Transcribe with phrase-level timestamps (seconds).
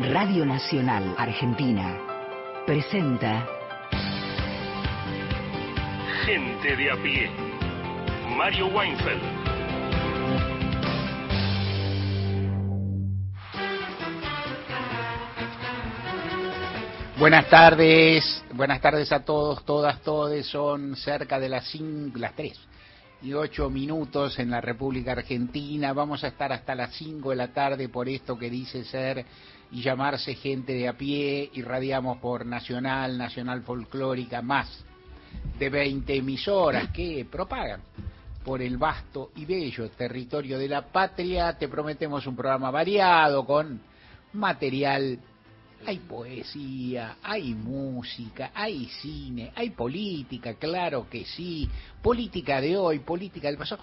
[0.00, 1.98] Radio Nacional Argentina
[2.66, 3.46] presenta
[6.24, 7.30] Gente de a pie.
[8.34, 9.20] Mario Weinfeld.
[17.18, 20.46] Buenas tardes, buenas tardes a todos, todas, todes.
[20.46, 22.69] Son cerca de las, cinco, las 3
[23.22, 25.92] y 8 minutos en la República Argentina.
[25.92, 29.24] Vamos a estar hasta las 5 de la tarde por esto que dice ser
[29.70, 31.50] y llamarse gente de a pie.
[31.54, 34.84] Irradiamos por Nacional, Nacional Folclórica, más
[35.58, 37.82] de 20 emisoras que propagan
[38.44, 41.56] por el vasto y bello territorio de la patria.
[41.58, 43.80] Te prometemos un programa variado con
[44.32, 45.18] material
[45.86, 51.68] hay poesía, hay música, hay cine, hay política, claro que sí.
[52.02, 53.82] Política de hoy, política del pasado.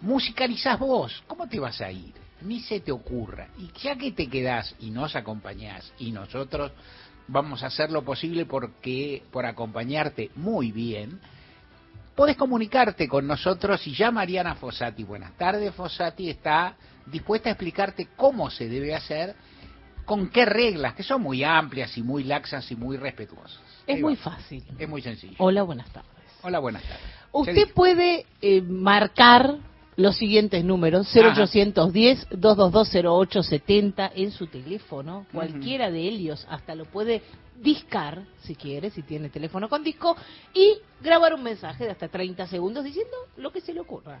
[0.00, 2.12] Musicalizás vos, ¿cómo te vas a ir?
[2.42, 3.48] Ni se te ocurra.
[3.58, 6.72] Y ya que te quedás y nos acompañás, y nosotros
[7.28, 11.20] vamos a hacer lo posible porque por acompañarte muy bien,
[12.14, 18.08] podés comunicarte con nosotros y ya Mariana Fossati, buenas tardes Fossati, está dispuesta a explicarte
[18.16, 19.34] cómo se debe hacer
[20.06, 23.60] con qué reglas, que son muy amplias y muy laxas y muy respetuosas.
[23.86, 24.22] Es Ahí muy va.
[24.22, 24.64] fácil.
[24.78, 25.34] Es muy sencillo.
[25.38, 26.10] Hola, buenas tardes.
[26.42, 27.04] Hola, buenas tardes.
[27.32, 29.56] Usted puede eh, marcar
[29.96, 31.34] los siguientes números, Ajá.
[31.46, 37.22] 0810-2220870 en su teléfono, cualquiera de ellos, hasta lo puede
[37.62, 40.14] discar, si quiere, si tiene teléfono con disco,
[40.52, 44.20] y grabar un mensaje de hasta 30 segundos diciendo lo que se le ocurra.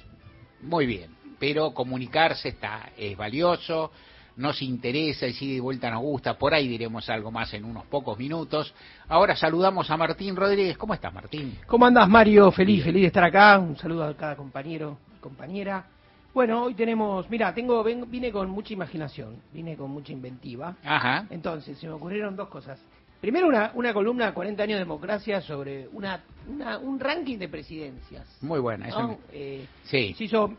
[0.61, 1.11] Muy bien.
[1.39, 3.91] Pero comunicarse está, es valioso,
[4.37, 6.37] nos interesa y si de vuelta nos gusta.
[6.37, 8.73] Por ahí diremos algo más en unos pocos minutos.
[9.07, 10.77] Ahora saludamos a Martín Rodríguez.
[10.77, 11.57] ¿Cómo estás, Martín?
[11.67, 12.51] ¿Cómo andás, Mario?
[12.51, 12.85] Feliz, Bien.
[12.85, 13.59] feliz de estar acá.
[13.59, 15.85] Un saludo a cada compañero y compañera.
[16.33, 20.75] Bueno, hoy tenemos, mira, tengo, ven- vine con mucha imaginación, vine con mucha inventiva.
[20.83, 21.27] Ajá.
[21.29, 22.79] Entonces, se me ocurrieron dos cosas.
[23.21, 28.27] Primero, una, una columna 40 años de democracia sobre una, una- un ranking de presidencias.
[28.41, 28.87] Muy buena.
[28.87, 29.07] eso ¿no?
[29.09, 30.15] me- Eh, Sí.
[30.17, 30.53] se hizo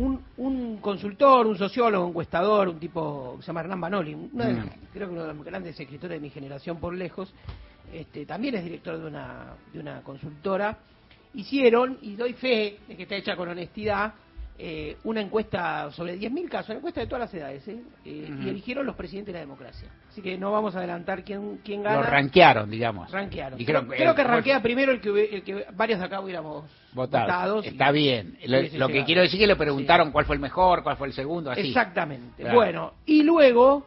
[0.00, 4.44] un, un consultor, un sociólogo, un encuestador, un tipo que se llama Hernán Banoli, uno
[4.44, 4.70] de- Mm.
[4.92, 7.32] creo que uno de los grandes escritores de mi generación por lejos,
[7.92, 10.78] este, también es director de una, de una consultora,
[11.34, 14.14] hicieron, y doy fe de que está hecha con honestidad,
[14.62, 17.78] eh, una encuesta sobre 10.000 casos, una encuesta de todas las edades, ¿eh?
[18.04, 19.88] Eh, y eligieron los presidentes de la democracia.
[20.10, 21.96] Así que no vamos a adelantar quién, quién gana.
[21.96, 23.10] Lo ranquearon, digamos.
[23.10, 23.58] Ranquearon.
[23.58, 27.24] Creo, creo que ranquea primero el que, el que varios de acá hubiéramos Votado.
[27.24, 27.64] votados.
[27.64, 28.36] y- Está bien.
[28.44, 29.04] Lo, que llegado.
[29.06, 30.12] quiero decir es que le preguntaron Sí.
[30.12, 31.68] cuál fue el mejor, cuál fue el segundo, así.
[31.68, 32.42] Exactamente.
[32.42, 32.56] Claro.
[32.56, 33.86] Bueno, y luego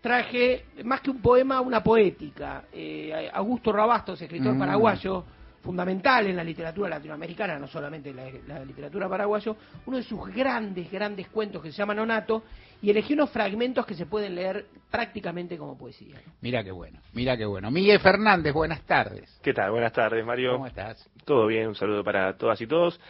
[0.00, 2.64] traje, más que un poema, una poética.
[2.72, 4.58] Eh, Augusto Rabastos, escritor Mm.
[4.58, 5.24] paraguayo,
[5.64, 10.28] fundamental en la literatura latinoamericana, no solamente en la, la literatura paraguayo, uno de sus
[10.32, 12.44] grandes, grandes cuentos que se llama Nonato,
[12.82, 16.20] y elegí unos fragmentos que se pueden leer prácticamente como poesía.
[16.42, 17.70] Mira qué bueno, mira qué bueno.
[17.70, 19.40] Miguel Fernández, buenas tardes.
[19.42, 19.70] ¿Qué tal?
[19.70, 20.52] Buenas tardes, Mario.
[20.52, 21.08] ¿Cómo estás?
[21.24, 23.00] Todo bien, un saludo para todas y todos.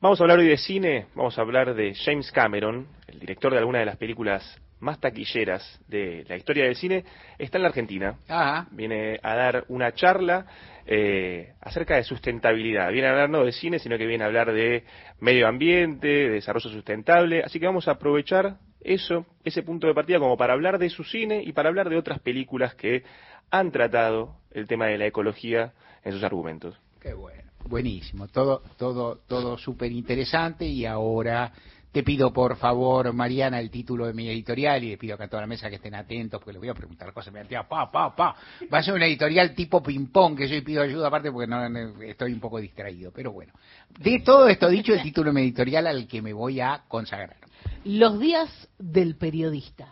[0.00, 3.58] Vamos a hablar hoy de cine, vamos a hablar de James Cameron, el director de
[3.58, 7.04] algunas de las películas más taquilleras de la historia del cine,
[7.38, 8.18] está en la Argentina.
[8.28, 8.66] Ajá.
[8.70, 10.46] Viene a dar una charla
[10.86, 12.90] eh, acerca de sustentabilidad.
[12.90, 14.84] Viene a hablar no de cine, sino que viene a hablar de
[15.20, 17.42] medio ambiente, de desarrollo sustentable.
[17.42, 21.04] Así que vamos a aprovechar eso, ese punto de partida, como para hablar de su
[21.04, 23.04] cine y para hablar de otras películas que
[23.50, 26.78] han tratado el tema de la ecología en sus argumentos.
[27.00, 27.50] Qué bueno.
[27.66, 31.52] Buenísimo, todo, todo, todo súper interesante y ahora
[31.92, 35.28] te pido por favor, Mariana, el título de mi editorial y le pido acá a
[35.28, 37.90] toda la mesa que estén atentos porque les voy a preguntar cosas, me va pa,
[37.90, 38.36] pa, pa.
[38.72, 42.00] Va a ser una editorial tipo ping-pong que yo pido ayuda aparte porque no, no,
[42.02, 43.52] estoy un poco distraído, pero bueno.
[43.98, 47.36] De todo esto dicho, el título de mi editorial al que me voy a consagrar.
[47.84, 49.88] Los días del periodista.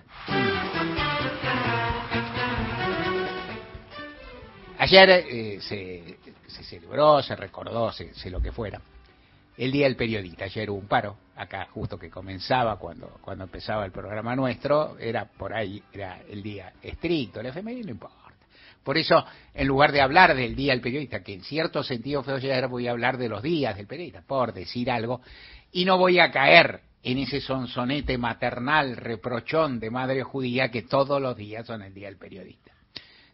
[4.79, 8.81] Ayer eh, se, se celebró, se recordó, se, se lo que fuera,
[9.57, 10.45] el Día del Periodista.
[10.45, 15.25] Ayer hubo un paro, acá justo que comenzaba cuando, cuando empezaba el programa nuestro, era
[15.25, 18.17] por ahí, era el día estricto, el FMI no importa.
[18.83, 22.35] Por eso, en lugar de hablar del Día del Periodista, que en cierto sentido fue
[22.35, 25.21] ayer, voy a hablar de los días del periodista, por decir algo,
[25.73, 31.21] y no voy a caer en ese sonsonete maternal, reprochón de madre judía que todos
[31.21, 32.73] los días son el Día del Periodista.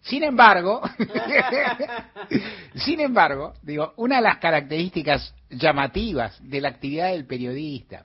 [0.05, 0.83] Sin embargo,
[2.75, 8.05] sin embargo, digo, una de las características llamativas de la actividad del periodista,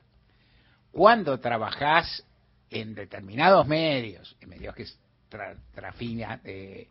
[0.91, 2.23] cuando trabajás
[2.69, 4.85] en determinados medios, en medios que
[6.45, 6.87] eh,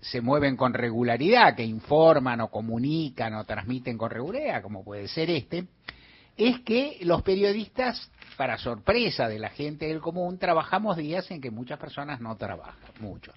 [0.00, 5.28] se mueven con regularidad, que informan o comunican o transmiten con regularidad, como puede ser
[5.28, 5.66] este,
[6.38, 11.50] es que los periodistas, para sorpresa de la gente del común, trabajamos días en que
[11.50, 13.34] muchas personas no trabajan, muchos.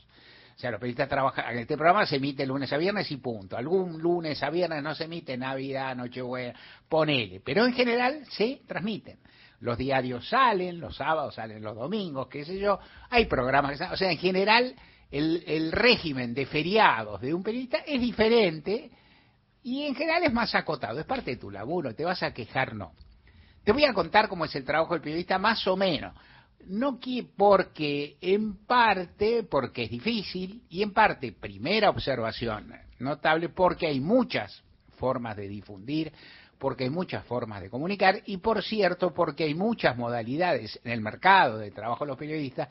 [0.55, 3.57] O sea, los periodistas trabajan, este programa se emite lunes a viernes y punto.
[3.57, 6.57] Algún lunes a viernes no se emite Navidad, Nochebuena,
[6.87, 7.41] ponele.
[7.43, 9.17] Pero en general se transmiten.
[9.61, 12.79] Los diarios salen, los sábados salen los domingos, qué sé yo.
[13.09, 13.93] Hay programas que salen.
[13.93, 14.75] O sea, en general
[15.09, 18.91] el, el régimen de feriados de un periodista es diferente
[19.63, 20.99] y en general es más acotado.
[20.99, 22.93] Es parte de tu laburo, te vas a quejar, no.
[23.63, 26.13] Te voy a contar cómo es el trabajo del periodista más o menos
[26.67, 33.87] no que porque en parte porque es difícil y en parte primera observación notable porque
[33.87, 34.63] hay muchas
[34.97, 36.11] formas de difundir
[36.57, 41.01] porque hay muchas formas de comunicar y por cierto porque hay muchas modalidades en el
[41.01, 42.69] mercado de trabajo de los periodistas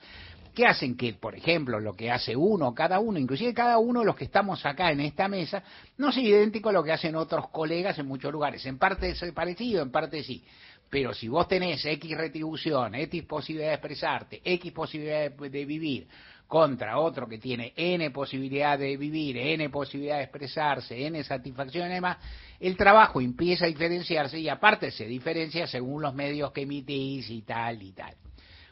[0.55, 4.07] que hacen que, por ejemplo, lo que hace uno, cada uno, inclusive cada uno de
[4.07, 5.63] los que estamos acá en esta mesa,
[5.97, 8.65] no sea idéntico a lo que hacen otros colegas en muchos lugares.
[8.67, 10.45] En parte es parecido, en parte sí.
[10.93, 16.07] Pero si vos tenés X retribución, X posibilidad de expresarte, X posibilidad de, vivir,
[16.47, 21.95] contra otro que tiene N posibilidad de vivir, N posibilidad de expresarse, N satisfacción y
[21.95, 22.19] demás,
[22.61, 27.41] el trabajo empieza a diferenciarse y aparte se diferencia según los medios que emitís y
[27.41, 28.15] tal y tal.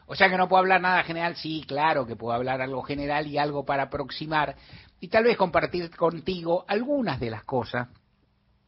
[0.05, 3.25] O sea que no puedo hablar nada general, sí, claro que puedo hablar algo general
[3.25, 4.55] y algo para aproximar
[4.99, 7.87] y tal vez compartir contigo algunas de las cosas,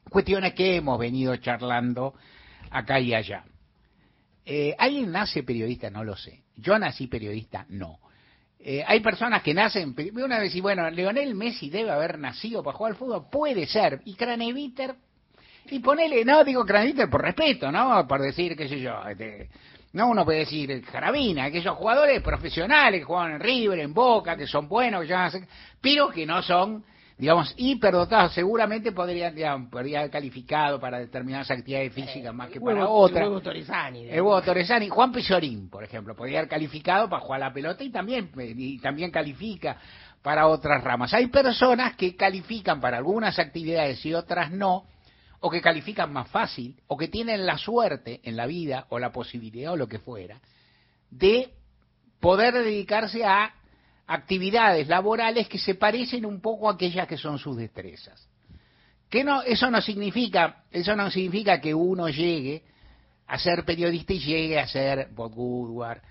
[0.09, 2.15] cuestiones que hemos venido charlando
[2.73, 3.45] acá y allá.
[4.45, 5.89] Eh, ¿Alguien nace periodista?
[5.89, 6.43] No lo sé.
[6.57, 7.99] Yo nací periodista, no.
[8.59, 12.77] Eh, hay personas que nacen, una vez y bueno, Leonel Messi debe haber nacido para
[12.77, 14.95] jugar al fútbol, puede ser, y Craneviter,
[15.69, 18.07] y ponele, no digo Craneviter por respeto, ¿no?
[18.07, 19.49] Por decir, qué sé yo, este,
[19.91, 24.47] no uno puede decir Carabina, aquellos jugadores profesionales que juegan en River, en Boca, que
[24.47, 25.29] son buenos, que ya,
[25.81, 26.85] pero que no son
[27.17, 32.87] digamos, hiperdotados, seguramente podrían, digamos, podría haber calificado para determinadas actividades físicas más que para
[32.87, 33.27] otras.
[33.27, 34.09] El Torresani.
[34.09, 34.89] El Torresani.
[34.89, 39.11] Juan Pizorín, por ejemplo, podría haber calificado para jugar la pelota y también, y también
[39.11, 39.77] califica
[40.21, 41.13] para otras ramas.
[41.13, 44.85] Hay personas que califican para algunas actividades y otras no,
[45.41, 49.11] o que califican más fácil, o que tienen la suerte en la vida, o la
[49.11, 50.39] posibilidad, o lo que fuera,
[51.11, 51.51] de
[52.21, 53.53] poder dedicarse a
[54.07, 58.27] actividades laborales que se parecen un poco a aquellas que son sus destrezas.
[59.09, 62.63] Que no, eso no significa, eso no significa que uno llegue
[63.27, 66.01] a ser periodista y llegue a ser Bob Woodward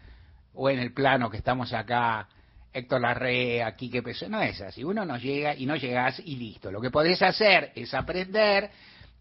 [0.55, 2.29] o en el plano que estamos acá,
[2.73, 6.71] Héctor Larrea, que Pesó, no es así, uno no llega y no llegas y listo.
[6.71, 8.71] Lo que podés hacer es aprender,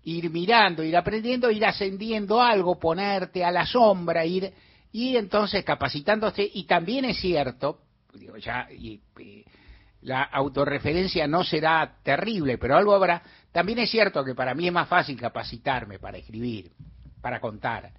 [0.03, 4.53] ir mirando, ir aprendiendo, ir ascendiendo algo, ponerte a la sombra, ir
[4.91, 7.79] y entonces capacitándose y también es cierto
[8.13, 9.01] digo, ya y,
[10.01, 13.21] la autorreferencia no será terrible, pero algo habrá.
[13.51, 16.71] También es cierto que para mí es más fácil capacitarme para escribir,
[17.21, 17.91] para contar,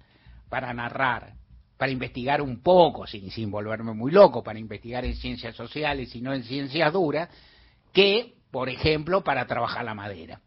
[0.49, 1.33] para narrar,
[1.77, 6.21] para investigar un poco, sin, sin volverme muy loco, para investigar en ciencias sociales y
[6.21, 7.29] no en ciencias duras,
[7.93, 10.41] que, por ejemplo, para trabajar la madera.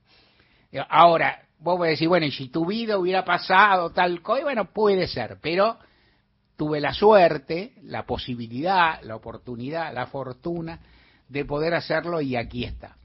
[0.90, 5.06] Ahora, vos a decir, bueno, y si tu vida hubiera pasado tal cosa, bueno, puede
[5.06, 5.78] ser, pero
[6.56, 10.80] tuve la suerte, la posibilidad, la oportunidad, la fortuna
[11.28, 12.96] de poder hacerlo y aquí está.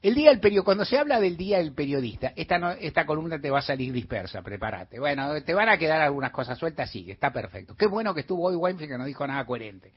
[0.00, 3.50] El día del periodista, cuando se habla del día del periodista, esta, esta columna te
[3.50, 5.00] va a salir dispersa, prepárate.
[5.00, 7.74] Bueno, te van a quedar algunas cosas sueltas, sí, está perfecto.
[7.74, 9.92] Qué bueno que estuvo hoy Weinfeld que no dijo nada coherente.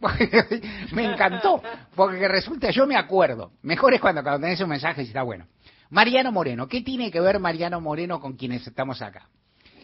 [0.92, 1.62] me encantó,
[1.94, 5.46] porque resulta, yo me acuerdo, mejor es cuando, cuando tenés un mensaje y está bueno.
[5.90, 9.28] Mariano Moreno, ¿qué tiene que ver Mariano Moreno con quienes estamos acá?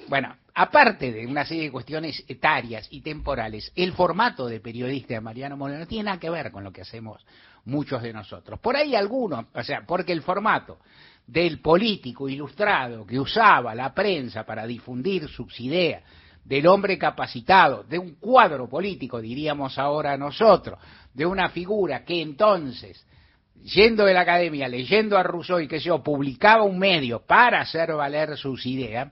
[0.08, 5.20] Bueno, aparte de una serie de cuestiones etarias y temporales, el formato de periodista de
[5.20, 7.24] Mariano Moreno tiene nada que ver con lo que hacemos
[7.64, 8.60] muchos de nosotros.
[8.60, 10.78] Por ahí algunos, o sea, porque el formato
[11.26, 16.02] del político ilustrado que usaba la prensa para difundir sus ideas,
[16.44, 20.78] del hombre capacitado, de un cuadro político, diríamos ahora nosotros,
[21.14, 23.06] de una figura que entonces,
[23.62, 27.94] yendo de la academia, leyendo a Rousseau y que se publicaba un medio para hacer
[27.94, 29.10] valer sus ideas,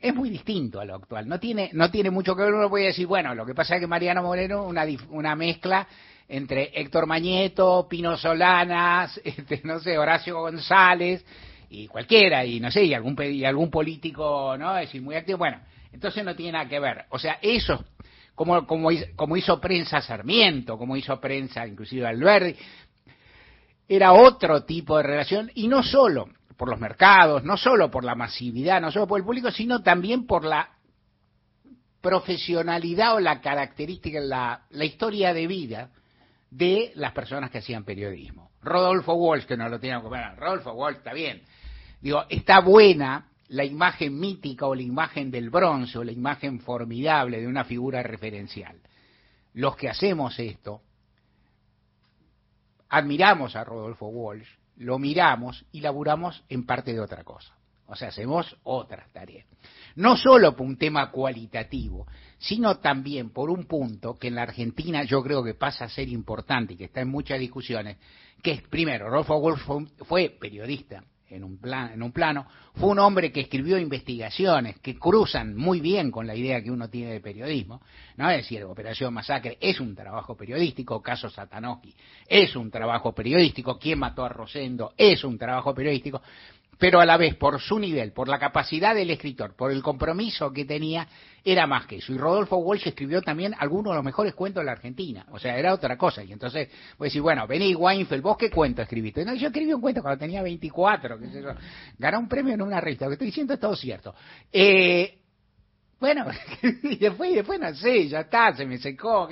[0.00, 1.28] es muy distinto a lo actual.
[1.28, 2.54] No tiene, no tiene mucho que ver.
[2.54, 5.86] Uno puede decir, bueno, lo que pasa es que Mariano Moreno, una, una mezcla
[6.28, 11.24] entre Héctor Mañeto, Pino Solanas, este, no sé, Horacio González
[11.68, 14.76] y cualquiera, y no sé, y algún, y algún político, ¿no?
[14.76, 15.38] Es decir, muy activo.
[15.38, 15.60] Bueno,
[15.92, 17.04] entonces no tiene nada que ver.
[17.10, 17.84] O sea, eso,
[18.34, 22.58] como, como, como hizo prensa Sarmiento, como hizo prensa inclusive Alberti,
[23.86, 26.28] era otro tipo de relación, y no solo
[26.60, 30.26] por los mercados, no solo por la masividad, no solo por el público, sino también
[30.26, 30.68] por la
[32.02, 35.88] profesionalidad o la característica, la, la historia de vida
[36.50, 38.50] de las personas que hacían periodismo.
[38.60, 41.40] Rodolfo Walsh, que no lo teníamos que ver, Rodolfo Walsh está bien.
[41.98, 47.40] Digo, está buena la imagen mítica o la imagen del bronce o la imagen formidable
[47.40, 48.76] de una figura referencial.
[49.54, 50.82] Los que hacemos esto,
[52.90, 57.54] admiramos a Rodolfo Walsh, lo miramos y laburamos en parte de otra cosa.
[57.86, 59.46] O sea, hacemos otras tareas.
[59.96, 62.06] No solo por un tema cualitativo,
[62.38, 66.08] sino también por un punto que en la Argentina yo creo que pasa a ser
[66.08, 67.98] importante y que está en muchas discusiones,
[68.42, 69.60] que es, primero, Rodolfo Walsh
[70.06, 74.98] fue periodista, en un, plan, en un plano, fue un hombre que escribió investigaciones que
[74.98, 77.80] cruzan muy bien con la idea que uno tiene de periodismo,
[78.16, 78.30] ¿no?
[78.30, 81.94] Es decir, Operación Masacre es un trabajo periodístico, caso Satanoski
[82.26, 86.20] es un trabajo periodístico, quién mató a Rosendo es un trabajo periodístico,
[86.80, 90.50] pero a la vez por su nivel, por la capacidad del escritor, por el compromiso
[90.50, 91.06] que tenía,
[91.44, 92.10] era más que eso.
[92.10, 95.58] Y Rodolfo Walsh escribió también algunos de los mejores cuentos de la Argentina, o sea,
[95.58, 96.24] era otra cosa.
[96.24, 99.26] Y entonces, voy a decir, bueno, vení Weinfeld, ¿vos qué cuento escribiste?
[99.26, 101.50] No, yo escribí un cuento cuando tenía 24, qué sé yo,
[101.98, 104.14] gané un premio en una revista, lo que estoy diciendo es todo cierto.
[104.50, 105.19] Eh,
[106.00, 106.24] bueno,
[106.82, 109.28] y después, después no sé, ya está, se me secó,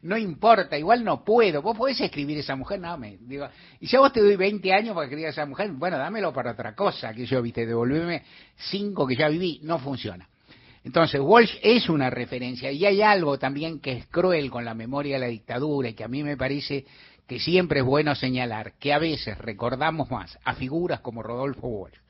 [0.00, 1.60] no importa, igual no puedo.
[1.60, 3.46] Vos podés escribir esa mujer, no, me digo,
[3.80, 6.32] y si a vos te doy 20 años para escribir a esa mujer, bueno, dámelo
[6.32, 8.22] para otra cosa, que yo, viste, devolveme
[8.56, 10.26] cinco que ya viví, no funciona.
[10.84, 15.16] Entonces, Walsh es una referencia y hay algo también que es cruel con la memoria
[15.16, 16.86] de la dictadura y que a mí me parece
[17.26, 22.05] que siempre es bueno señalar, que a veces recordamos más a figuras como Rodolfo Walsh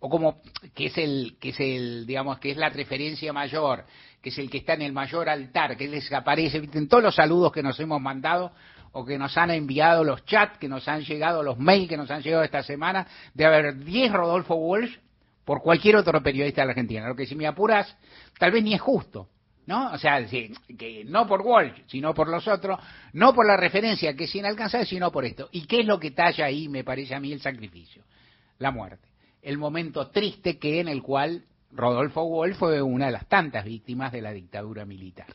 [0.00, 0.40] o como
[0.74, 3.84] que es el que es el digamos que es la referencia mayor
[4.20, 7.14] que es el que está en el mayor altar que les aparece en todos los
[7.14, 8.52] saludos que nos hemos mandado
[8.92, 12.10] o que nos han enviado los chats que nos han llegado los mails que nos
[12.10, 14.96] han llegado esta semana de haber 10 Rodolfo Walsh
[15.44, 17.94] por cualquier otro periodista de la Argentina lo que si me apuras
[18.38, 19.28] tal vez ni es justo
[19.66, 19.92] ¿no?
[19.92, 22.80] O sea, que no por Walsh, sino por los otros,
[23.12, 25.48] no por la referencia que es inalcanzable, sino por esto.
[25.52, 28.02] ¿Y qué es lo que talla ahí, me parece a mí, el sacrificio?
[28.58, 29.09] La muerte
[29.42, 34.12] el momento triste que en el cual Rodolfo Wolf fue una de las tantas víctimas
[34.12, 35.28] de la dictadura militar.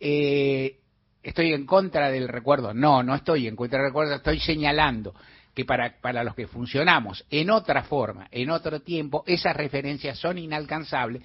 [0.00, 0.78] Eh,
[1.22, 2.74] ¿Estoy en contra del recuerdo?
[2.74, 5.14] No, no estoy en contra del recuerdo, estoy señalando
[5.54, 10.36] que para, para los que funcionamos en otra forma, en otro tiempo, esas referencias son
[10.36, 11.22] inalcanzables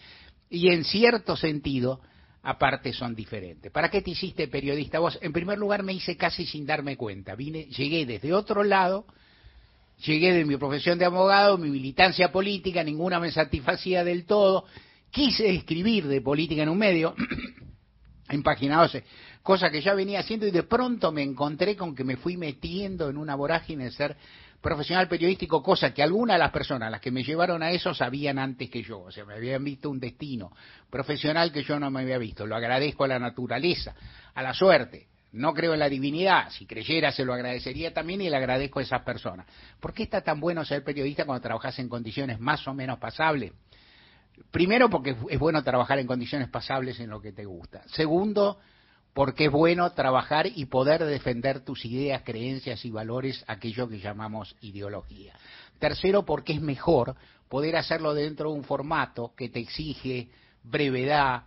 [0.49, 1.99] y en cierto sentido,
[2.43, 3.71] aparte son diferentes.
[3.71, 5.19] ¿Para qué te hiciste periodista vos?
[5.21, 7.35] En primer lugar me hice casi sin darme cuenta.
[7.35, 9.05] Vine, llegué desde otro lado,
[10.05, 14.65] llegué de mi profesión de abogado, mi militancia política, ninguna me satisfacía del todo.
[15.11, 17.15] Quise escribir de política en un medio,
[18.29, 19.03] en página 12,
[19.41, 23.09] cosa que ya venía haciendo y de pronto me encontré con que me fui metiendo
[23.09, 24.17] en una vorágine de ser
[24.61, 28.37] profesional periodístico, cosa que algunas de las personas, las que me llevaron a eso, sabían
[28.37, 30.51] antes que yo, o sea, me habían visto un destino
[30.89, 32.45] profesional que yo no me había visto.
[32.45, 33.95] Lo agradezco a la naturaleza,
[34.35, 38.29] a la suerte, no creo en la divinidad, si creyera se lo agradecería también y
[38.29, 39.45] le agradezco a esas personas.
[39.79, 43.53] ¿Por qué está tan bueno ser periodista cuando trabajas en condiciones más o menos pasables?
[44.51, 47.83] Primero porque es bueno trabajar en condiciones pasables en lo que te gusta.
[47.87, 48.57] Segundo,
[49.13, 54.55] porque es bueno trabajar y poder defender tus ideas, creencias y valores, aquello que llamamos
[54.61, 55.33] ideología.
[55.77, 57.15] Tercero, porque es mejor
[57.49, 60.29] poder hacerlo dentro de un formato que te exige
[60.63, 61.43] brevedad,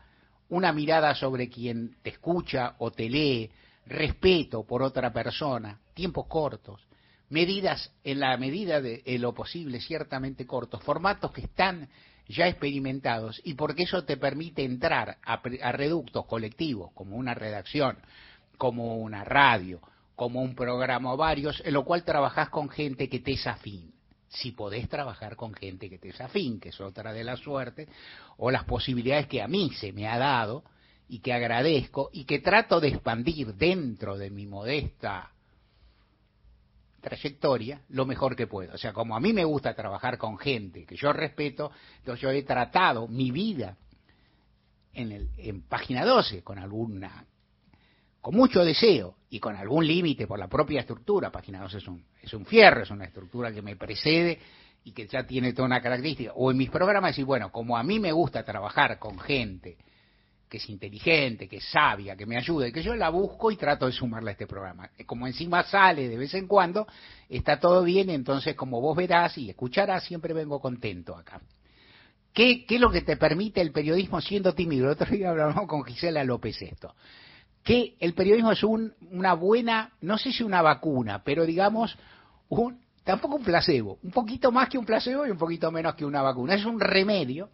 [0.48, 3.50] una mirada sobre quien te escucha o te lee,
[3.86, 6.86] respeto por otra persona, tiempos cortos,
[7.28, 11.88] medidas en la medida de lo posible ciertamente cortos, formatos que están
[12.28, 15.40] ya experimentados y porque eso te permite entrar a,
[15.72, 17.98] reductos colectivos como una redacción,
[18.58, 19.80] como una radio,
[20.14, 23.92] como un programa o varios, en lo cual trabajas con gente que te es afín.
[24.28, 27.88] Si podés trabajar con gente que te es afín, que es otra de las suertes,
[28.38, 30.64] o las posibilidades que a mí se me ha dado
[31.12, 35.30] y que agradezco y que trato de expandir dentro de mi modesta
[37.02, 38.72] trayectoria lo mejor que puedo.
[38.72, 42.30] O sea, como a mí me gusta trabajar con gente que yo respeto, entonces yo
[42.30, 43.76] he tratado mi vida
[44.94, 47.26] en, el, en página 12 con alguna
[48.22, 52.06] con mucho deseo y con algún límite por la propia estructura, página 12 es un,
[52.22, 54.38] es un fierro, es una estructura que me precede
[54.82, 57.82] y que ya tiene toda una característica, o en mis programas y bueno, como a
[57.82, 59.76] mí me gusta trabajar con gente
[60.52, 63.86] que es inteligente, que es sabia, que me ayude, que yo la busco y trato
[63.86, 64.90] de sumarla a este programa.
[65.06, 66.86] Como encima sale de vez en cuando,
[67.26, 71.40] está todo bien, entonces como vos verás y escucharás, siempre vengo contento acá.
[72.34, 74.84] ¿Qué, es lo que te permite el periodismo siendo tímido?
[74.84, 76.94] El otro día hablamos con Gisela López esto.
[77.64, 81.96] Que el periodismo es una buena, no sé si una vacuna, pero digamos,
[82.50, 86.04] un, tampoco un placebo, un poquito más que un placebo y un poquito menos que
[86.04, 86.56] una vacuna.
[86.56, 87.48] Es un remedio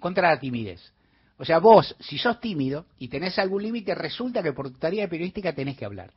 [0.00, 0.92] contra la timidez.
[1.40, 5.08] O sea, vos, si sos tímido y tenés algún límite, resulta que por tu tarea
[5.08, 6.10] periodística tenés que hablar.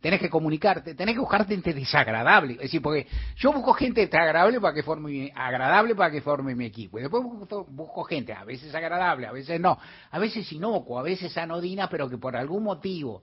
[0.00, 2.54] tenés que comunicarte, tenés que buscar gente desagradable.
[2.54, 3.06] Es decir, porque
[3.36, 6.98] yo busco gente desagradable para que forme, agradable para que forme mi equipo.
[6.98, 7.22] Y después
[7.68, 9.78] busco, gente, a veces agradable, a veces no,
[10.10, 13.20] a veces inocuo, a veces anodina, pero que por algún motivo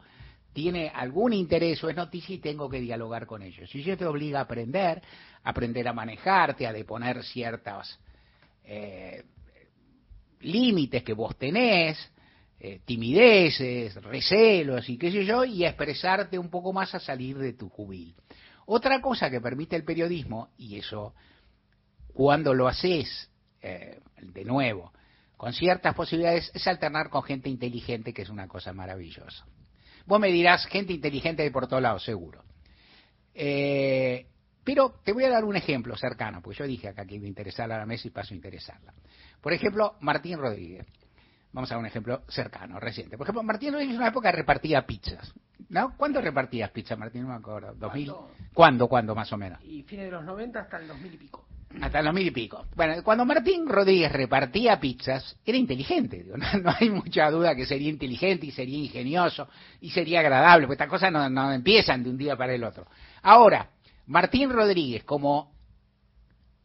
[0.54, 3.74] tiene algún interés o es noticia y tengo que dialogar con ellos.
[3.74, 5.02] Y eso te obliga a aprender,
[5.44, 8.00] a aprender a manejarte, a deponer ciertos
[8.64, 9.24] eh,
[10.42, 11.98] límites que vos tenés,
[12.60, 17.38] eh, timideces, recelos y qué sé yo, y a expresarte un poco más a salir
[17.38, 18.16] de tu jubil.
[18.66, 21.14] Otra cosa que permite el periodismo, y eso
[22.14, 23.30] cuando lo haces,
[23.62, 24.92] eh, de nuevo,
[25.38, 29.46] con ciertas posibilidades, es alternar con gente inteligente, que es una cosa maravillosa.
[30.08, 32.44] Vos me dirás, gente inteligente de por todos lados, seguro.
[33.36, 34.26] Eh,
[34.64, 37.30] pero te voy a dar un ejemplo cercano, porque yo dije acá que iba a
[37.30, 38.94] interesar a la mesa y paso a interesarla.
[39.48, 40.86] Por ejemplo, Martín Rodríguez.
[41.54, 43.18] Vamos a dar un ejemplo cercano, reciente.
[43.18, 45.34] Por ejemplo, Martín Rodríguez en una época repartía pizzas.
[45.70, 45.96] ¿No?
[45.96, 47.22] ¿Cuándo repartías pizzas, Martín?
[47.22, 47.74] No me acuerdo.
[47.76, 48.14] ¿2000?
[48.54, 48.90] ¿Cuándo?
[48.90, 49.64] ¿Cuándo, más o menos?
[49.64, 51.46] Y fines de los 90 hasta el 2000 y pico.
[51.82, 52.66] Hasta el 2000 y pico.
[52.76, 56.24] Bueno, cuando Martín Rodríguez repartía pizzas, era inteligente.
[56.24, 59.48] Digo, no, no, hay mucha duda que sería inteligente y sería ingenioso
[59.80, 62.86] y sería agradable, porque estas cosas no, no empiezan de un día para el otro.
[63.22, 63.70] Ahora,
[64.08, 65.54] Martín Rodríguez, como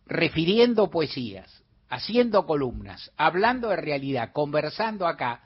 [0.05, 1.62] refiriendo poesías,
[1.93, 5.43] haciendo columnas, hablando de realidad, conversando acá,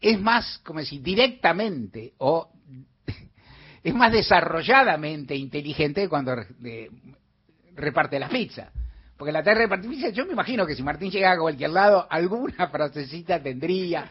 [0.00, 2.48] es más, como decir, directamente o
[3.84, 6.34] es más desarrolladamente inteligente cuando
[7.74, 8.72] reparte la pizza.
[9.18, 12.06] Porque la tarde reparte pizza, yo me imagino que si Martín llegaba a cualquier lado,
[12.08, 14.06] alguna frasecita tendría,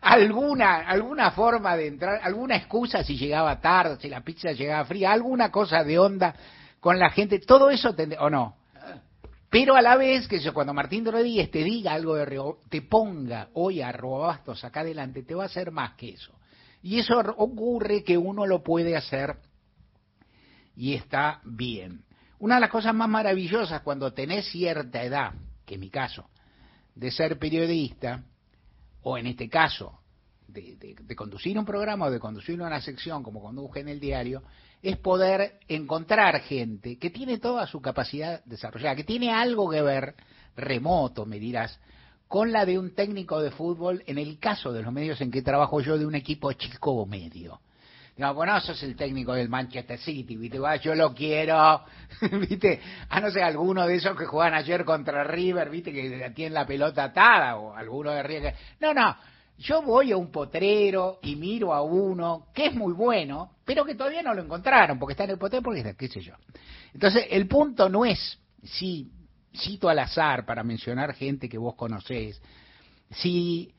[0.00, 5.12] alguna, alguna forma de entrar, alguna excusa si llegaba tarde, si la pizza llegaba fría,
[5.12, 6.34] alguna cosa de onda
[6.80, 8.59] con la gente, todo eso tendría, o no.
[9.50, 13.48] Pero a la vez, que yo, cuando Martín Rodríguez te diga algo de te ponga
[13.54, 16.32] hoy a robastos acá adelante, te va a hacer más que eso.
[16.82, 19.36] Y eso ocurre que uno lo puede hacer
[20.76, 22.04] y está bien.
[22.38, 25.34] Una de las cosas más maravillosas cuando tenés cierta edad,
[25.66, 26.30] que en mi caso,
[26.94, 28.24] de ser periodista,
[29.02, 30.00] o en este caso,
[30.46, 34.00] de, de, de conducir un programa o de conducir una sección como conduje en el
[34.00, 34.42] diario,
[34.82, 40.14] es poder encontrar gente que tiene toda su capacidad desarrollada, que tiene algo que ver,
[40.56, 41.78] remoto, me dirás,
[42.28, 45.42] con la de un técnico de fútbol, en el caso de los medios en que
[45.42, 47.60] trabajo yo, de un equipo chico o medio.
[48.16, 50.58] Digo, bueno, sos el técnico del Manchester City, ¿viste?
[50.82, 51.84] yo lo quiero,
[52.48, 52.80] ¿viste?
[53.08, 55.92] A no ser alguno de esos que juegan ayer contra River, ¿viste?
[55.92, 58.54] Que tienen la pelota atada, o alguno de River.
[58.80, 59.16] No, no,
[59.60, 63.94] yo voy a un potrero y miro a uno que es muy bueno, pero que
[63.94, 66.32] todavía no lo encontraron, porque está en el potrero, porque está, qué sé yo.
[66.94, 69.10] Entonces, el punto no es, si
[69.54, 72.40] cito al azar para mencionar gente que vos conocés,
[73.10, 73.70] si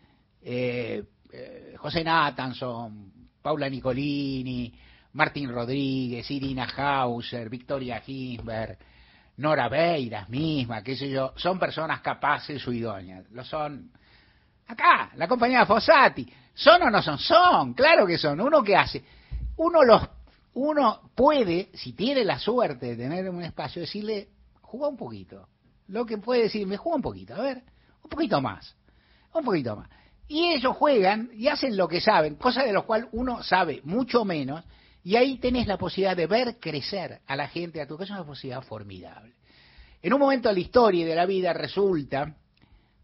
[0.44, 4.72] eh, eh, José Natanson, Paula Nicolini,
[5.14, 8.78] Martín Rodríguez, Irina Hauser, Victoria Ginsberg,
[9.38, 13.28] Nora Beiras misma, qué sé yo, son personas capaces o idóneas.
[13.32, 13.92] Lo son
[14.72, 16.26] Acá, la compañía Fossati.
[16.54, 17.18] ¿Son o no son?
[17.18, 18.40] Son, claro que son.
[18.40, 19.04] ¿Uno qué hace?
[19.58, 20.02] Uno los
[20.54, 24.30] uno puede, si tiene la suerte de tener un espacio, decirle,
[24.62, 25.48] juega un poquito.
[25.88, 27.64] Lo que puede decirme, juega un poquito, a ver,
[28.04, 28.76] un poquito más,
[29.34, 29.90] un poquito más.
[30.28, 34.24] Y ellos juegan y hacen lo que saben, cosa de lo cual uno sabe mucho
[34.24, 34.64] menos,
[35.04, 38.20] y ahí tenés la posibilidad de ver crecer a la gente a tu casa, es
[38.20, 39.34] una posibilidad formidable.
[40.02, 42.36] En un momento de la historia y de la vida resulta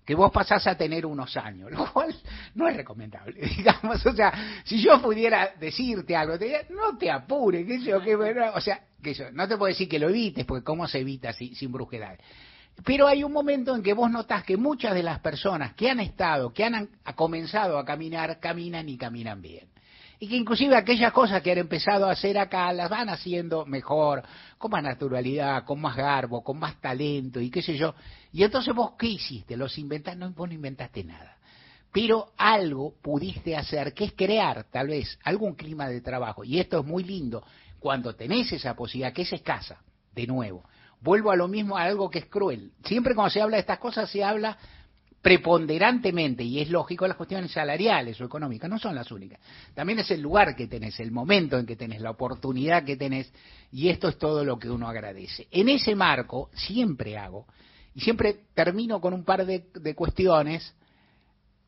[0.08, 2.16] que vos pasás a tener unos años, lo cual
[2.56, 7.12] no es recomendable, digamos, o sea, si yo pudiera decirte algo, te diría, no te
[7.12, 10.46] apures, que yo, que, o sea, que yo, no te puedo decir que lo evites,
[10.46, 12.18] porque cómo se evita sin, sin brusquedad.
[12.86, 16.00] Pero hay un momento en que vos notás que muchas de las personas que han
[16.00, 19.68] estado, que han comenzado a caminar, caminan y caminan bien.
[20.20, 24.24] Y que inclusive aquellas cosas que han empezado a hacer acá las van haciendo mejor,
[24.58, 27.94] con más naturalidad, con más garbo, con más talento y qué sé yo.
[28.32, 29.56] Y entonces vos, ¿qué hiciste?
[29.56, 31.38] Los inventaste, no, vos no inventaste nada.
[31.92, 36.44] Pero algo pudiste hacer, que es crear tal vez algún clima de trabajo.
[36.44, 37.44] Y esto es muy lindo
[37.80, 39.82] cuando tenés esa posibilidad, que es escasa,
[40.14, 40.64] de nuevo.
[41.00, 42.72] Vuelvo a lo mismo, a algo que es cruel.
[42.84, 44.58] Siempre cuando se habla de estas cosas se habla
[45.22, 49.40] preponderantemente, y es lógico, las cuestiones salariales o económicas no son las únicas.
[49.74, 53.32] También es el lugar que tenés, el momento en que tenés, la oportunidad que tenés,
[53.72, 55.48] y esto es todo lo que uno agradece.
[55.52, 57.48] En ese marco, siempre hago,
[57.96, 60.76] y siempre termino con un par de, de cuestiones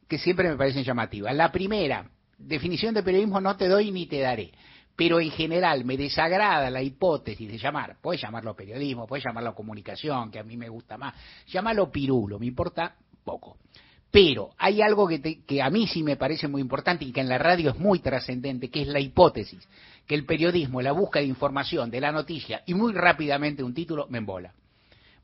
[0.07, 1.35] que siempre me parecen llamativas.
[1.35, 4.51] La primera, definición de periodismo no te doy ni te daré
[4.99, 10.29] pero en general me desagrada la hipótesis de llamar, puedes llamarlo periodismo, puedes llamarlo comunicación,
[10.29, 11.15] que a mí me gusta más,
[11.47, 13.57] llámalo pirulo, me importa poco.
[14.11, 17.29] Pero hay algo que, que, a mí sí me parece muy importante y que en
[17.29, 19.67] la radio es muy trascendente, que es la hipótesis,
[20.07, 24.07] que el periodismo, la búsqueda de información de la noticia y muy rápidamente un título
[24.09, 24.53] me embola.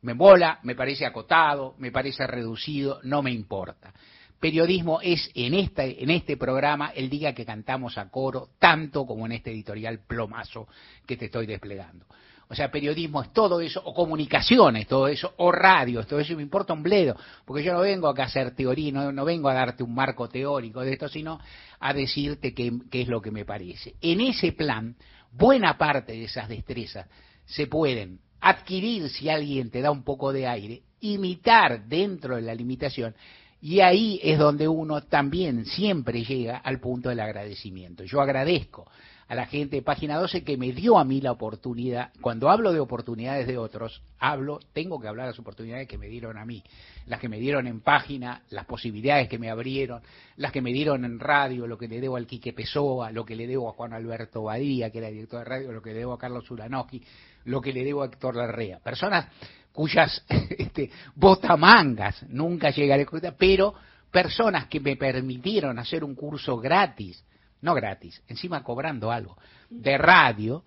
[0.02, 3.92] Me embola, me parece acotado, me parece reducido, no me importa.
[4.40, 9.32] Periodismo es en, en este programa el día que cantamos a coro, tanto como en
[9.32, 10.68] este editorial plomazo
[11.08, 12.06] que te estoy desplegando.
[12.48, 16.44] O sea, periodismo es todo eso, o comunicaciones, todo eso, o radio, todo eso, me
[16.44, 19.54] importa un bledo, porque yo no vengo acá a hacer teoría, no, no vengo a
[19.54, 21.40] darte un marco teórico de esto, sino
[21.80, 23.96] a decirte qué, qué es lo que me parece.
[24.02, 24.96] En ese plan,
[25.32, 27.08] buena parte de esas destrezas
[27.46, 32.54] se pueden adquirir si alguien te da un poco de aire, imitar dentro de la
[32.54, 33.16] limitación,
[33.60, 38.04] y ahí es donde uno también siempre llega al punto del agradecimiento.
[38.04, 38.86] Yo agradezco
[39.28, 42.12] a la gente de Página 12 que me dio a mí la oportunidad.
[42.22, 46.08] Cuando hablo de oportunidades de otros, hablo, tengo que hablar de las oportunidades que me
[46.08, 46.64] dieron a mí,
[47.08, 50.02] las que me dieron en página, las posibilidades que me abrieron,
[50.38, 53.36] las que me dieron en radio, lo que le debo al Quique Pessoa, lo que
[53.36, 56.14] le debo a Juan Alberto Badía, que era director de radio, lo que le debo
[56.14, 57.02] a Carlos Ulanowski,
[57.46, 58.80] lo que le debo a Héctor Larrea.
[58.80, 59.28] Personas
[59.72, 63.74] cuyas este, botamangas nunca llegaré a pero
[64.12, 67.24] personas que me permitieron hacer un curso gratis
[67.66, 69.36] no gratis, encima cobrando algo,
[69.72, 70.64] de radio,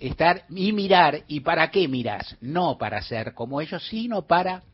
[0.00, 2.36] estar y mirar, ¿y para qué miras?
[2.40, 4.64] No para ser como ellos, sino para,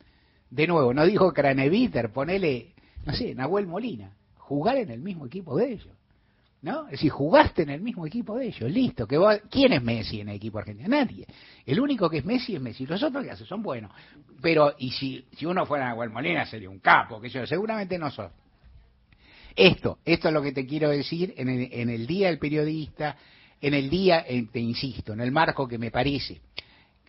[0.48, 2.72] de nuevo, no dijo Craneviter, ponele,
[3.04, 5.94] no sé, Nahuel Molina, jugar en el mismo equipo de ellos.
[6.62, 6.86] ¿No?
[6.86, 9.06] Es decir, jugaste en el mismo equipo de ellos, listo.
[9.06, 9.18] Que
[9.50, 10.88] ¿Quién es Messi en el equipo argentino?
[10.88, 11.26] Nadie.
[11.66, 12.86] El único que es Messi es Messi.
[12.86, 13.92] Los otros que hacen son buenos.
[14.40, 18.10] Pero, y si, si uno fuera Nahuel Molina sería un capo, que yo, seguramente no
[18.10, 18.30] son.
[19.56, 23.16] Esto, esto es lo que te quiero decir en el, Día del Periodista,
[23.60, 26.40] en el día, te insisto, en el marco que me parece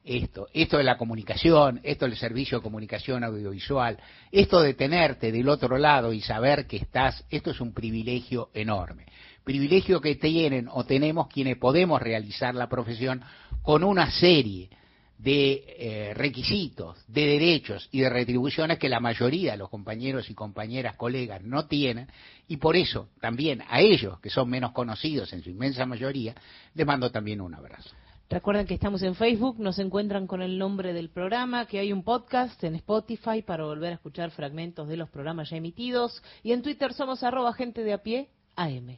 [0.06, 3.98] esto, esto de la comunicación, esto del servicio de comunicación audiovisual,
[4.32, 9.06] esto de tenerte del otro lado y saber que estás, esto es un privilegio enorme.
[9.44, 13.22] Privilegio que tienen o tenemos quienes podemos realizar la profesión
[13.64, 14.70] con una serie
[15.18, 20.34] de eh, requisitos, de derechos y de retribuciones que la mayoría de los compañeros y
[20.34, 22.08] compañeras, colegas no tienen,
[22.48, 26.36] y por eso también a ellos, que son menos conocidos en su inmensa mayoría,
[26.74, 27.90] les mando también un abrazo.
[28.30, 32.04] Recuerden que estamos en Facebook, nos encuentran con el nombre del programa, que hay un
[32.04, 36.62] podcast en Spotify para volver a escuchar fragmentos de los programas ya emitidos, y en
[36.62, 38.98] Twitter somos arroba gente de a pie AM.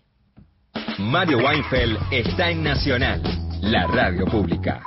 [1.00, 3.22] Mario Weinfeld está en Nacional,
[3.62, 4.82] la radio pública.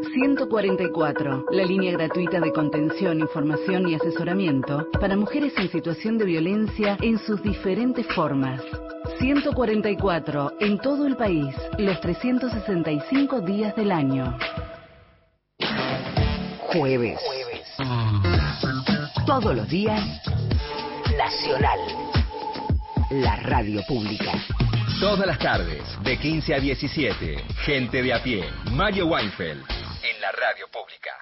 [0.00, 6.96] 144, la línea gratuita de contención, información y asesoramiento para mujeres en situación de violencia
[7.02, 8.62] en sus diferentes formas.
[9.18, 14.34] 144, en todo el país, los 365 días del año.
[16.72, 17.20] Jueves.
[19.26, 20.02] Todos los días,
[21.18, 21.78] Nacional.
[23.10, 24.32] La radio pública.
[25.00, 30.32] Todas las tardes, de 15 a 17, gente de a pie, Mario Weinfeld en la
[30.32, 31.12] radio pública.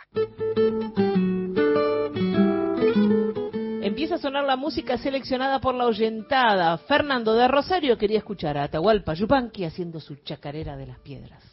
[3.83, 6.79] Empieza a sonar la música seleccionada por la oyentada.
[6.79, 11.45] Fernando de Rosario quería escuchar a Atahualpa Yupanqui haciendo su chacarera de las piedras.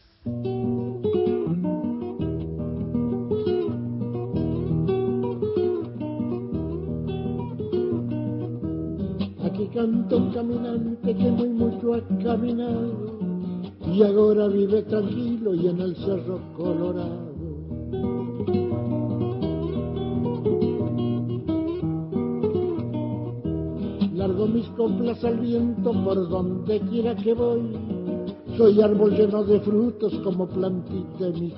[9.44, 13.17] Aquí canta un caminante que muy mucho ha caminado
[13.92, 17.28] y ahora vive tranquilo y en el cerro colorado.
[24.14, 27.76] Largo mis coplas al viento por donde quiera que voy.
[28.56, 31.54] Soy árbol lleno de frutos como plantita en mi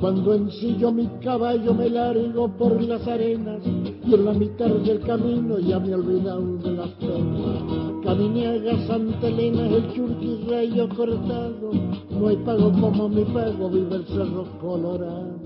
[0.00, 3.62] Cuando ensillo mi caballo me largo por las arenas
[4.06, 8.02] y en la mitad del camino ya me he olvidado de las penas.
[8.02, 11.70] Caminé a Santa Elena, el churqui rayo cortado,
[12.10, 15.39] no hay pago como mi pago, vive el cerro colorado.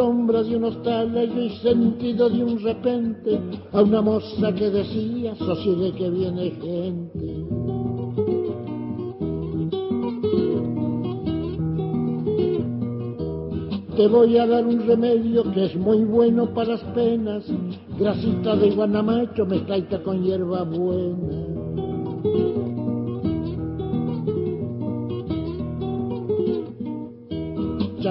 [0.00, 3.38] Sombra de un hostal y sentido de un repente
[3.70, 7.44] a una moza que decía, sosiegue que viene gente.
[13.94, 17.44] Te voy a dar un remedio que es muy bueno para las penas,
[17.98, 22.79] grasita de guanamacho, mezclaita con hierba buena.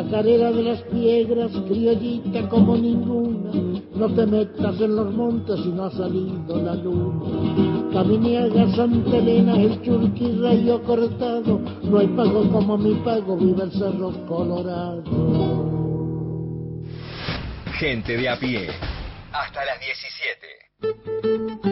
[0.04, 3.52] Chacarera de las piedras, criollita como ninguna,
[3.96, 7.92] no te metas en los montes si no ha salido la luna.
[7.92, 13.72] Caminiaga, Santa Elena, el churqui, rayo cortado, no hay pago como mi pago, vive el
[13.72, 15.04] cerro colorado.
[17.80, 18.68] Gente de a pie.
[19.32, 21.68] Hasta las 17.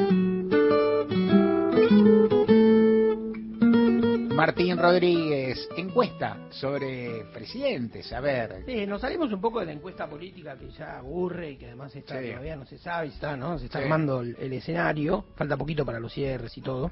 [4.38, 8.64] Martín Rodríguez, encuesta sobre presidentes, a ver.
[8.68, 11.96] Sí, nos salimos un poco de la encuesta política que ya aburre y que además
[11.96, 12.28] está, Sí.
[12.30, 13.58] todavía no se sabe, está, ¿no?
[13.58, 13.84] Se está Sí.
[13.86, 16.92] armando el, el escenario, falta poquito para los cierres y todo.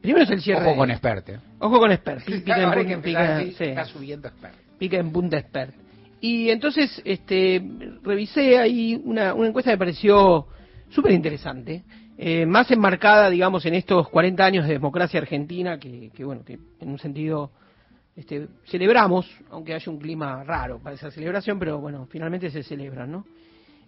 [0.00, 0.66] Primero es el cierre.
[0.66, 1.38] Ojo con experte.
[1.58, 3.54] Ojo con expert, sí, pica en punta- pica- sí.
[3.64, 4.54] está subiendo expert.
[4.78, 5.74] pica en punta expert.
[6.22, 7.62] Y entonces, este,
[8.02, 10.46] revisé ahí una, una encuesta que me pareció
[10.88, 11.84] súper interesante,
[12.22, 16.58] eh, más enmarcada, digamos, en estos 40 años de democracia argentina, que, que, bueno, que
[16.78, 17.50] en un sentido
[18.14, 23.10] este, celebramos, aunque haya un clima raro para esa celebración, pero bueno, finalmente se celebran,
[23.10, 23.24] ¿no?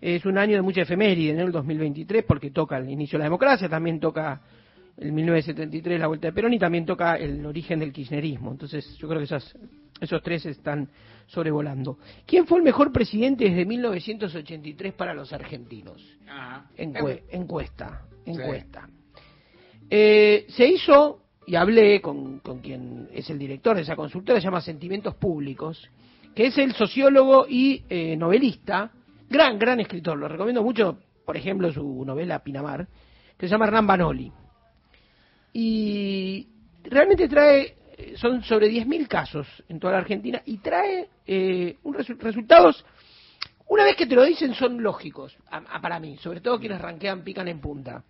[0.01, 1.42] Es un año de mucha efeméride, ¿no?
[1.42, 4.40] El 2023, porque toca el inicio de la democracia, también toca
[4.97, 8.51] el 1973 la vuelta de Perón y también toca el origen del kirchnerismo.
[8.51, 9.55] Entonces, yo creo que esas,
[10.01, 10.88] esos tres están
[11.27, 11.99] sobrevolando.
[12.27, 16.03] ¿Quién fue el mejor presidente desde 1983 para los argentinos?
[16.79, 18.88] Encue- encuesta, encuesta.
[19.90, 24.44] Eh, se hizo, y hablé con, con quien es el director de esa consultora, se
[24.44, 25.88] llama Sentimientos Públicos,
[26.35, 28.90] que es el sociólogo y eh, novelista,
[29.28, 30.16] gran, gran escritor.
[30.18, 32.87] Lo recomiendo mucho, por ejemplo, su novela Pinamar,
[33.37, 34.32] que se llama Hernán Banoli.
[35.52, 36.48] Y
[36.85, 41.94] realmente trae, eh, son sobre 10.000 casos en toda la Argentina, y trae eh, un
[41.94, 42.85] resu- resultados
[43.68, 46.80] una vez que te lo dicen son lógicos, a- a- para mí, sobre todo quienes
[46.80, 48.04] ranquean pican en punta.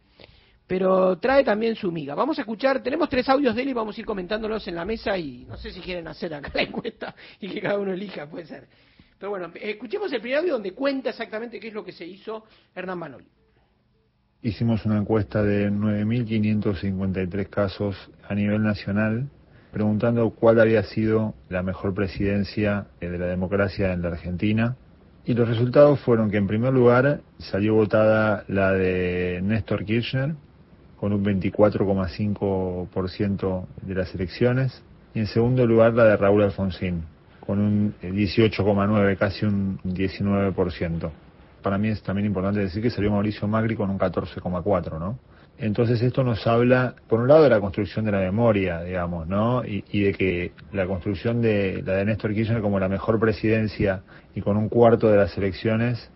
[0.73, 2.15] Pero trae también su miga.
[2.15, 4.87] Vamos a escuchar, tenemos tres audios de él y vamos a ir comentándolos en la
[4.87, 8.27] mesa y no sé si quieren hacer acá la encuesta y que cada uno elija,
[8.27, 8.69] puede ser.
[9.19, 12.47] Pero bueno, escuchemos el primer audio donde cuenta exactamente qué es lo que se hizo
[12.75, 13.27] Hernán Manoli.
[14.41, 19.29] Hicimos una encuesta de 9.553 casos a nivel nacional,
[19.73, 24.75] preguntando cuál había sido la mejor presidencia eh, de la democracia en la Argentina.
[25.27, 30.35] Y los resultados fueron que en primer lugar salió votada la de Néstor Kirchner,
[31.03, 34.85] con un 24,5% de las elecciones.
[35.15, 37.03] Y en segundo lugar la de Raúl Alfonsín,
[37.45, 41.11] con un eh, 18,9, casi un 19%
[41.61, 45.19] para mí es también importante decir que salió Mauricio Macri con un 14,4, ¿no?
[45.59, 49.65] Entonces esto nos habla, por un lado, de la construcción de la memoria, digamos, ¿no?
[49.65, 54.03] Y, y de que la construcción de la de Néstor Kirchner como la mejor presidencia
[54.35, 56.11] y con un cuarto de las elecciones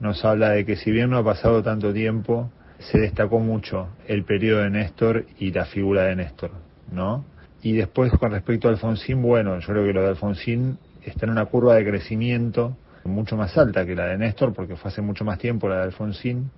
[0.00, 4.24] nos habla de que si bien no ha pasado tanto tiempo, se destacó mucho el
[4.24, 6.50] periodo de Néstor y la figura de Néstor,
[6.92, 7.24] ¿no?
[7.62, 11.32] Y después con respecto a Alfonsín, bueno, yo creo que lo de Alfonsín está en
[11.32, 15.24] una curva de crecimiento mucho más alta que la de Néstor, porque fue hace mucho
[15.24, 16.50] más tiempo la de Alfonsín,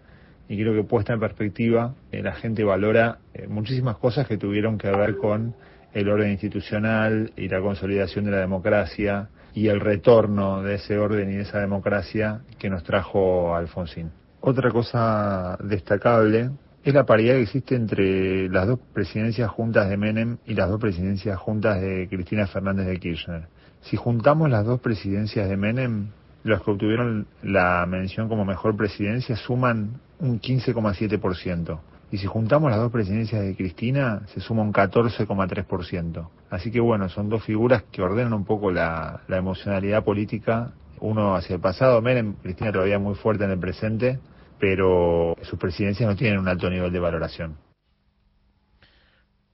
[0.48, 4.78] y creo que puesta en perspectiva, eh, la gente valora eh, muchísimas cosas que tuvieron
[4.78, 5.54] que ver con
[5.94, 11.30] el orden institucional y la consolidación de la democracia y el retorno de ese orden
[11.30, 14.10] y de esa democracia que nos trajo Alfonsín.
[14.42, 16.50] Otra cosa destacable
[16.82, 20.80] es la paridad que existe entre las dos presidencias juntas de Menem y las dos
[20.80, 23.48] presidencias juntas de Cristina Fernández de Kirchner.
[23.82, 26.08] Si juntamos las dos presidencias de Menem,
[26.42, 31.78] los que obtuvieron la mención como mejor presidencia suman un 15,7%.
[32.12, 36.28] Y si juntamos las dos presidencias de Cristina, se suma un 14,3%.
[36.48, 40.72] Así que bueno, son dos figuras que ordenan un poco la, la emocionalidad política.
[41.00, 44.18] Uno hacia el pasado, Menem, Cristina todavía muy fuerte en el presente,
[44.58, 47.56] pero sus presidencias no tienen un alto nivel de valoración.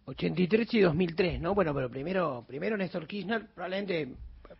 [0.06, 1.54] 83 y 2003, ¿no?
[1.54, 4.08] Bueno, pero primero, primero Néstor Kirchner, probablemente,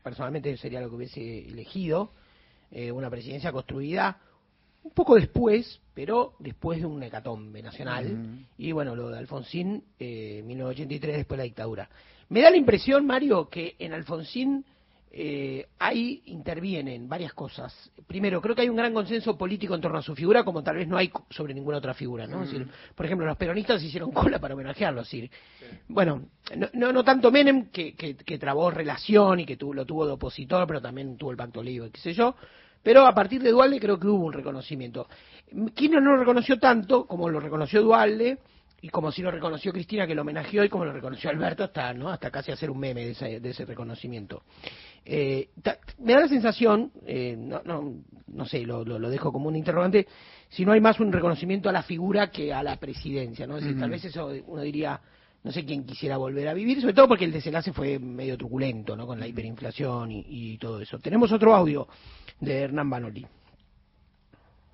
[0.02, 2.12] personalmente sería lo que hubiese elegido,
[2.70, 4.20] eh, una presidencia construida
[4.86, 8.46] un poco después, pero después de un hecatombe nacional.
[8.56, 11.90] Y bueno, lo de Alfonsín, eh, 1983, después de la dictadura.
[12.28, 14.64] Me da la impresión, Mario, que en Alfonsín
[15.18, 17.90] eh, ahí intervienen varias cosas.
[18.06, 20.76] Primero, creo que hay un gran consenso político en torno a su figura, como tal
[20.76, 22.42] vez no hay sobre ninguna otra figura, ¿no?
[22.42, 25.30] Es decir, por ejemplo, los peronistas hicieron cola para homenajearlo, es decir,
[25.88, 29.86] bueno, no, no, no tanto Menem, que, que, que trabó relación y que tuvo, lo
[29.86, 32.34] tuvo de opositor, pero también tuvo el pacto libre, qué sé yo,
[32.82, 35.08] pero a partir de Dualde creo que hubo un reconocimiento.
[35.74, 38.36] Kirchner no lo reconoció tanto como lo reconoció Dualde,
[38.82, 41.92] y como si lo reconoció Cristina que lo homenajeó y como lo reconoció Alberto hasta
[41.94, 44.42] no hasta casi hacer un meme de ese, de ese reconocimiento
[45.06, 47.94] eh, ta- me da la sensación eh, no, no,
[48.26, 50.06] no sé lo, lo, lo dejo como un interrogante
[50.48, 53.64] si no hay más un reconocimiento a la figura que a la presidencia no es
[53.64, 55.00] decir, tal vez eso uno diría
[55.44, 58.96] no sé quién quisiera volver a vivir, sobre todo porque el desenlace fue medio truculento,
[58.96, 59.06] ¿no?
[59.06, 60.98] Con la hiperinflación y, y todo eso.
[60.98, 61.86] Tenemos otro audio
[62.40, 63.24] de Hernán Banoli.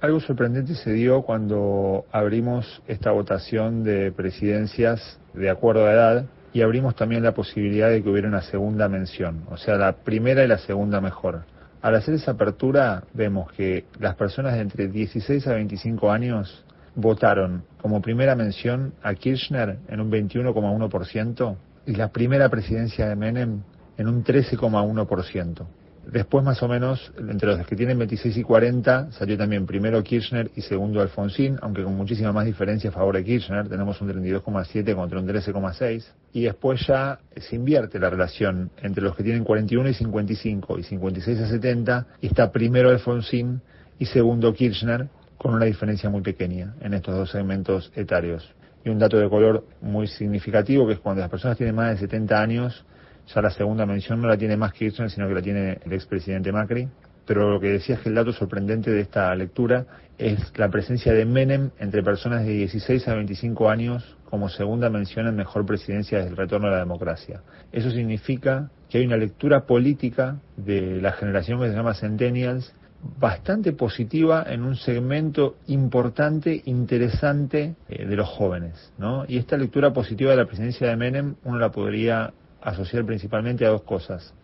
[0.00, 6.62] Algo sorprendente se dio cuando abrimos esta votación de presidencias de acuerdo a edad y
[6.62, 10.48] abrimos también la posibilidad de que hubiera una segunda mención, o sea, la primera y
[10.48, 11.44] la segunda mejor.
[11.80, 17.64] Al hacer esa apertura vemos que las personas de entre 16 a 25 años votaron
[17.80, 23.62] como primera mención a Kirchner en un 21,1% y la primera presidencia de Menem
[23.96, 25.66] en un 13,1%.
[26.10, 30.50] Después, más o menos, entre los que tienen 26 y 40, salió también primero Kirchner
[30.56, 33.68] y segundo Alfonsín, aunque con muchísima más diferencia a favor de Kirchner.
[33.68, 36.04] Tenemos un 32,7 contra un 13,6.
[36.32, 40.82] Y después ya se invierte la relación entre los que tienen 41 y 55 y
[40.82, 43.60] 56 a 70, y está primero Alfonsín
[43.98, 48.48] y segundo Kirchner, con una diferencia muy pequeña en estos dos segmentos etarios.
[48.84, 51.98] Y un dato de color muy significativo, que es cuando las personas tienen más de
[51.98, 52.84] 70 años,
[53.26, 56.52] ya la segunda mención no la tiene más Kirchner, sino que la tiene el expresidente
[56.52, 56.88] Macri.
[57.26, 59.86] Pero lo que decía es que el dato sorprendente de esta lectura
[60.18, 65.26] es la presencia de Menem entre personas de 16 a 25 años como segunda mención
[65.28, 67.42] en mejor presidencia desde el retorno a la democracia.
[67.70, 72.74] Eso significa que hay una lectura política de la generación que se llama Centennials
[73.18, 78.92] bastante positiva en un segmento importante, interesante eh, de los jóvenes.
[78.98, 79.24] ¿no?
[79.26, 82.32] Y esta lectura positiva de la presidencia de Menem uno la podría
[82.62, 84.34] asociar principalmente a dos cosas.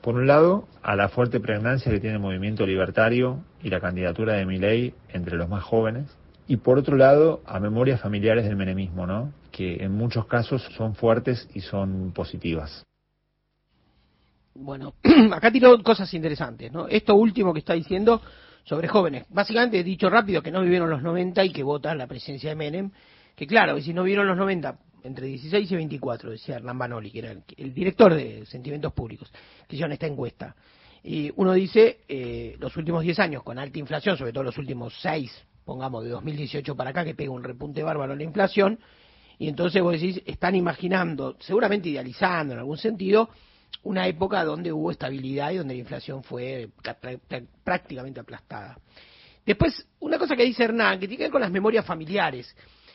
[0.00, 4.34] Por un lado, a la fuerte pregnancia que tiene el movimiento libertario y la candidatura
[4.34, 6.06] de Milei entre los más jóvenes.
[6.48, 9.32] Y por otro lado, a memorias familiares del menemismo, ¿no?
[9.52, 12.84] que en muchos casos son fuertes y son positivas.
[14.54, 14.94] Bueno,
[15.32, 16.88] acá tiró cosas interesantes, ¿no?
[16.88, 18.20] Esto último que está diciendo
[18.64, 19.26] sobre jóvenes.
[19.28, 22.90] Básicamente, dicho rápido, que no vivieron los 90 y que votan la presidencia de Menem.
[23.36, 27.18] Que claro, si no vivieron los 90, entre 16 y 24, decía Hernán Banoli, que
[27.18, 29.30] era el, director de Sentimientos Públicos,
[29.68, 30.54] que hicieron esta encuesta.
[31.02, 34.94] Y uno dice, eh, los últimos 10 años, con alta inflación, sobre todo los últimos
[35.00, 38.78] 6, pongamos de 2018 para acá, que pega un repunte bárbaro en la inflación,
[39.38, 43.30] y entonces vos decís, están imaginando, seguramente idealizando en algún sentido,
[43.82, 46.68] una época donde hubo estabilidad y donde la inflación fue
[47.64, 48.78] prácticamente aplastada.
[49.44, 52.54] Después, una cosa que dice Hernán, que tiene que ver con las memorias familiares.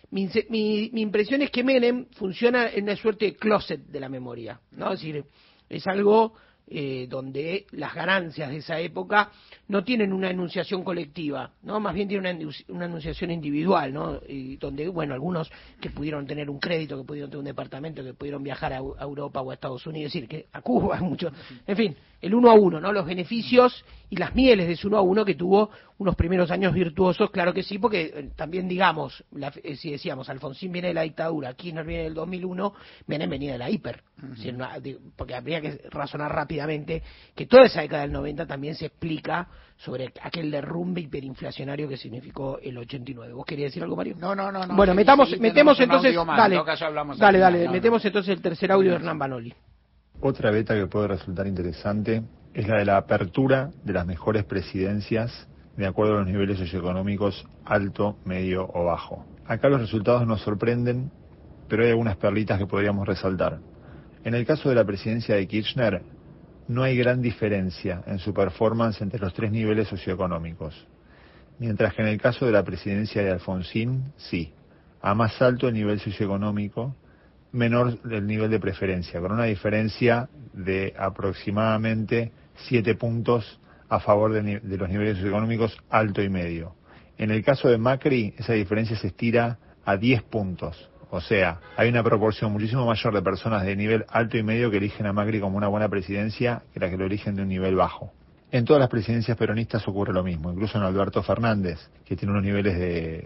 [0.10, 4.08] Mi, mi, mi, impresión es que Menem funciona en una suerte de closet de la
[4.08, 4.93] memoria, ¿no?
[4.93, 5.26] Es decir,
[5.70, 6.34] es algo
[6.70, 9.32] eh, donde las ganancias de esa época
[9.70, 11.80] no tienen una enunciación colectiva, ¿no?
[11.80, 14.20] Más bien tienen una, enunciación individual, ¿no?
[14.28, 18.13] Y donde, bueno, algunos que pudieron tener un crédito, que pudieron tener un departamento, que
[18.13, 21.32] pudieron viajar a, a Europa o a Estados Unidos, es decir, que a Cuba, mucho.
[21.65, 22.91] En fin, el uno a uno, ¿no?
[22.91, 26.73] Los beneficios y las mieles de ese uno a uno que tuvo unos primeros años
[26.73, 30.93] virtuosos, claro que sí, porque eh, también, digamos, la, eh, si decíamos, Alfonsín viene de
[30.93, 32.73] la dictadura, Kirchner viene del 2001,
[33.08, 34.03] Menem venía de la hiper,
[35.15, 37.03] porque habría que razonar rápidamente
[37.36, 42.60] que toda esa década del 90 también se explica sobre aquel derrumbe hiperinflacionario que significó
[42.60, 43.34] el 89.
[43.34, 44.15] ¿Vos querías decir algo, Mario?
[44.17, 44.75] No, no, no.
[44.75, 46.56] Bueno, metamos, metemos entonces, dale,
[47.17, 49.53] dale, al dale, metemos entonces el tercer audio de Hernán Banoli.
[50.19, 55.47] Otra beta que puede resultar interesante es la de la apertura de las mejores presidencias
[55.77, 59.25] de acuerdo a los niveles socioeconómicos alto, medio o bajo.
[59.45, 61.12] Acá los resultados nos sorprenden,
[61.69, 63.60] pero hay algunas perlitas que podríamos resaltar.
[64.23, 66.01] En el caso de la presidencia de Kirchner,
[66.67, 70.88] no hay gran diferencia en su performance entre los tres niveles socioeconómicos,
[71.60, 74.51] mientras que en el caso de la presidencia de Alfonsín, sí.
[74.99, 76.95] A más alto el nivel socioeconómico,
[77.51, 82.31] menor el nivel de preferencia, con una diferencia de aproximadamente
[82.67, 86.75] 7 puntos a favor de, de los niveles socioeconómicos alto y medio.
[87.17, 90.89] En el caso de Macri, esa diferencia se estira a 10 puntos.
[91.10, 94.77] O sea, hay una proporción muchísimo mayor de personas de nivel alto y medio que
[94.77, 97.75] eligen a Macri como una buena presidencia que la que lo eligen de un nivel
[97.75, 98.12] bajo.
[98.49, 102.45] En todas las presidencias peronistas ocurre lo mismo, incluso en Alberto Fernández, que tiene unos
[102.45, 102.77] niveles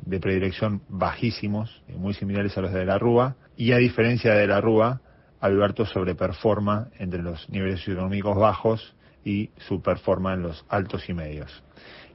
[0.04, 4.48] de, predilección bajísimos, eh, muy similares a los de la Rúa, y a diferencia de
[4.48, 5.00] la Rúa,
[5.40, 11.64] Alberto sobreperforma entre los niveles socioeconómicos bajos y subperforma en los altos y medios.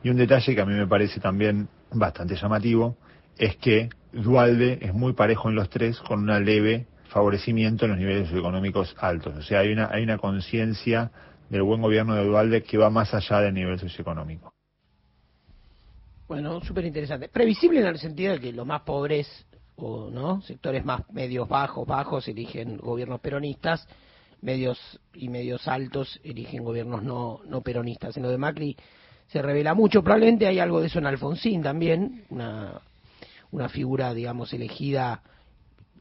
[0.02, 2.96] Y un detalle que a mí me parece también bastante llamativo
[3.38, 8.00] es que Dualde es muy parejo en los tres con una leve favorecimiento en los
[8.00, 9.36] niveles socioeconómicos altos.
[9.36, 11.10] O sea, hay una, hay una conciencia
[11.48, 14.52] del buen gobierno de Dualde que va más allá del nivel socioeconómico.
[16.28, 17.28] Bueno, súper interesante.
[17.28, 21.86] Previsible en el sentido de que los más pobres o no sectores más medios bajos
[21.86, 23.86] bajos eligen gobiernos peronistas,
[24.40, 24.78] medios
[25.14, 28.16] y medios altos eligen gobiernos no no peronistas.
[28.16, 28.76] En lo de Macri
[29.28, 30.02] se revela mucho.
[30.02, 32.80] Probablemente hay algo de eso en Alfonsín también, una
[33.52, 35.22] una figura digamos elegida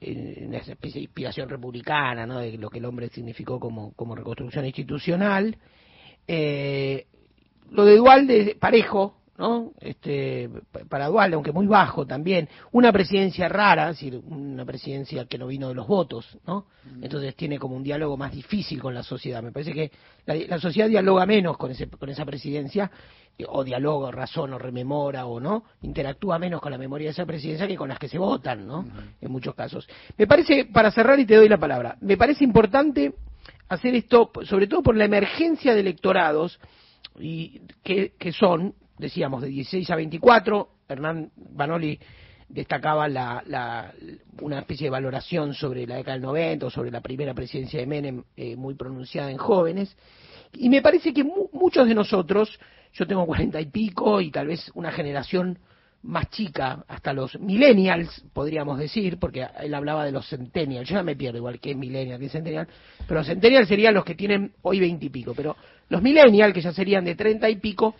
[0.06, 2.40] esa especie de inspiración republicana, ¿no?
[2.40, 5.58] de lo que el hombre significó como, como reconstrucción institucional.
[6.28, 7.08] Eh,
[7.72, 9.74] lo de Dualde, parejo, ¿no?
[9.80, 10.50] Este,
[10.90, 15.48] para Dualde, aunque muy bajo también, una presidencia rara, es decir, una presidencia que no
[15.48, 16.68] vino de los votos, ¿no?
[17.02, 19.44] Entonces tiene como un diálogo más difícil con la sociedad.
[19.44, 19.92] Me parece que
[20.26, 22.90] la, la sociedad dialoga menos con, ese, con esa presidencia,
[23.50, 27.68] o dialoga, razona, o rememora, o no, interactúa menos con la memoria de esa presidencia
[27.68, 28.86] que con las que se votan, ¿no?
[29.20, 29.88] En muchos casos.
[30.18, 33.14] Me parece, para cerrar y te doy la palabra, me parece importante
[33.68, 36.60] hacer esto, sobre todo por la emergencia de electorados,
[37.20, 40.70] y que, que son, decíamos, de 16 a 24.
[40.88, 42.00] Hernán Banoli
[42.48, 43.94] destacaba la, la,
[44.42, 47.88] una especie de valoración sobre la década del 90 o sobre la primera presidencia de
[47.88, 49.96] Menem eh, muy pronunciada en jóvenes.
[50.54, 52.60] Y me parece que mu muchos de nosotros,
[52.94, 55.60] yo tengo cuarenta y pico y tal vez una generación
[56.06, 61.04] más chica, hasta los millennials, podríamos decir, porque él hablaba de los centennials, yo ya
[61.04, 62.68] me pierdo igual que es millennial, que centennial,
[63.08, 65.56] pero los centennials serían los que tienen hoy veintipico, pero
[65.90, 67.96] los millennials, que ya serían de treinta y pico,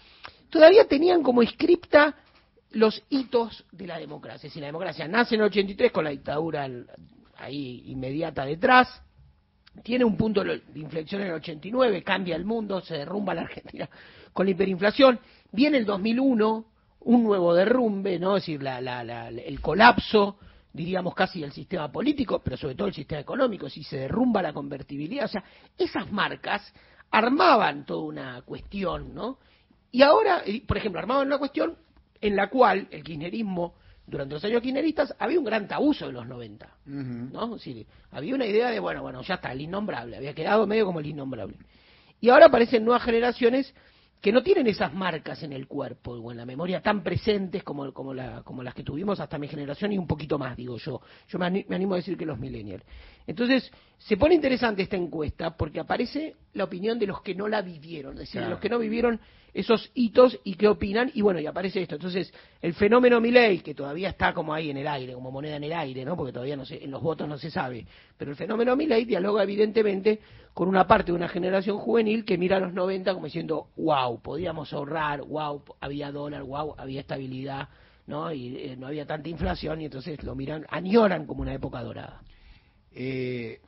[0.50, 2.16] todavía tenían como inscripta
[2.72, 4.50] los hitos de la democracia.
[4.50, 6.68] Si la democracia nace en el 83 con la dictadura
[7.38, 9.02] ahí inmediata detrás,
[9.84, 13.90] tiene un punto de inflexión en el 89, cambia el mundo, se derrumba la Argentina
[14.34, 15.20] con la hiperinflación,
[15.52, 16.66] viene el 2001,
[17.02, 18.36] un nuevo derrumbe, ¿no?
[18.36, 20.38] Es decir, la, la, la, el colapso,
[20.74, 24.54] diríamos casi del sistema político, pero sobre todo el sistema económico, si se derrumba la
[24.54, 25.44] convertibilidad, o sea,
[25.78, 26.74] esas marcas
[27.12, 29.38] armaban toda una cuestión, ¿no?
[29.92, 31.78] Y ahora, por ejemplo, armaban una cuestión
[32.22, 33.76] en la cual el kirchnerismo,
[34.08, 37.32] durante los años kirchneristas, había un gran tabú sobre los 90, uh -huh.
[37.32, 37.58] ¿no?
[37.58, 41.00] Sí, había una idea de, bueno, bueno, ya está, el innombrable, había quedado medio como
[41.00, 41.58] el innombrable.
[42.20, 43.74] Y ahora aparecen nuevas generaciones
[44.26, 47.94] que no tienen esas marcas en el cuerpo o en la memoria tan presentes como,
[47.94, 51.00] como, la, como las que tuvimos hasta mi generación y un poquito más, digo yo.
[51.28, 52.84] Yo me animo a decir que los millennials.
[53.28, 57.62] Entonces, se pone interesante esta encuesta porque aparece la opinión de los que no la
[57.62, 58.48] vivieron, es decir, claro.
[58.48, 59.20] de los que no vivieron
[59.56, 61.96] esos hitos y qué opinan, y bueno, y aparece esto.
[61.96, 62.32] Entonces,
[62.62, 65.72] el fenómeno Milley, que todavía está como ahí en el aire, como moneda en el
[65.72, 66.18] aire, ¿no?
[66.18, 67.88] Porque todavía no se, en los votos no se sabe,
[68.18, 70.20] pero el fenómeno Milley dialoga evidentemente
[70.54, 74.22] con una parte de una generación juvenil que mira a los 90 como diciendo, wow,
[74.22, 77.70] podíamos ahorrar, wow, había dólar, wow, había estabilidad,
[78.08, 78.34] ¿no?
[78.34, 82.22] Y eh, no había tanta inflación, y entonces lo miran, añoran como una época dorada.
[82.92, 83.62] Eh,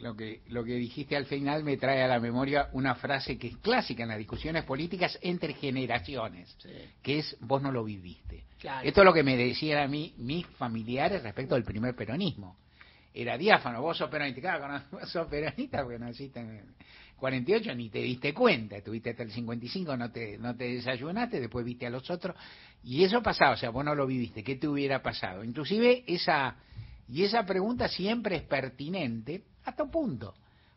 [0.00, 3.48] lo que, lo que dijiste al final me trae a la memoria una frase que
[3.48, 6.70] es clásica en las discusiones políticas entre generaciones, sí.
[7.02, 8.44] que es vos no lo viviste.
[8.58, 8.86] Claro.
[8.86, 12.56] Esto es lo que me decían a mí mis familiares respecto al primer peronismo.
[13.14, 16.64] Era diáfano, vos sos peronista, claro, vos sos peronista porque naciste en el
[17.22, 21.64] 48, ni te diste cuenta, estuviste hasta el 55, no te, no te desayunaste, después
[21.64, 22.34] viste a los otros,
[22.82, 25.44] y eso pasaba, o sea, vos no lo viviste, ¿qué te hubiera pasado?
[25.44, 26.56] Inclusive esa,
[27.08, 30.34] y esa pregunta siempre es pertinente, hasta un punto.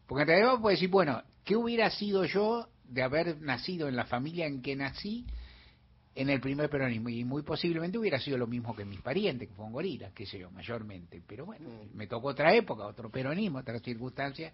[0.08, 4.06] Porque en realidad puedes decir, bueno, ¿qué hubiera sido yo de haber nacido en la
[4.06, 5.26] familia en que nací
[6.14, 7.10] en el primer peronismo?
[7.10, 10.40] Y muy posiblemente hubiera sido lo mismo que mis parientes, que fueron gorilas, qué sé
[10.40, 11.22] yo, mayormente.
[11.26, 14.54] Pero bueno, me tocó otra época, otro peronismo, otras circunstancias,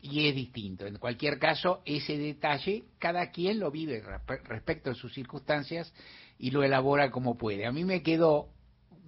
[0.00, 0.86] y es distinto.
[0.86, 4.02] En cualquier caso, ese detalle, cada quien lo vive
[4.44, 5.92] respecto a sus circunstancias
[6.38, 7.66] y lo elabora como puede.
[7.66, 8.48] A mí me quedó,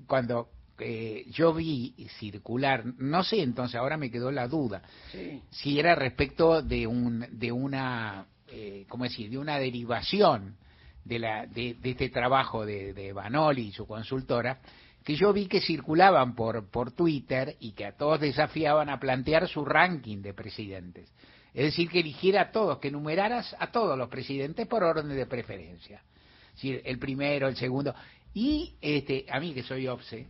[0.07, 0.49] cuando
[0.79, 5.43] eh, yo vi circular, no sé, entonces ahora me quedó la duda, sí.
[5.51, 10.57] si era respecto de un de una, eh, ¿cómo decir?, de una derivación
[11.05, 14.61] de la de, de este trabajo de, de Banoli y su consultora,
[15.05, 19.49] que yo vi que circulaban por por Twitter y que a todos desafiaban a plantear
[19.49, 21.13] su ranking de presidentes.
[21.55, 25.27] Es decir, que eligiera a todos, que numeraras a todos los presidentes por orden de
[25.27, 26.03] preferencia.
[26.51, 27.95] Es decir, el primero, el segundo.
[28.35, 30.29] Y este, a mí que soy obse,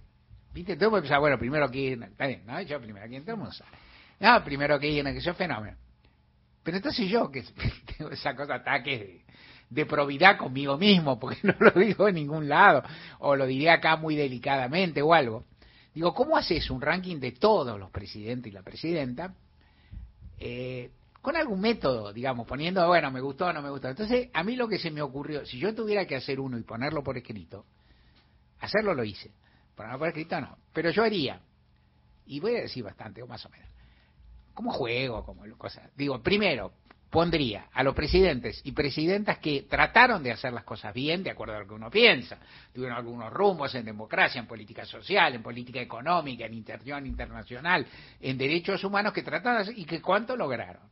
[0.53, 0.77] ¿Viste?
[0.77, 2.61] Todo puede pensar, bueno, primero que está bien, ¿no?
[2.63, 3.49] Yo primero aquí todo el.
[4.21, 5.77] No, primero que que yo fenómeno.
[6.63, 7.45] Pero entonces yo, que
[7.99, 9.25] tengo esa cosa, ataque de,
[9.71, 12.83] de probidad conmigo mismo, porque no lo digo en ningún lado,
[13.21, 15.45] o lo diré acá muy delicadamente o algo.
[15.95, 19.35] Digo, ¿cómo haces un ranking de todos los presidentes y la presidenta?
[20.39, 20.91] Eh,
[21.21, 23.89] con algún método, digamos, poniendo, bueno, me gustó no me gustó.
[23.89, 26.63] Entonces, a mí lo que se me ocurrió, si yo tuviera que hacer uno y
[26.63, 27.65] ponerlo por escrito,
[28.61, 29.31] hacerlo lo hice
[29.79, 30.37] para no por escrito
[30.73, 31.41] pero yo haría,
[32.27, 33.69] y voy a decir bastante, o más o menos,
[34.53, 35.89] como juego, como cosas.
[35.95, 36.73] Digo, primero,
[37.09, 41.55] pondría a los presidentes y presidentas que trataron de hacer las cosas bien, de acuerdo
[41.55, 42.39] a lo que uno piensa,
[42.75, 47.87] tuvieron algunos rumbos en democracia, en política social, en política económica, en interacción internacional,
[48.21, 50.83] en derechos humanos que trataron y que cuánto lograron.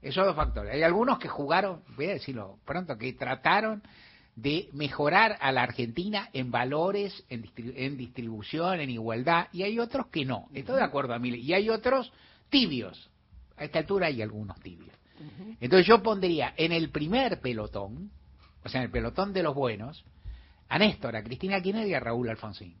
[0.00, 0.72] Esos dos factores.
[0.72, 3.82] Hay algunos que jugaron, voy a decirlo pronto, que trataron
[4.36, 9.78] de mejorar a la Argentina en valores, en, distri- en distribución, en igualdad, y hay
[9.78, 10.48] otros que no.
[10.54, 11.30] Estoy de acuerdo a mí.
[11.30, 12.12] Y hay otros
[12.48, 13.10] tibios.
[13.56, 14.96] A esta altura hay algunos tibios.
[15.60, 18.10] Entonces yo pondría en el primer pelotón,
[18.64, 20.04] o sea, en el pelotón de los buenos,
[20.68, 22.76] a Néstor, a Cristina Kirchner y a Raúl Alfonsín.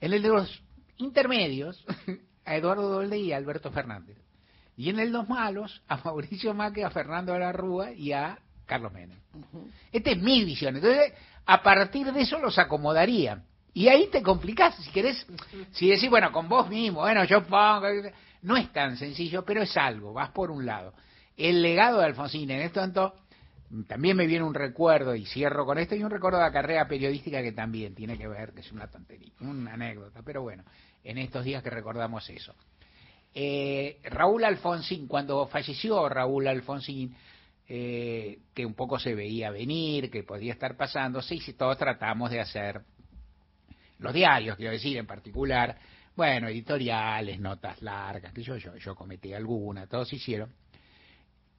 [0.00, 0.62] En el de los
[0.96, 1.84] intermedios,
[2.46, 4.16] a Eduardo Dolde y a Alberto Fernández.
[4.76, 8.12] Y en el de los malos, a Mauricio Macri, a Fernando de la Rúa y
[8.12, 9.18] a Carlos Menem.
[9.92, 10.76] Esta es mi visión.
[10.76, 11.12] Entonces,
[11.46, 13.42] a partir de eso los acomodaría.
[13.72, 15.26] Y ahí te complicás, si querés,
[15.72, 17.88] si decís, bueno, con vos mismo, bueno, yo pongo...
[18.42, 20.92] No es tan sencillo, pero es algo, vas por un lado.
[21.36, 23.14] El legado de Alfonsín, en esto tanto,
[23.88, 26.86] también me viene un recuerdo, y cierro con esto, y un recuerdo de la carrera
[26.86, 30.62] periodística que también tiene que ver, que es una tontería, una anécdota, pero bueno,
[31.02, 32.54] en estos días que recordamos eso.
[33.32, 37.16] Eh, Raúl Alfonsín, cuando falleció Raúl Alfonsín,
[37.68, 42.30] eh, que un poco se veía venir, que podía estar pasando, sí, sí, todos tratamos
[42.30, 42.82] de hacer
[43.98, 45.76] los diarios, quiero decir, en particular,
[46.16, 50.52] bueno, editoriales, notas largas, que yo, yo, yo cometí alguna, todos hicieron.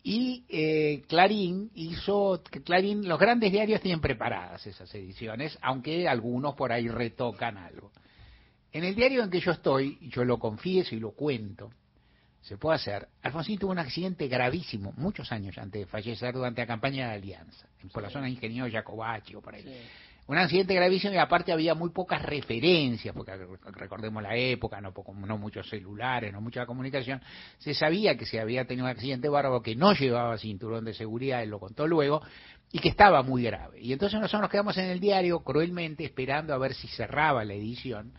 [0.04, 6.72] Y eh, Clarín hizo, Clarín, los grandes diarios tienen preparadas esas ediciones, aunque algunos por
[6.72, 7.92] ahí retocan algo.
[8.72, 11.72] En el diario en que yo estoy, yo lo confieso y lo cuento,
[12.46, 13.08] se puede hacer.
[13.24, 17.68] Alfonsín tuvo un accidente gravísimo, muchos años antes de fallecer durante la campaña de Alianza,
[17.92, 19.66] por la zona de Ingeniero Jacobacci o por ahí.
[20.28, 23.32] Un accidente gravísimo y aparte había muy pocas referencias, porque
[23.74, 24.94] recordemos la época, no,
[25.26, 27.20] no muchos celulares, no mucha comunicación.
[27.58, 31.42] Se sabía que se había tenido un accidente bárbaro que no llevaba cinturón de seguridad,
[31.42, 32.22] él lo contó luego,
[32.72, 33.80] y que estaba muy grave.
[33.82, 37.54] Y entonces nosotros nos quedamos en el diario cruelmente esperando a ver si cerraba la
[37.56, 38.14] edición.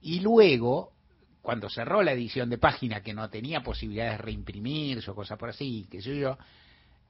[0.00, 0.92] Y luego,
[1.48, 5.48] cuando cerró la edición de página, que no tenía posibilidades de reimprimirse o cosas por
[5.48, 6.36] así, qué sé yo,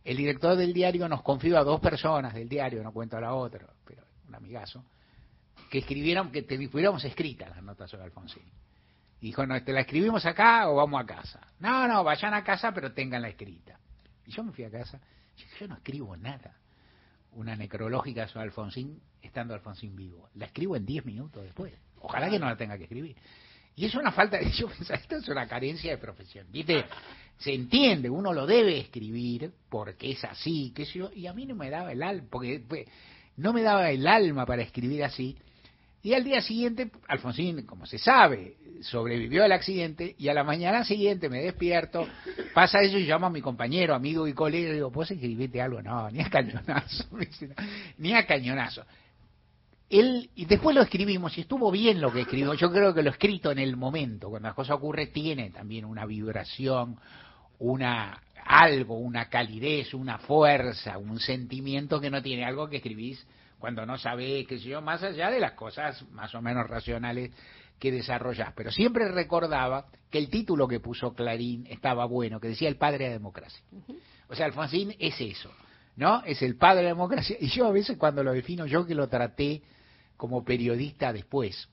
[0.05, 3.35] el director del diario nos confió a dos personas del diario, no cuento a la
[3.35, 4.85] otra, pero un amigazo,
[5.69, 8.45] que escribieron, que tuviéramos escritas las notas sobre Alfonsín.
[9.21, 11.41] Dijo, no, ¿te la escribimos acá o vamos a casa?
[11.59, 13.77] No, no, vayan a casa, pero tenganla escrita.
[14.25, 15.01] Y yo me fui a casa,
[15.37, 16.55] yo, yo no escribo nada.
[17.33, 20.29] Una necrológica sobre Alfonsín, estando Alfonsín vivo.
[20.35, 21.75] La escribo en 10 minutos después.
[22.03, 23.17] Ojalá que no la tenga que escribir.
[23.79, 26.47] Y es una falta, de, yo pensaba, esto es una carencia de profesión.
[26.51, 26.85] ¿Viste?
[27.39, 31.55] Se entiende, uno lo debe escribir porque es así, sé yo, y a mí no
[31.55, 32.61] me daba el alma, porque
[33.37, 35.37] no me daba el alma para escribir así.
[36.03, 40.85] Y al día siguiente, Alfonsín, como se sabe, sobrevivió al accidente y a la mañana
[40.85, 42.09] siguiente me despierto,
[42.55, 45.81] pasa eso y llamo a mi compañero, amigo y colega y digo, ¿puedes escribirte algo?
[45.81, 47.05] No, ni a cañonazo,
[47.99, 48.85] ni a cañonazo
[49.91, 52.55] él y después lo escribimos y estuvo bien lo que escribió.
[52.55, 56.05] Yo creo que lo escrito en el momento, cuando la cosa ocurre, tiene también una
[56.05, 56.99] vibración,
[57.59, 63.27] una algo, una calidez, una fuerza, un sentimiento que no tiene algo que escribís
[63.59, 67.31] cuando no sabés, qué sé yo, más allá de las cosas más o menos racionales
[67.79, 68.53] que desarrollás.
[68.55, 73.05] Pero siempre recordaba que el título que puso Clarín estaba bueno, que decía el padre
[73.05, 73.63] de la democracia.
[74.29, 75.51] O sea, Alfonsín es eso,
[75.97, 76.23] ¿no?
[76.25, 77.37] Es el padre de la democracia.
[77.41, 79.63] Y yo a veces cuando lo defino, yo que lo traté
[80.19, 81.69] como periodista después,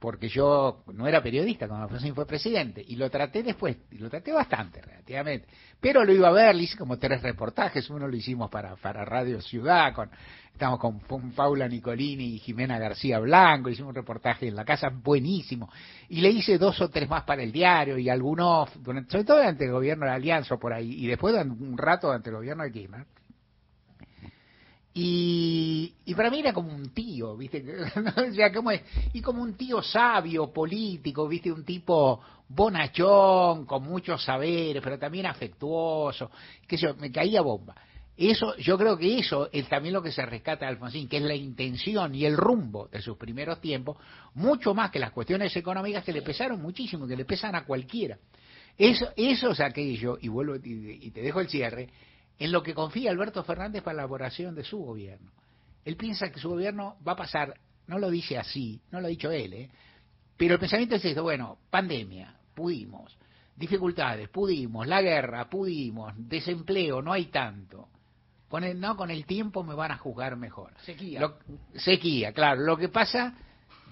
[0.00, 4.10] porque yo no era periodista cuando Alfonsín fue presidente, y lo traté después, y lo
[4.10, 5.46] traté bastante relativamente,
[5.80, 9.04] pero lo iba a ver, le hice como tres reportajes, uno lo hicimos para, para
[9.04, 10.10] Radio Ciudad, con,
[10.52, 11.00] estamos con,
[11.32, 15.70] Paula Nicolini y Jimena García Blanco, hicimos un reportaje en la casa buenísimo,
[16.08, 18.70] y le hice dos o tres más para el diario, y algunos,
[19.08, 22.36] sobre todo durante el gobierno de Alianza por ahí, y después un rato durante el
[22.36, 23.06] gobierno de Kirchner,
[24.94, 27.62] y, y, para mí era como un tío, ¿viste?
[28.54, 28.72] como
[29.12, 31.52] y como un tío sabio, político, ¿viste?
[31.52, 36.30] Un tipo bonachón, con muchos saberes, pero también afectuoso,
[36.66, 37.74] que yo, me caía bomba.
[38.16, 41.22] Eso, yo creo que eso es también lo que se rescata de Alfonsín, que es
[41.22, 43.96] la intención y el rumbo de sus primeros tiempos,
[44.34, 48.18] mucho más que las cuestiones económicas que le pesaron muchísimo, que le pesan a cualquiera.
[48.76, 51.90] Eso, eso es aquello, y vuelvo y, y te dejo el cierre,
[52.38, 55.32] en lo que confía Alberto Fernández para la elaboración de su gobierno.
[55.84, 57.54] Él piensa que su gobierno va a pasar,
[57.86, 59.70] no lo dice así, no lo ha dicho él, ¿eh?
[60.36, 63.16] pero el pensamiento es esto, bueno, pandemia, pudimos,
[63.56, 67.88] dificultades, pudimos, la guerra, pudimos, desempleo, no hay tanto.
[68.48, 70.72] Con el, no, con el tiempo me van a juzgar mejor.
[70.82, 71.20] Sequía.
[71.20, 71.38] Lo,
[71.74, 72.62] sequía, claro.
[72.62, 73.34] Lo que pasa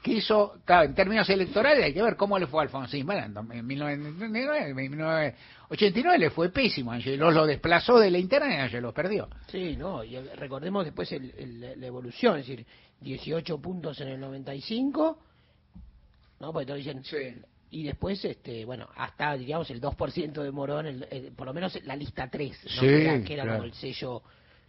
[0.02, 3.04] que eso, claro, en términos electorales hay que ver cómo le fue a Alfonsín.
[3.06, 6.92] Bueno, en 1989 le fue pésimo.
[6.92, 9.28] Angelos lo desplazó de la interna y Angelos perdió.
[9.48, 12.64] Sí, no, y recordemos después el, el, la evolución, es decir,
[13.00, 15.18] 18 puntos en el 95,
[16.40, 16.52] ¿no?
[16.52, 17.02] Porque todos dicen...
[17.04, 17.16] Sí.
[17.68, 21.76] Y después, este bueno, hasta, diríamos, el 2% de Morón, el, el, por lo menos
[21.84, 22.70] la lista 3, ¿no?
[22.70, 23.58] Sí, que era, que era claro.
[23.58, 24.22] como el sello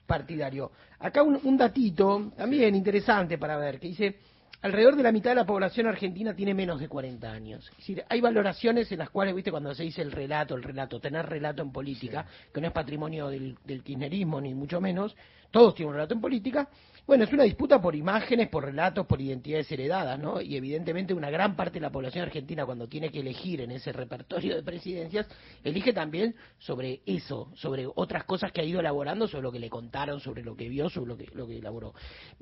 [0.07, 0.71] partidario.
[0.99, 4.17] Acá un, un datito también interesante para ver, que dice,
[4.61, 7.69] alrededor de la mitad de la población argentina tiene menos de 40 años.
[7.71, 10.99] Es decir, hay valoraciones en las cuales, viste, cuando se dice el relato, el relato,
[10.99, 15.15] tener relato en política, que no es patrimonio del, del kirchnerismo, ni mucho menos,
[15.51, 16.69] todos tienen un relato en política,
[17.07, 20.41] bueno, es una disputa por imágenes, por relatos, por identidades heredadas, ¿no?
[20.41, 23.93] Y evidentemente una gran parte de la población argentina cuando tiene que elegir en ese
[23.93, 25.25] repertorio de presidencias,
[25.63, 29.69] elige también sobre eso, sobre otras cosas que ha ido elaborando, sobre lo que le
[29.69, 31.93] contaron, sobre lo que vio, sobre lo que, lo que elaboró.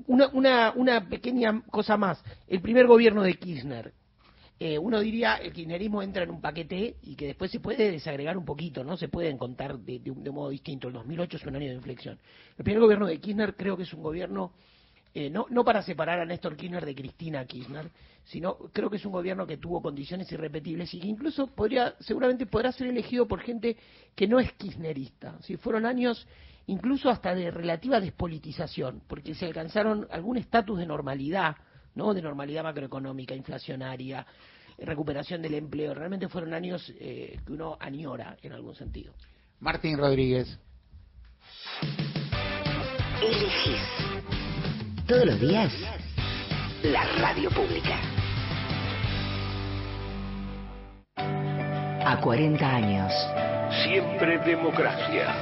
[0.08, 3.92] Una, una, una pequeña cosa más, el primer gobierno de Kirchner,
[4.58, 8.38] eh, uno diría el kirchnerismo entra en un paquete y que después se puede desagregar
[8.38, 8.96] un poquito, ¿no?
[8.96, 10.88] Se pueden contar de, un, modo distinto.
[10.88, 12.18] El 2008 es un año de inflexión.
[12.56, 14.52] El primer gobierno de Kirchner creo que es un gobierno,
[15.12, 17.90] eh, no, no para separar a Néstor Kirchner de Cristina Kirchner,
[18.24, 22.46] sino creo que es un gobierno que tuvo condiciones irrepetibles y que incluso podría, seguramente
[22.46, 23.76] podrá ser elegido por gente
[24.14, 25.38] que no es kirchnerista.
[25.42, 26.26] Si fueron años
[26.66, 31.56] incluso hasta de relativa despolitización, porque se alcanzaron algún estatus de normalidad
[31.96, 32.14] ¿no?
[32.14, 34.24] de normalidad macroeconómica, inflacionaria,
[34.78, 35.92] recuperación del empleo.
[35.94, 39.12] Realmente fueron años eh, que uno añora en algún sentido.
[39.58, 40.58] Martín Rodríguez.
[43.20, 43.80] Elegís
[45.08, 45.72] todos los días
[46.82, 47.98] la radio pública.
[52.04, 53.12] A 40 años.
[53.84, 55.34] Siempre democracia.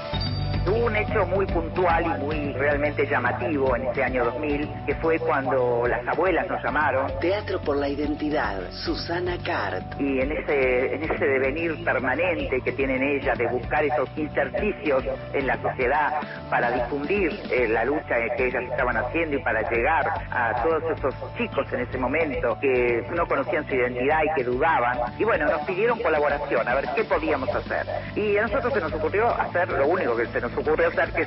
[0.85, 5.18] Hubo un hecho muy puntual y muy realmente llamativo en ese año 2000, que fue
[5.18, 7.11] cuando las abuelas nos llamaron.
[7.20, 9.99] Teatro por la Identidad, Susana Cart.
[9.99, 15.47] Y en ese, en ese devenir permanente que tienen ellas de buscar esos intersticios en
[15.47, 16.20] la sociedad
[16.51, 21.14] para difundir eh, la lucha que ellas estaban haciendo y para llegar a todos esos
[21.39, 24.99] chicos en ese momento que no conocían su identidad y que dudaban.
[25.18, 27.87] Y bueno, nos pidieron colaboración, a ver qué podíamos hacer.
[28.14, 30.73] Y a nosotros se nos ocurrió hacer lo único que se nos ocurrió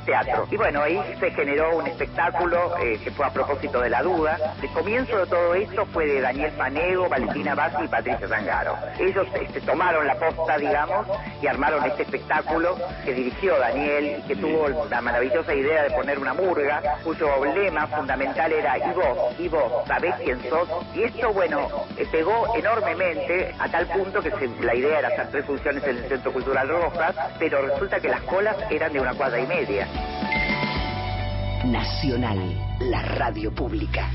[0.04, 0.46] teatro.
[0.50, 4.38] Y bueno, ahí se generó un espectáculo eh, que fue a propósito de la duda.
[4.62, 8.76] El comienzo de todo esto fue de Daniel Panego, Valentina Bassi y Patricia Zangaro.
[8.98, 11.06] Ellos este, tomaron la posta, digamos,
[11.42, 16.18] y armaron este espectáculo que dirigió Daniel y que tuvo la maravillosa idea de poner
[16.18, 19.38] una murga, cuyo lema fundamental era ¿y vos?
[19.38, 19.72] ¿y vos?
[19.86, 20.68] ¿Sabés quién sos?
[20.94, 24.30] Y esto, bueno, eh, pegó enormemente a tal punto que
[24.60, 28.20] la idea era hacer tres funciones en el Centro Cultural Rojas, pero resulta que las
[28.22, 29.86] colas eran de una cuadra y media.
[31.64, 32.38] Nacional,
[32.80, 34.10] la radio pública.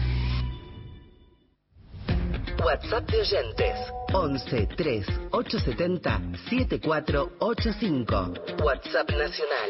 [2.63, 3.77] WhatsApp de oyentes
[4.13, 8.33] 11 3 870 7485.
[8.63, 9.69] WhatsApp Nacional.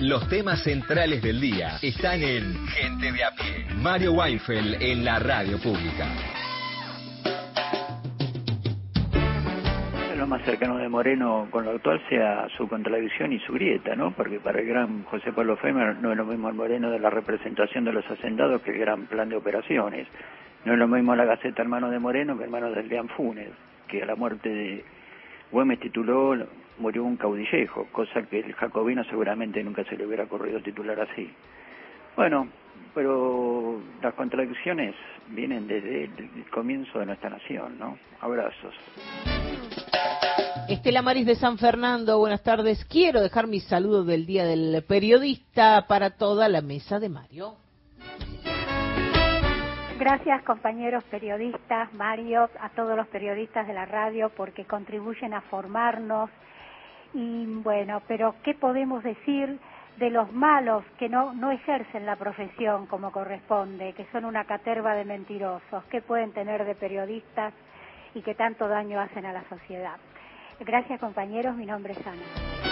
[0.00, 3.66] Los temas centrales del día están en Gente de a pie.
[3.76, 6.06] Mario Weinfeld en la radio pública.
[10.30, 14.12] Más cercano de Moreno con lo actual sea su contradicción y su grieta, ¿no?
[14.12, 17.10] Porque para el gran José Pablo Femer no es lo mismo el Moreno de la
[17.10, 20.06] representación de los hacendados que el gran plan de operaciones.
[20.64, 23.48] No es lo mismo la Gaceta Hermano de Moreno que Hermano del Leán Funes,
[23.88, 24.84] que a la muerte de
[25.50, 26.36] Güemes tituló
[26.78, 31.28] Murió un caudillejo, cosa que el jacobino seguramente nunca se le hubiera ocurrido titular así.
[32.14, 32.46] Bueno,
[32.94, 34.94] pero las contradicciones
[35.30, 37.98] vienen desde el comienzo de nuestra nación, ¿no?
[38.20, 38.76] Abrazos.
[40.70, 42.84] Estela Maris de San Fernando, buenas tardes.
[42.84, 47.56] Quiero dejar mi saludo del Día del Periodista para toda la mesa de Mario.
[49.98, 56.30] Gracias compañeros periodistas, Mario, a todos los periodistas de la radio porque contribuyen a formarnos.
[57.14, 59.58] Y bueno, pero ¿qué podemos decir
[59.98, 64.94] de los malos que no, no ejercen la profesión como corresponde, que son una caterva
[64.94, 65.82] de mentirosos?
[65.90, 67.54] ¿Qué pueden tener de periodistas
[68.14, 69.96] y que tanto daño hacen a la sociedad?
[70.60, 72.69] Gracias compañeros, mi nombre es Ana.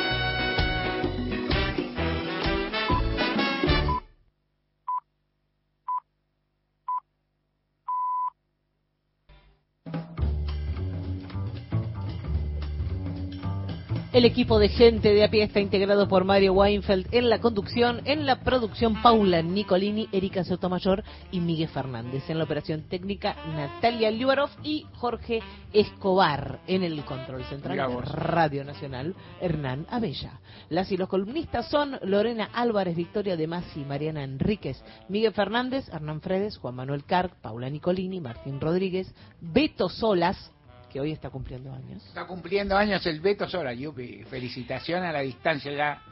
[14.10, 18.00] El equipo de gente de a pie está integrado por Mario Weinfeld en la conducción,
[18.06, 22.24] en la producción Paula Nicolini, Erika Sotomayor y Miguel Fernández.
[22.30, 25.40] En la operación técnica Natalia Liubarov y Jorge
[25.74, 26.60] Escobar.
[26.66, 28.00] En el control central de.
[28.00, 30.40] Radio Nacional, Hernán Abella.
[30.70, 36.22] Las y los columnistas son Lorena Álvarez, Victoria de Masi, Mariana Enríquez, Miguel Fernández, Hernán
[36.22, 40.50] Fredes, Juan Manuel Carc, Paula Nicolini, Martín Rodríguez, Beto Solas,
[40.88, 42.04] que hoy está cumpliendo años.
[42.06, 43.72] Está cumpliendo años el Beto Sola.
[43.72, 46.02] Eh, felicitación a la distancia ya.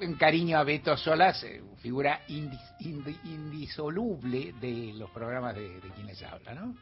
[0.00, 6.20] En cariño a Beto Solas, figura indis- indi- indisoluble de los programas de, de quienes
[6.24, 6.74] habla, ¿no?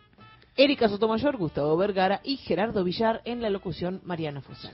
[0.57, 4.72] Erika Sotomayor, Gustavo Vergara y Gerardo Villar en la locución Mariana Fusar.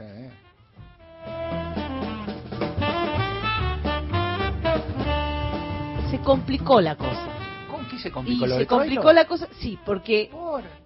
[6.11, 7.29] se complicó la cosa.
[7.71, 10.31] ¿Con qué se Y complicó lo se complicó la cosa, sí, porque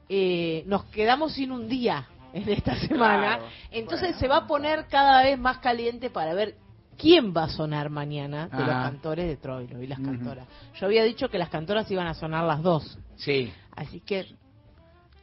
[0.08, 3.38] eh, nos quedamos sin un día en esta semana.
[3.38, 6.56] Claro, Entonces se va a poner cada vez más caliente para ver
[6.98, 10.46] quién va a sonar mañana de los cantores de Troilo y las cantoras.
[10.78, 12.98] Yo había dicho que las cantoras iban a sonar las dos.
[13.16, 14.26] Sí, Así que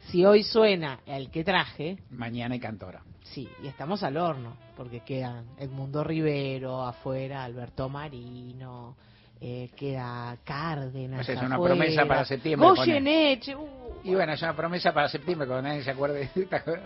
[0.08, 3.02] si hoy suena el que traje, mañana y cantora.
[3.22, 8.96] sí, y estamos al horno, porque quedan Edmundo Rivero afuera, Alberto Marino,
[9.44, 11.26] eh, queda Cárdenas.
[11.26, 13.68] Sea, es una afuera, promesa para septiembre, Goyeneche, uh,
[14.04, 16.30] Y bueno, es una promesa para septiembre, cuando nadie se acuerde.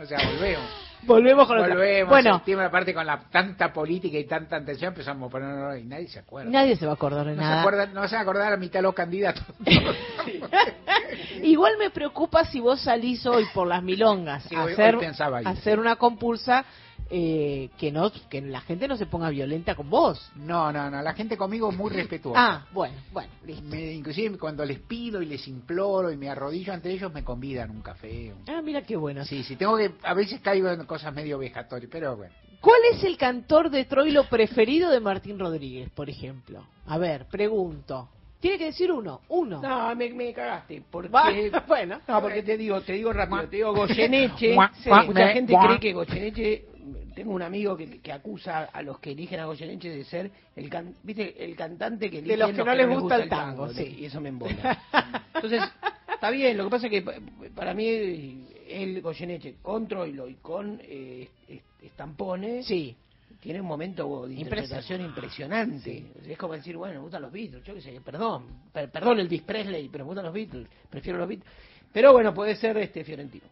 [0.03, 0.65] O sea, volvemos.
[1.03, 1.59] volvemos con.
[1.59, 2.09] Volvemos.
[2.09, 6.09] Bueno, septiembre, aparte con la tanta política y tanta atención, empezamos a poner y nadie
[6.09, 6.51] se acuerda.
[6.51, 7.61] nadie se va a acordar de no, se nada.
[7.61, 9.45] acuerdan, no se van a acordar a mitad de los candidatos.
[11.43, 15.07] Igual me preocupa si vos salís hoy por las milongas Sí, a, hoy- hacer, hoy
[15.45, 16.65] a hacer una compulsa
[17.11, 20.31] eh, que no que la gente no se ponga violenta con vos.
[20.37, 22.41] No, no, no, la gente conmigo es muy respetuosa.
[22.41, 23.63] Ah, bueno, bueno, listo.
[23.65, 27.71] Me- inclusive cuando les pido y les imploro y me arrodillo ante ellos, me convidan
[27.71, 28.33] un café.
[28.33, 29.25] un- Ah, mira qué bueno.
[29.25, 32.33] Sí, sí, tengo que, a veces caigo en cosas medio vejatorias, pero bueno.
[32.61, 36.65] ¿Cuál es el cantor de Troilo preferido de Martín Rodríguez, por ejemplo?
[36.87, 38.09] A ver, pregunto.
[38.41, 39.61] Tiene que decir uno, uno.
[39.63, 40.83] No, me, me cagaste.
[40.91, 41.25] Porque, Va,
[41.69, 42.01] bueno.
[42.07, 44.55] No, porque te digo, te digo rápido, te digo Goyeneche.
[44.83, 46.65] Sí, mucha gente cree que Goyeneche,
[47.17, 50.69] tengo un amigo que, que acusa a los que eligen a Goyeneche de ser el
[50.69, 51.43] can- ¿viste?
[51.43, 53.97] el cantante que eligen los que no les gusta el tango, sí.
[54.01, 54.79] Y eso me embola.
[55.35, 55.63] Entonces,
[56.13, 57.15] está bien, lo que pasa es que pa-
[57.55, 61.29] para mí el Goyeneche con Troilo y con eh,
[61.83, 62.95] Estampone Sí.
[63.41, 66.05] tiene un momento de interpretación impresionante.
[66.29, 68.45] Es como decir, bueno, me gustan los Beatles, yo qué sé, perdón,
[68.75, 71.49] per- perdón el Elvis Presley, pero me gustan los Beatles, prefiero los Beatles.
[71.93, 73.47] Pero bueno, puede ser este Fiorentino.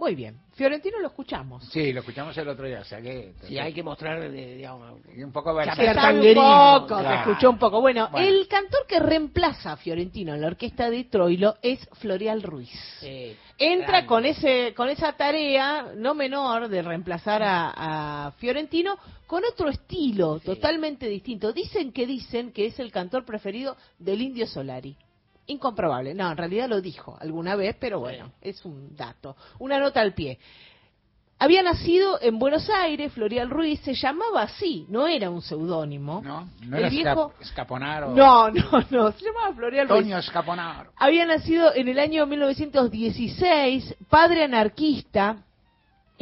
[0.00, 0.40] Muy bien.
[0.54, 1.62] Fiorentino lo escuchamos.
[1.68, 3.34] Sí, lo escuchamos el otro día, o sea que...
[3.42, 7.20] Si hay que mostrar, de, digamos, Y un poco Se un poco, se claro.
[7.20, 7.82] escuchó un poco.
[7.82, 8.26] Bueno, Bueno.
[8.26, 12.70] el cantor que reemplaza a Fiorentino en la orquesta de Troilo es Florial Ruiz.
[13.02, 14.06] eh, Entra grande.
[14.06, 18.96] con ese con esa tarea no menor de reemplazar a, a Fiorentino
[19.26, 21.52] con otro estilo totalmente distinto.
[21.52, 24.96] Dicen que dicen que es el cantor preferido del Indio Solari.
[25.46, 26.14] Incomprobable.
[26.14, 29.36] No, en realidad lo dijo alguna vez, pero bueno, es un dato.
[29.58, 30.38] Una nota al pie.
[31.42, 36.20] Había nacido en Buenos Aires, Florial Ruiz, se llamaba así, no era un seudónimo.
[36.22, 36.50] ¿No?
[36.66, 38.10] ¿No El era viejo- Esca- Escaponaro?
[38.10, 40.02] No, no, no, se llamaba Florial Ruiz.
[40.02, 40.92] Toño Escaponaro.
[40.96, 45.36] Había nacido en el año 1916, padre anarquista.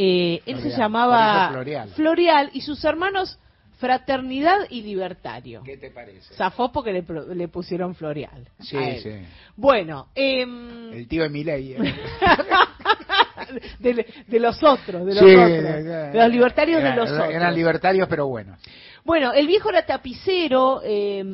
[0.01, 1.89] eh, él se llamaba Florial.
[1.91, 3.37] Florial y sus hermanos
[3.79, 5.63] Fraternidad y Libertario.
[5.65, 6.35] ¿Qué te parece?
[6.35, 8.49] Zafó porque le, pusieron Florial.
[8.61, 9.11] Sí, sí.
[9.57, 11.73] Bueno, em, El tío de Milei.
[11.75, 11.79] ¿eh?
[13.79, 17.31] de, de los otros, de los Sí, otros, de los libertarios era- de los otros.
[17.31, 18.59] Eran libertarios, pero buenos.
[19.05, 21.25] Bueno, el viejo era tapicero, eh,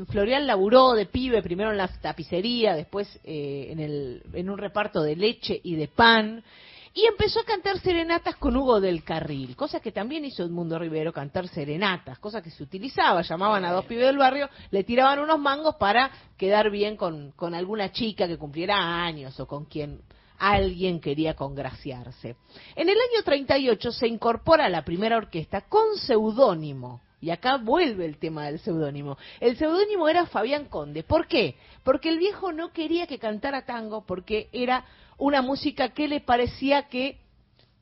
[0.43, 5.17] laburó de pibe, primero en la tapicería, después eh, en, el, en un reparto de
[5.17, 6.45] leche y de pan,
[6.95, 11.13] y empezó a cantar serenatas con Hugo del Carril, cosa que también hizo Edmundo Rivero,
[11.13, 15.41] cantar serenatas, cosa que se utilizaba, llamaban a dos pibes del barrio, le tiraban unos
[15.41, 20.03] mangos para quedar bien con, con alguna chica que cumpliera años o con quien
[20.39, 22.37] alguien quería congraciarse.
[22.77, 27.01] En el año 38 se incorpora a la primera orquesta con seudónimo.
[27.21, 29.17] Y acá vuelve el tema del seudónimo.
[29.41, 31.03] El seudónimo era Fabián Conde.
[31.05, 31.57] ¿Por qué?
[31.83, 34.85] Porque el viejo no quería que cantara tango porque era
[35.19, 37.21] una música que le parecía que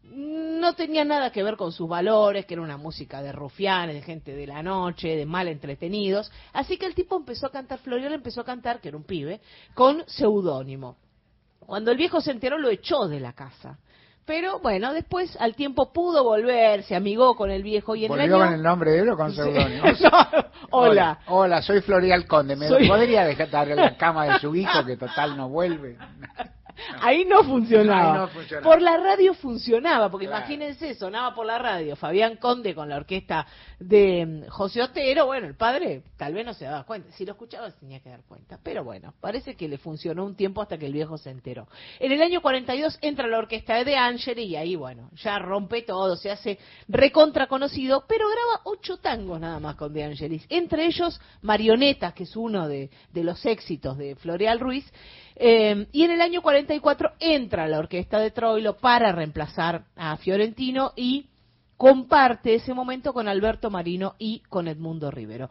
[0.04, 4.02] no tenía nada que ver con sus valores, que era una música de rufianes, de
[4.02, 6.30] gente de la noche, de mal entretenidos.
[6.52, 9.40] Así que el tipo empezó a cantar, Florial empezó a cantar, que era un pibe,
[9.74, 10.96] con seudónimo.
[11.60, 13.78] Cuando el viejo se enteró lo echó de la casa.
[14.24, 18.24] Pero bueno, después al tiempo pudo volver, se amigó con el viejo y en ¿Volvió
[18.26, 18.44] el año...
[18.44, 19.82] con el nombre de él o con seudónimo?
[20.00, 21.18] No, hola.
[21.26, 22.54] Hola, soy Florial Conde.
[22.54, 25.96] ¿Me Soy- podría dejar en la cama de su hijo que total no vuelve?
[27.00, 28.12] Ahí no funcionaba.
[28.12, 28.64] Ahí no funcionaba.
[28.70, 30.40] Por la radio funcionaba, porque Claro.
[30.40, 33.46] imagínense, sonaba por la radio Fabián Conde con la orquesta
[33.78, 35.26] de mm, José Otero.
[35.26, 37.10] Bueno, el padre tal vez no se daba cuenta.
[37.12, 38.58] Si lo escuchaba se tenía que dar cuenta.
[38.62, 41.66] Pero bueno, parece que le funcionó un tiempo hasta que el viejo se enteró.
[41.98, 45.82] En el año 42 entra la orquesta de De Angeli y ahí, bueno, ya rompe
[45.82, 46.58] todo, se hace
[46.88, 50.44] recontra conocido, pero graba ocho tangos nada más con De Angelis.
[50.48, 54.84] Entre ellos Marionetas, que es uno de, de los éxitos de Floreal Ruiz.
[55.36, 60.92] Eh, y en el año 44 entra la orquesta de Troilo para reemplazar a Fiorentino
[60.96, 61.26] y
[61.76, 65.50] comparte ese momento con Alberto Marino y con Edmundo Rivero.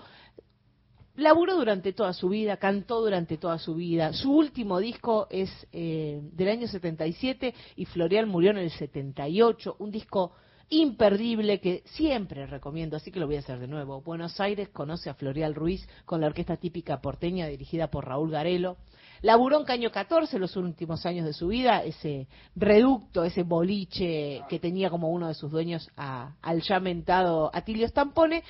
[1.15, 4.13] Laburó durante toda su vida, cantó durante toda su vida.
[4.13, 9.75] Su último disco es eh, del año 77 y Florial murió en el 78.
[9.79, 10.31] Un disco
[10.69, 14.01] imperdible que siempre recomiendo, así que lo voy a hacer de nuevo.
[14.01, 18.77] Buenos Aires conoce a Florial Ruiz con la orquesta típica porteña dirigida por Raúl Garelo.
[19.21, 24.59] Laburó en Caño 14 los últimos años de su vida, ese reducto, ese boliche que
[24.59, 28.43] tenía como uno de sus dueños a- al ya mentado Atilio Stampone.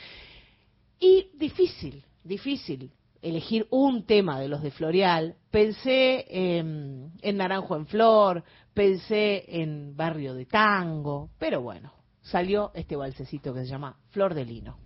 [1.00, 2.92] Y difícil, difícil
[3.22, 5.36] elegir un tema de los de Florial.
[5.52, 8.44] Pensé en, en Naranjo en Flor,
[8.74, 11.92] pensé en Barrio de Tango, pero bueno,
[12.22, 14.78] salió este balsecito que se llama Flor de Lino.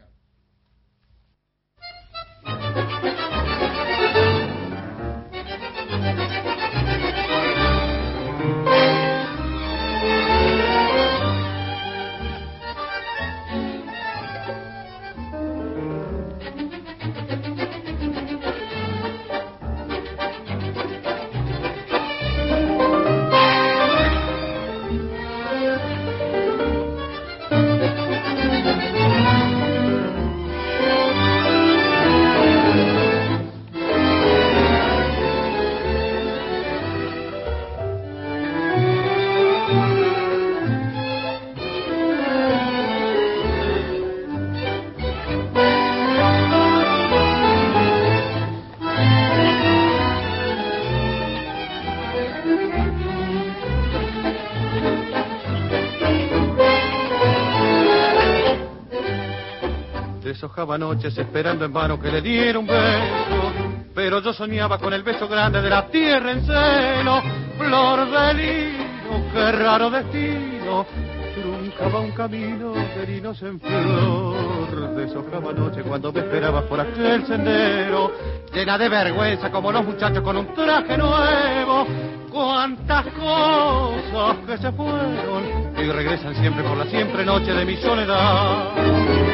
[60.65, 63.53] Deshojaba noches esperando en vano que le diera un beso,
[63.93, 67.21] pero yo soñaba con el beso grande de la tierra en seno,
[67.55, 70.87] flor de lino, qué raro destino,
[71.35, 74.95] truncaba un camino de linos en flor.
[74.95, 78.11] Deshojaba noche cuando me esperabas por aquel sendero,
[78.51, 81.85] llena de vergüenza como los muchachos con un traje nuevo.
[82.31, 89.24] Cuántas cosas que se fueron y regresan siempre por la siempre noche de mi soledad.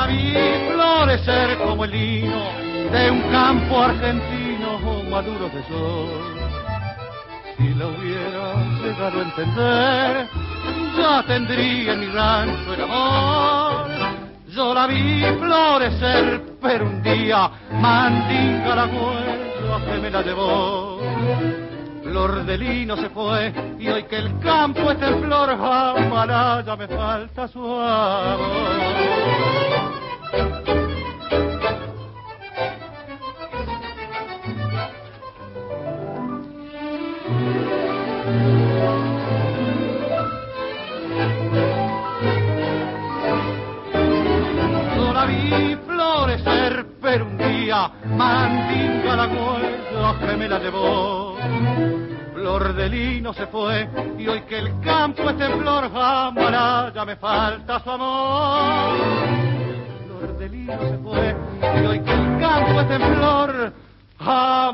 [0.00, 0.32] La vi
[0.72, 2.42] florecer como el lino
[2.90, 4.78] de un campo argentino
[5.10, 6.08] maduro de sol.
[7.58, 10.28] Si la hubiera llegado a entender,
[10.96, 13.90] ya tendría en mi rancho el amor.
[14.48, 20.98] Yo la vi florecer, pero un día mandinga la huella que me la llevó.
[22.02, 26.74] Flor de lino se fue y hoy que el campo está en flor, jamás ya
[26.74, 29.39] me falta su amor.
[52.34, 55.90] Flor de lino se fue y hoy que el campo está en flor,
[56.94, 59.59] ya me falta su amor.
[60.60, 63.72] Lino se fue y hoy que el campo está en flor,
[64.18, 64.72] ya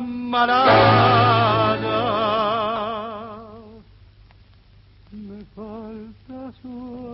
[5.12, 7.07] me falta su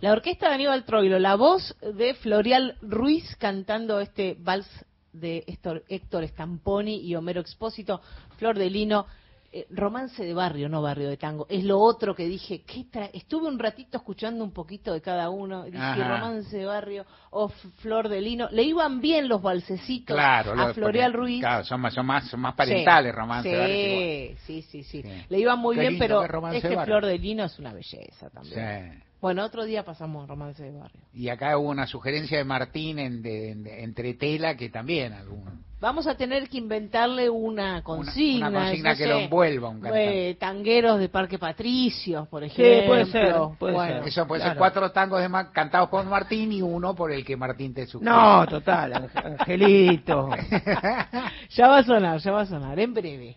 [0.00, 4.66] La orquesta de Aníbal Troilo, la voz de Florial Ruiz cantando este vals
[5.12, 8.00] de Héctor, Stamponi y Homero Expósito,
[8.38, 9.06] Flor de Lino,
[9.54, 11.46] eh, romance de barrio, no barrio de tango.
[11.50, 15.28] Es lo otro que dije, ¿qué tra- estuve un ratito escuchando un poquito de cada
[15.28, 16.08] uno, dije Ajá.
[16.08, 18.48] romance de barrio o Flor de Lino.
[18.50, 21.40] Le iban bien los valsecitos Claro, a porque, Ruiz.
[21.40, 23.50] Claro, son más, son más, son más parentales, Sí, romance.
[23.50, 26.56] sí, de barrio, sí, sí, sí, Le iban muy Qué bien, pero que es romance
[26.56, 26.94] es de que barrio.
[26.94, 29.02] Flor de Lino es una belleza también.
[29.22, 29.26] Sí.
[29.26, 31.00] Bueno, otro día pasamos romance de barrio.
[31.14, 35.62] Y acá hubo una sugerencia de Martín en, de, de- entre tela que también algún
[35.80, 38.48] Vamos a tener que inventarle una consigna.
[38.48, 40.30] una consigna no que sé, lo envuelva un cantante.
[40.30, 42.86] eh, tangueros de Parque Patricios, por ejemplo.
[42.86, 44.58] puede ser, puede Bueno, Eso puede ser claro.
[44.58, 48.12] cuatro tangos de Ma- cantados por Martín y uno por el que Martín te sugiere.
[48.14, 50.30] No, total, Ang- Angelito.
[51.50, 53.36] Ya va a sonar, ya va a sonar, en breve.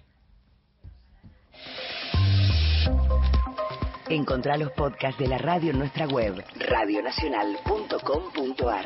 [4.09, 8.85] Encontrá los podcasts de la radio en nuestra web, radionacional.com.ar.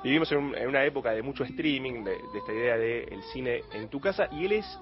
[0.04, 3.22] vivimos en, un- en una época de mucho streaming, de, de esta idea de el
[3.34, 4.80] cine en tu casa, y él es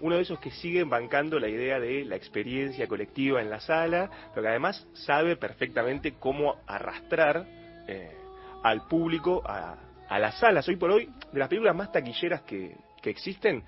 [0.00, 4.10] uno de esos que siguen bancando la idea de la experiencia colectiva en la sala,
[4.30, 7.46] pero que además sabe perfectamente cómo arrastrar
[7.88, 8.14] eh,
[8.62, 9.76] al público a,
[10.08, 10.68] a las salas.
[10.68, 13.64] Hoy por hoy, de las películas más taquilleras que, que existen,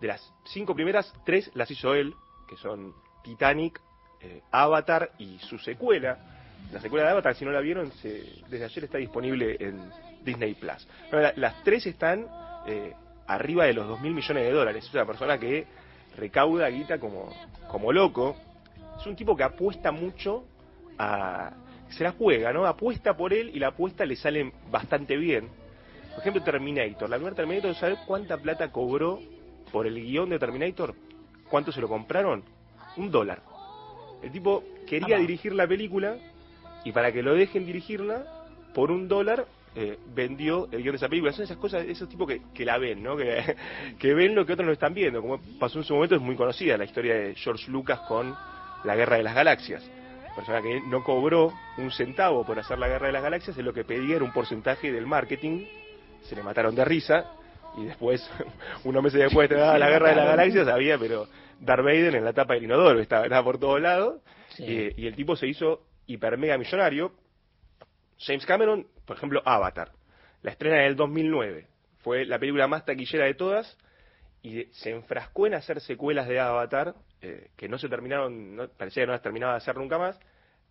[0.00, 2.14] de las cinco primeras, tres las hizo él,
[2.48, 3.80] que son Titanic,
[4.20, 6.18] eh, Avatar y su secuela.
[6.72, 9.80] La secuela de Avatar, si no la vieron, se- desde ayer está disponible en
[10.24, 10.86] Disney Plus.
[11.12, 12.26] La- las tres están
[12.66, 12.92] eh,
[13.28, 14.84] arriba de los 2 mil millones de dólares.
[14.84, 15.66] Es una persona que
[16.16, 17.32] recauda guita como,
[17.68, 18.36] como loco.
[18.98, 20.44] Es un tipo que apuesta mucho
[20.98, 21.52] a.
[21.90, 22.66] Se la juega, ¿no?
[22.66, 25.48] Apuesta por él y la apuesta le sale bastante bien.
[26.10, 27.08] Por ejemplo, Terminator.
[27.08, 29.20] La primera Terminator, ¿sabes cuánta plata cobró
[29.70, 30.94] por el guion de Terminator?
[31.48, 32.42] ¿Cuánto se lo compraron?
[32.96, 33.40] Un dólar.
[34.20, 36.16] El tipo quería dirigir la película
[36.86, 38.24] y para que lo dejen dirigirla,
[38.72, 41.32] por un dólar eh, vendió el guion de esa película.
[41.32, 43.16] Son esas cosas, esos tipos que, que la ven, ¿no?
[43.16, 43.56] Que,
[43.98, 45.20] que ven lo que otros no están viendo.
[45.20, 48.32] Como pasó en su momento, es muy conocida la historia de George Lucas con
[48.84, 49.82] la Guerra de las Galaxias.
[50.36, 53.72] Persona que no cobró un centavo por hacer la Guerra de las Galaxias, es lo
[53.72, 55.66] que pedía era un porcentaje del marketing.
[56.22, 57.32] Se le mataron de risa
[57.78, 58.30] y después,
[58.84, 61.26] unos meses después de la Guerra de las Galaxias, había, pero
[61.58, 64.20] Darth Vader en la tapa del inodoro, estaba, estaba por todos lados.
[64.58, 67.12] Y, y el tipo se hizo hiper mega millonario.
[68.18, 69.92] James Cameron, por ejemplo, Avatar.
[70.42, 71.66] La estrena del 2009.
[71.98, 73.76] Fue la película más taquillera de todas
[74.42, 79.02] y se enfrascó en hacer secuelas de Avatar eh, que no se terminaron, no, parecía
[79.02, 80.18] que no las terminaba de hacer nunca más.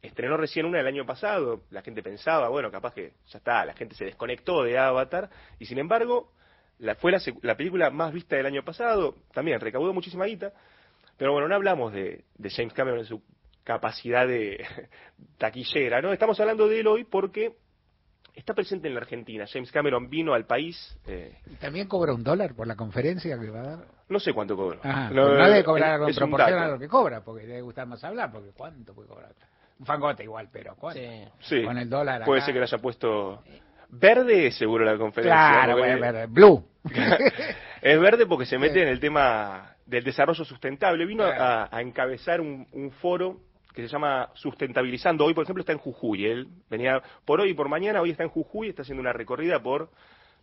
[0.01, 1.63] Estrenó recién una el año pasado.
[1.71, 5.29] La gente pensaba, bueno, capaz que ya está, la gente se desconectó de Avatar
[5.59, 6.31] y sin embargo
[6.79, 9.15] la, fue la, la película más vista del año pasado.
[9.33, 10.53] También recaudó muchísima guita.
[11.17, 13.21] Pero bueno, no hablamos de, de James Cameron en su
[13.65, 14.63] capacidad de
[15.37, 16.13] taquillera, ¿no?
[16.13, 17.53] Estamos hablando de él hoy porque
[18.33, 19.45] está presente en la Argentina.
[19.51, 23.49] James Cameron vino al país, eh, ¿Y también cobra un dólar por la conferencia que
[23.49, 23.79] va a dar?
[24.07, 24.79] no sé cuánto cobró.
[24.83, 27.87] Ah, No, debe cobrar es- algo en proporción a lo que cobra, porque debe gustar
[27.87, 29.33] más hablar, porque ¿cuánto puede cobrar?
[29.79, 31.01] Un fangote igual, pero ¿cuánto?
[31.41, 32.45] Sí, Con el dólar puede acá.
[32.45, 33.43] ser que le haya puesto
[33.89, 35.33] verde seguro la conferencia.
[35.35, 36.25] Claro, porque- bueno, verde.
[36.27, 36.65] Blue.
[37.81, 41.05] es verde porque se mete en el tema del desarrollo sustentable.
[41.05, 43.39] Vino a, a encabezar un, un foro
[43.75, 45.25] que se llama Sustentabilizando.
[45.25, 46.25] Hoy, por ejemplo, está en Jujuy.
[46.25, 49.61] Él venía por hoy y por mañana, hoy está en Jujuy, está haciendo una recorrida
[49.61, 49.91] por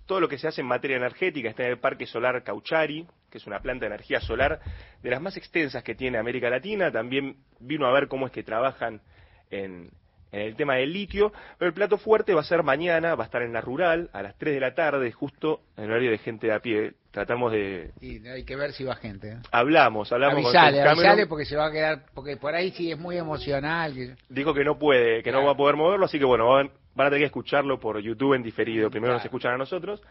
[0.06, 1.48] todo lo que se hace en materia energética.
[1.48, 4.60] Está en el Parque Solar Cauchari, que es una planta de energía solar
[5.02, 6.92] de las más extensas que tiene América Latina.
[6.92, 9.00] También vino a ver cómo es que trabajan
[9.50, 9.90] en,
[10.32, 11.32] en el tema del litio.
[11.58, 14.22] Pero el plato fuerte va a ser mañana, va a estar en la rural, a
[14.22, 16.94] las 3 de la tarde, justo en el horario de gente de a pie.
[17.12, 17.90] Tratamos de...
[18.00, 19.32] Y hay que ver si va gente.
[19.32, 19.36] ¿eh?
[19.50, 22.98] Hablamos, hablamos con Avisale, avisale porque se va a quedar, porque por ahí sí es
[22.98, 23.92] muy emocional.
[23.94, 26.70] que- Dijo que no puede, que no va a poder moverlo, así que bueno, van,
[26.94, 28.90] van a tener que escucharlo por YouTube en diferido.
[28.90, 30.02] Primero nos escuchan a nosotros.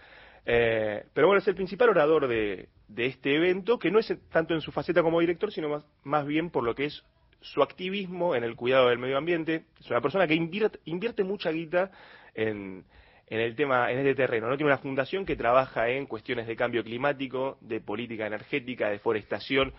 [0.45, 4.53] Eh, pero bueno, es el principal orador de, de este evento, que no es tanto
[4.53, 7.03] en su faceta como director, sino más, más bien por lo que es
[7.41, 9.65] su activismo en el cuidado del medio ambiente.
[9.79, 11.91] Es una persona que invierte, mucha guita
[12.33, 12.85] en,
[13.27, 14.47] en el tema, en este terreno.
[14.47, 14.57] ¿no?
[14.57, 19.73] Tiene una fundación que trabaja en cuestiones de cambio climático, de política energética, de forestación,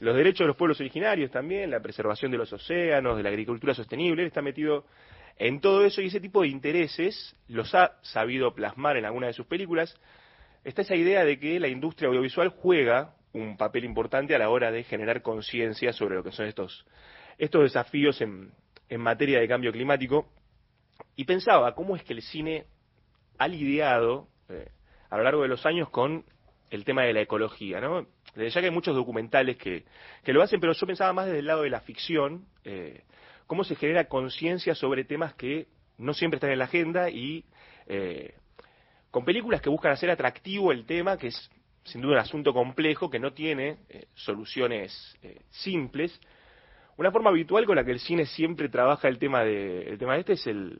[0.00, 3.74] los derechos de los pueblos originarios también, la preservación de los océanos, de la agricultura
[3.74, 4.22] sostenible.
[4.22, 4.84] Él está metido
[5.36, 9.32] en todo eso y ese tipo de intereses los ha sabido plasmar en alguna de
[9.32, 9.96] sus películas.
[10.64, 14.70] Está esa idea de que la industria audiovisual juega un papel importante a la hora
[14.70, 16.86] de generar conciencia sobre lo que son estos,
[17.38, 18.52] estos desafíos en,
[18.88, 20.30] en materia de cambio climático.
[21.16, 22.66] Y pensaba, ¿cómo es que el cine
[23.38, 24.70] ha lidiado eh,
[25.10, 26.24] a lo largo de los años con
[26.70, 28.06] el tema de la ecología, ¿no?
[28.34, 29.84] Desde ya que hay muchos documentales que,
[30.22, 33.04] que lo hacen, pero yo pensaba más desde el lado de la ficción, eh,
[33.46, 37.44] cómo se genera conciencia sobre temas que no siempre están en la agenda y
[37.86, 38.34] eh,
[39.10, 41.50] con películas que buscan hacer atractivo el tema, que es
[41.88, 46.18] sin duda un asunto complejo, que no tiene eh, soluciones eh, simples.
[46.96, 50.14] Una forma habitual con la que el cine siempre trabaja el tema de, el tema
[50.14, 50.78] de este es el,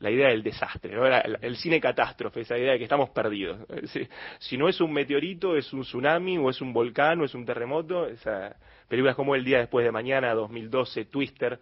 [0.00, 1.06] la idea del desastre, ¿no?
[1.06, 3.58] el, el, cine catástrofe, esa idea de que estamos perdidos.
[3.84, 4.06] Si,
[4.38, 7.44] si, no es un meteorito, es un tsunami, o es un volcán, o es un
[7.44, 8.56] terremoto, esa,
[8.88, 11.58] películas como El día después de mañana, 2012, Twister,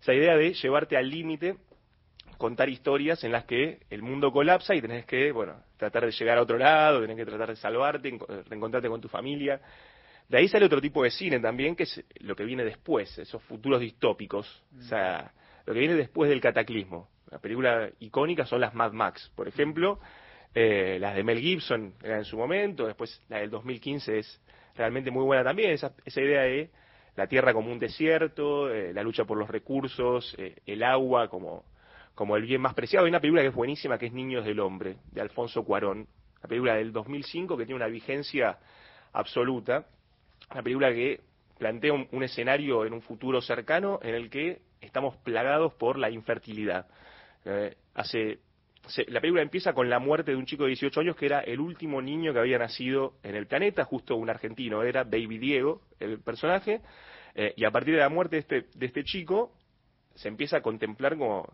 [0.00, 1.56] esa idea de llevarte al límite,
[2.36, 6.38] contar historias en las que el mundo colapsa y tenés que, bueno, tratar de llegar
[6.38, 8.18] a otro lado, tenés que tratar de salvarte,
[8.48, 9.60] reencontrarte con tu familia.
[10.28, 13.42] De ahí sale otro tipo de cine también, que es lo que viene después, esos
[13.44, 15.32] futuros distópicos, o sea,
[15.64, 17.08] lo que viene después del cataclismo.
[17.30, 20.00] La película icónica son las Mad Max, por ejemplo,
[20.54, 24.40] eh, las de Mel Gibson era en su momento, después la del 2015 es
[24.74, 26.70] realmente muy buena también, esa, esa idea de
[27.16, 31.64] la tierra como un desierto, eh, la lucha por los recursos, eh, el agua como,
[32.16, 33.04] como el bien más preciado.
[33.04, 36.08] Hay una película que es buenísima, que es Niños del Hombre, de Alfonso Cuarón,
[36.42, 38.58] la película del 2005 que tiene una vigencia
[39.12, 39.86] absoluta,
[40.50, 41.20] una película que
[41.58, 46.86] plantea un, escenario en un futuro cercano en el que estamos plagados por la infertilidad.
[47.44, 48.38] Eh, hace,
[49.08, 51.60] la película empieza con la muerte de un chico de 18 años que era el
[51.60, 56.20] último niño que había nacido en el planeta, justo un argentino, era Baby Diego, el
[56.20, 56.80] personaje,
[57.34, 59.52] eh, y a partir de la muerte de este, de este chico
[60.14, 61.46] se empieza a contemplar como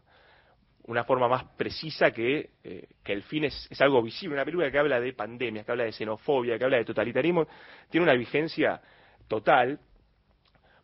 [0.85, 4.35] una forma más precisa que, eh, que el fin es, es, algo visible.
[4.35, 7.47] Una película que habla de pandemias, que habla de xenofobia, que habla de totalitarismo,
[7.89, 8.81] tiene una vigencia
[9.29, 9.79] total.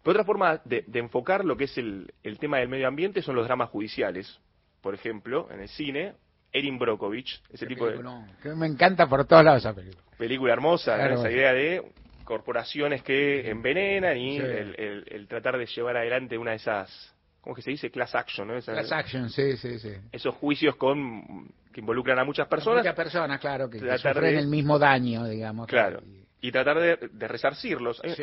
[0.03, 3.23] Pero otra forma de, de enfocar lo que es el, el, tema del medio ambiente
[3.23, 4.41] son los dramas judiciales.
[4.81, 6.15] Por ejemplo, en el cine,
[6.53, 8.43] Erin Brockovich, ese tipo película, de...
[8.43, 10.03] Que me encanta por todos lados esa película.
[10.17, 11.83] Película hermosa, claro, esa idea de
[12.25, 14.45] corporaciones que envenenan y sí.
[14.45, 17.91] el, el, el tratar de llevar adelante una de esas ¿cómo que se dice?
[17.91, 18.57] Class action, ¿no?
[18.57, 19.93] Esa, Class action, sí, sí, sí.
[20.13, 22.81] Esos juicios con que involucran a muchas personas.
[22.81, 25.67] Muchas personas, claro, que, que sufren de, el mismo daño, digamos.
[25.67, 26.01] Claro.
[26.05, 28.01] Y, y tratar de, de resarcirlos.
[28.17, 28.23] Sí.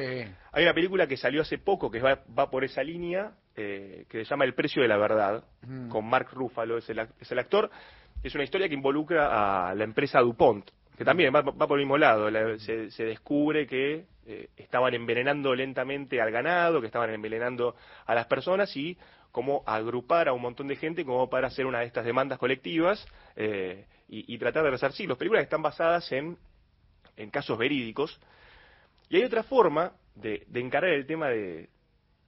[0.51, 4.23] Hay una película que salió hace poco que va, va por esa línea, eh, que
[4.23, 5.89] se llama El precio de la verdad, mm.
[5.89, 7.69] con Mark Ruffalo, es el, es el actor.
[8.23, 11.85] Es una historia que involucra a la empresa DuPont, que también va, va por el
[11.85, 12.29] mismo lado.
[12.31, 18.15] La, se, se descubre que eh, estaban envenenando lentamente al ganado, que estaban envenenando a
[18.15, 18.97] las personas y
[19.31, 23.05] cómo agrupar a un montón de gente como para hacer una de estas demandas colectivas
[23.35, 25.09] eh, y, tratar de resarcir.
[25.09, 26.37] Las películas están basadas en,
[27.17, 28.19] en casos verídicos.
[29.09, 31.69] Y hay otra forma de, de encarar el tema de,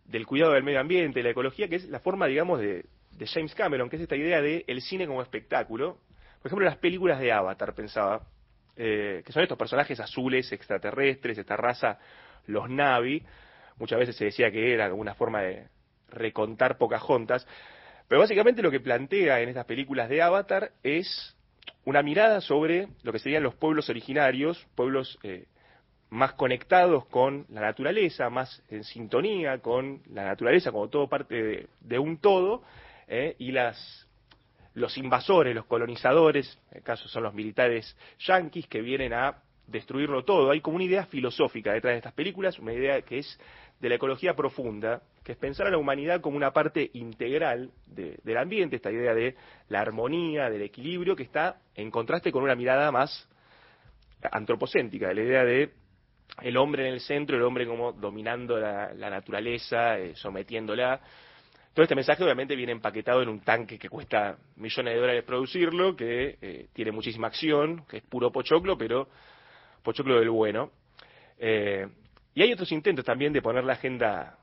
[0.06, 3.56] del cuidado del medio ambiente, la ecología, que es la forma, digamos, de, de James
[3.56, 6.00] Cameron, que es esta idea de el cine como espectáculo.
[6.42, 8.28] Por ejemplo, las películas de Avatar, pensaba,
[8.78, 12.00] eh, que son estos personajes azules extraterrestres, esta raza,
[12.46, 13.24] los Navi.
[13.78, 15.68] Muchas veces se decía que era una forma de
[16.10, 17.48] recontar Pocahontas.
[18.08, 21.36] Pero básicamente lo que plantea en estas películas de Avatar es
[21.84, 25.46] una mirada sobre lo que serían los pueblos originarios, pueblos eh,
[26.10, 31.68] más conectados con la naturaleza, más en sintonía con la naturaleza como todo parte de,
[31.82, 32.64] de un todo,
[33.08, 34.07] eh, y las
[34.78, 40.24] los invasores, los colonizadores, en el caso son los militares yanquis que vienen a destruirlo
[40.24, 40.52] todo.
[40.52, 43.40] Hay como una idea filosófica detrás de estas películas, una idea que es
[43.80, 48.20] de la ecología profunda, que es pensar a la humanidad como una parte integral de,
[48.24, 49.36] del ambiente, esta idea de
[49.70, 53.28] la armonía, del equilibrio, que está en contraste con una mirada más
[54.32, 55.74] antropocéntrica, la idea de
[56.44, 61.02] el hombre en el centro, el hombre como dominando la, la naturaleza, eh, sometiéndola.
[61.78, 65.96] Todo este mensaje obviamente viene empaquetado en un tanque que cuesta millones de dólares producirlo,
[65.96, 69.08] que eh, tiene muchísima acción, que es puro pochoclo, pero
[69.84, 70.72] pochoclo del bueno.
[71.38, 71.88] Eh,
[72.34, 74.40] y hay otros intentos también de poner la agenda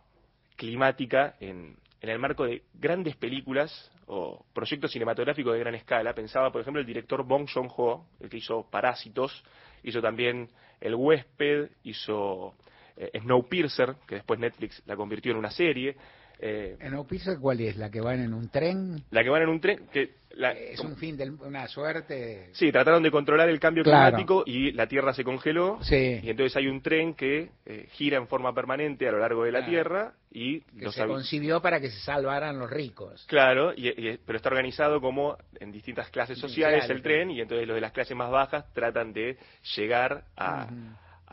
[0.55, 6.15] climática en, el marco de grandes películas o proyectos cinematográficos de gran escala.
[6.15, 9.43] Pensaba, por ejemplo, el director Bong Joon-ho, el que hizo Parásitos,
[9.83, 10.51] hizo también
[10.81, 12.55] El huésped, hizo
[12.97, 15.97] eh, Snowpiercer, que después Netflix la convirtió en una serie.
[16.39, 17.77] Eh, ¿Snowpiercer cuál es?
[17.77, 19.03] ¿La que van en un tren?
[19.11, 22.49] La que van en un tren, que la, es un fin de una suerte.
[22.53, 25.79] Sí, trataron de controlar el cambio climático y la Tierra se congeló.
[25.83, 26.21] Sí.
[26.23, 29.53] Y entonces hay un tren que eh, gira en forma permanente a lo largo de
[29.53, 29.71] la Claro.
[29.71, 33.25] Tierra y Que se concibió para que se salvaran los ricos.
[33.29, 37.67] Claro, y, y- pero está organizado como en distintas clases sociales el tren y entonces
[37.69, 39.39] los de las clases más bajas tratan de
[39.77, 40.69] llegar a,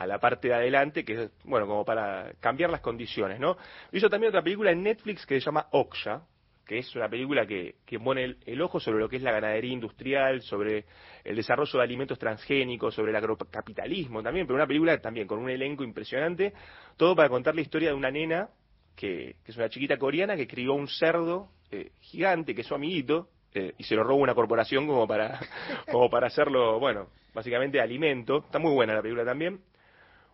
[0.02, 3.56] a la parte de adelante, que es, bueno, como para cambiar las condiciones, ¿no?
[3.92, 6.22] Hizo también otra película en Netflix que se llama Oksha,
[6.66, 9.72] que es una película que, que pone el, ojo sobre lo que es la ganadería
[9.72, 10.84] industrial, sobre
[11.24, 15.50] el desarrollo de alimentos transgénicos, sobre el agrocapitalismo también, pero una película también con un
[15.50, 16.52] elenco impresionante,
[16.96, 18.48] todo para contar la historia de una nena
[18.96, 22.74] que, que es una chiquita coreana que crió un cerdo eh, gigante, que es su
[22.74, 25.38] amiguito, eh, y se lo roba una corporación como para,
[25.90, 28.38] como para hacerlo, bueno, básicamente alimento.
[28.38, 29.60] Está muy buena la película también.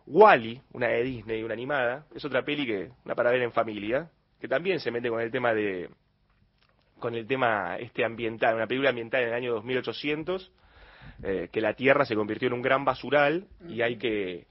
[0.09, 4.09] Wally, una de Disney, una animada, es otra peli que, una para ver en familia,
[4.41, 5.89] que también se mete con el tema de,
[6.97, 10.51] con el tema este ambiental, una película ambiental en el año 2800,
[11.21, 14.47] eh, que la Tierra se convirtió en un gran basural y hay que,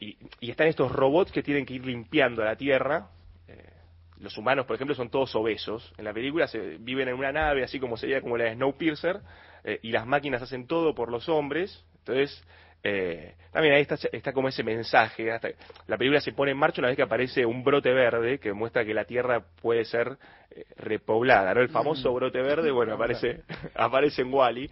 [0.00, 3.10] y, y están estos robots que tienen que ir limpiando la Tierra.
[3.46, 3.70] Eh,
[4.18, 5.92] los humanos, por ejemplo, son todos obesos.
[5.98, 9.20] En la película se viven en una nave, así como sería como la de Snowpiercer,
[9.62, 11.84] eh, y las máquinas hacen todo por los hombres.
[11.98, 12.44] Entonces,
[12.82, 15.30] eh, también ahí está, está como ese mensaje.
[15.30, 15.48] Hasta,
[15.86, 18.84] la película se pone en marcha una vez que aparece un brote verde que muestra
[18.84, 20.16] que la Tierra puede ser
[20.50, 21.54] eh, repoblada.
[21.54, 21.60] ¿no?
[21.60, 22.14] El famoso Mm.
[22.14, 23.42] brote verde, bueno, aparece,
[23.74, 24.70] aparece en Wally.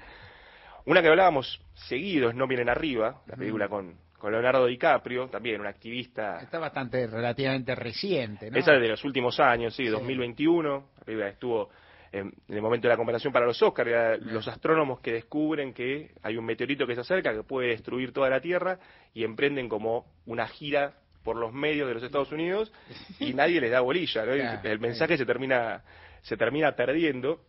[0.86, 5.60] Una que hablábamos seguido es No Miren Arriba, la película con, con Leonardo DiCaprio, también
[5.60, 6.40] un activista.
[6.40, 8.58] Está bastante relativamente reciente, ¿no?
[8.58, 10.88] Esa es de los últimos años, sí, 2021.
[10.98, 11.70] La película estuvo
[12.12, 14.20] en, el momento de la comparación para los Oscars.
[14.22, 18.28] Los astrónomos que descubren que hay un meteorito que se acerca, que puede destruir toda
[18.30, 18.78] la Tierra,
[19.14, 22.72] y emprenden como una gira por los medios de los Estados Unidos
[23.18, 24.24] y nadie les da bolilla.
[24.24, 24.32] ¿no?
[24.32, 25.82] El mensaje se termina
[26.22, 27.44] se termina perdiendo.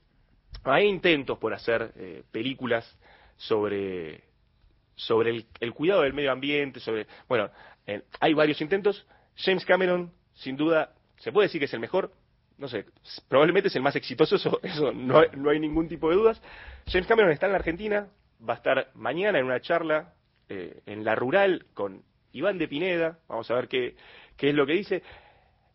[0.63, 2.97] Hay intentos por hacer eh, películas
[3.37, 4.23] sobre
[4.95, 7.49] sobre el, el cuidado del medio ambiente, sobre bueno,
[7.87, 9.05] eh, hay varios intentos.
[9.35, 12.11] James Cameron, sin duda, se puede decir que es el mejor.
[12.61, 12.85] No sé,
[13.27, 16.39] probablemente es el más exitoso, eso, eso no, hay, no hay ningún tipo de dudas.
[16.85, 18.07] James Cameron está en la Argentina,
[18.47, 20.13] va a estar mañana en una charla
[20.47, 23.17] eh, en la rural con Iván de Pineda.
[23.27, 23.95] Vamos a ver qué,
[24.37, 25.01] qué es lo que dice.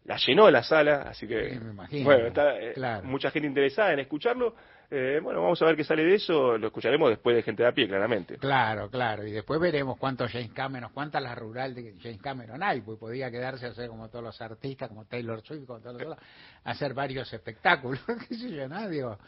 [0.04, 3.04] La llenó la sala, así que imagino, bueno, está eh, claro.
[3.04, 4.54] mucha gente interesada en escucharlo.
[4.90, 6.56] Eh, bueno, vamos a ver qué sale de eso.
[6.58, 8.38] Lo escucharemos después de gente de a pie, claramente.
[8.38, 9.26] Claro, claro.
[9.26, 13.30] Y después veremos cuántos James Cameron, cuántas la rural de James Cameron hay, pues podía
[13.30, 16.16] quedarse a hacer como todos los artistas, como Taylor Swift, como todos los
[16.64, 18.88] hacer varios espectáculos, qué sé yo, ¿no?
[18.88, 19.18] Digo,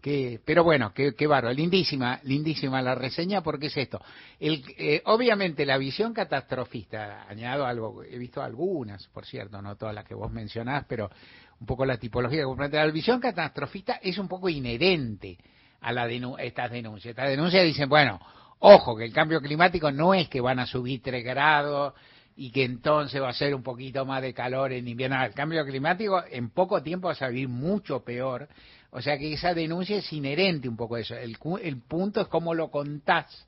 [0.00, 4.00] que, pero bueno, qué, qué bárbaro, lindísima, lindísima la reseña, porque es esto.
[4.38, 9.94] El, eh, obviamente la visión catastrofista, añado algo, he visto algunas, por cierto, no todas
[9.94, 11.10] las que vos mencionás, pero
[11.60, 12.86] un poco la tipología que vos planteás.
[12.86, 15.38] La visión catastrofista es un poco inherente
[15.80, 16.06] a la
[16.38, 17.10] estas denuncias.
[17.10, 18.20] Estas denuncias dicen, bueno,
[18.60, 21.94] ojo, que el cambio climático no es que van a subir 3 grados
[22.36, 25.22] y que entonces va a ser un poquito más de calor en invierno.
[25.24, 28.48] El cambio climático en poco tiempo va a salir mucho peor.
[28.90, 31.16] O sea que esa denuncia es inherente un poco a eso.
[31.16, 33.47] El, el punto es cómo lo contás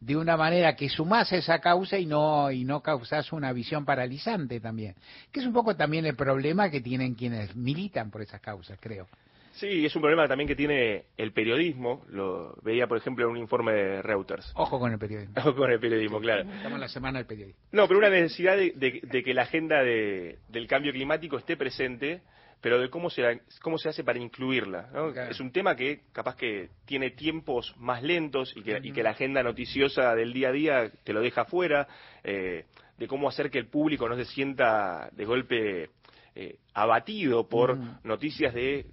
[0.00, 4.60] de una manera que sumás esa causa y no y no causás una visión paralizante
[4.60, 4.94] también.
[5.32, 9.08] Que es un poco también el problema que tienen quienes militan por esas causas, creo.
[9.52, 12.04] Sí, es un problema también que tiene el periodismo.
[12.10, 14.52] Lo veía, por ejemplo, en un informe de Reuters.
[14.54, 15.34] Ojo con el periodismo.
[15.38, 16.42] Ojo con el periodismo, claro.
[16.42, 17.60] Estamos en la semana del periodismo.
[17.72, 21.56] No, pero una necesidad de, de- de que la agenda de- del cambio climático esté
[21.56, 22.20] presente,
[22.60, 24.88] pero de cómo se, la- cómo se hace para incluirla.
[24.92, 25.12] ¿no?
[25.12, 25.30] Claro.
[25.30, 29.10] Es un tema que capaz que tiene tiempos más lentos y que, y que la
[29.10, 31.86] agenda noticiosa del día a día te lo deja fuera,
[32.24, 32.64] eh,
[32.96, 35.90] de cómo hacer que el público no se sienta de golpe
[36.34, 38.86] eh, abatido por noticias de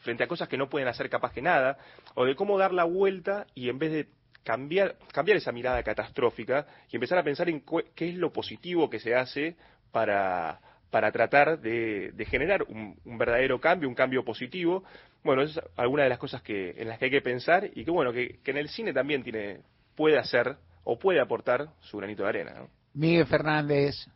[0.00, 1.78] frente a cosas que no pueden hacer capaz que nada,
[2.14, 4.08] o de cómo dar la vuelta y en vez de
[4.44, 7.62] cambiar, cambiar esa mirada catastrófica y empezar a pensar en
[7.94, 9.56] qué es lo positivo que se hace
[9.92, 10.60] para,
[10.94, 14.84] para tratar de, generar un, un verdadero cambio, un cambio positivo.
[15.24, 17.90] Bueno, es alguna de las cosas que, en las que hay que pensar y que
[17.90, 19.58] bueno, que, que en el cine también tiene,
[19.96, 20.54] puede hacer
[20.84, 22.52] o puede aportar su granito de arena.
[22.94, 24.06] Miguel Fernández.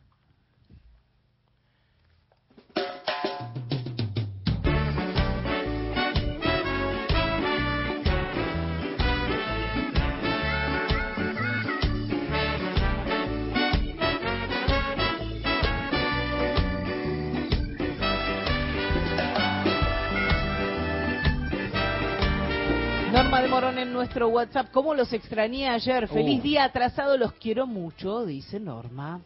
[23.59, 24.71] En nuestro WhatsApp.
[24.71, 26.07] ¿Cómo los extrañé ayer?
[26.07, 26.43] Feliz Uh.
[26.43, 29.19] día atrasado, los quiero mucho, dice Norma.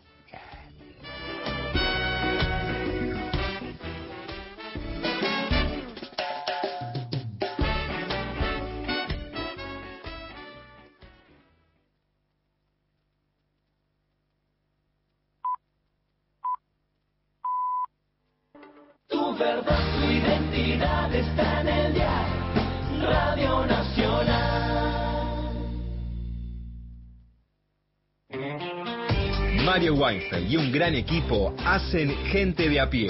[29.73, 33.09] Mario Weinfeld y un gran equipo hacen Gente de a pie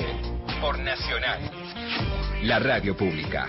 [0.61, 1.41] por Nacional,
[2.43, 3.47] la radio pública.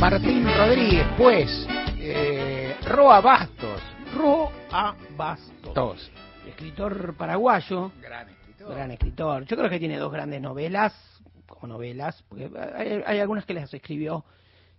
[0.00, 1.68] Martín Rodríguez, pues,
[2.00, 3.80] eh, Roa Bastos.
[4.12, 5.72] Roa Bastos.
[5.72, 6.10] Tos.
[6.48, 7.92] Escritor paraguayo.
[8.02, 8.74] Gran escritor.
[8.74, 9.44] Gran escritor.
[9.44, 11.19] Yo creo que tiene dos grandes novelas,
[11.60, 14.24] como novelas, porque hay, hay algunas que las escribió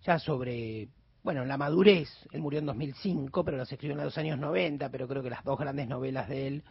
[0.05, 0.87] ya sobre,
[1.23, 2.09] bueno, la madurez.
[2.31, 5.43] Él murió en 2005, pero las escribió en los años 90, pero creo que las
[5.43, 6.63] dos grandes novelas de él,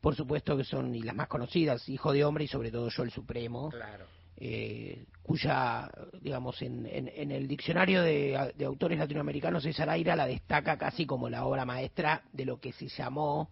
[0.00, 3.02] por supuesto que son, y las más conocidas, Hijo de Hombre y sobre todo Yo
[3.02, 3.70] el Supremo.
[3.70, 4.04] Claro.
[4.40, 5.90] eh, cuya,
[6.22, 11.04] digamos, en, en- en el diccionario de, de autores latinoamericanos, César Aira la destaca casi
[11.06, 13.50] como la obra maestra de lo que se llamó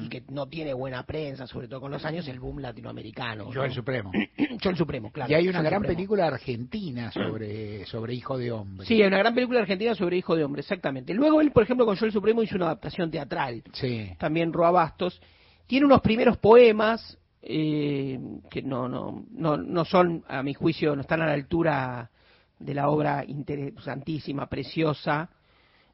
[0.00, 3.52] y que no tiene buena prensa, sobre todo con los años, el boom latinoamericano.
[3.52, 3.64] Yo ¿no?
[3.64, 4.10] el Supremo.
[4.62, 5.30] Yo el Supremo, claro.
[5.30, 5.96] y hay una gran Supremo.
[5.96, 8.86] película argentina sobre, sobre Hijo de Hombre.
[8.86, 11.14] Sí, hay una gran película argentina sobre Hijo de Hombre, exactamente.
[11.14, 13.62] Luego él, por ejemplo, con Yo el Supremo hizo una adaptación teatral.
[13.72, 14.10] Sí.
[14.18, 15.20] También Roa Bastos.
[15.66, 18.18] Tiene unos primeros poemas eh,
[18.50, 22.10] que no, no, no, no son, a mi juicio, no están a la altura
[22.58, 25.30] de la obra interesantísima, preciosa.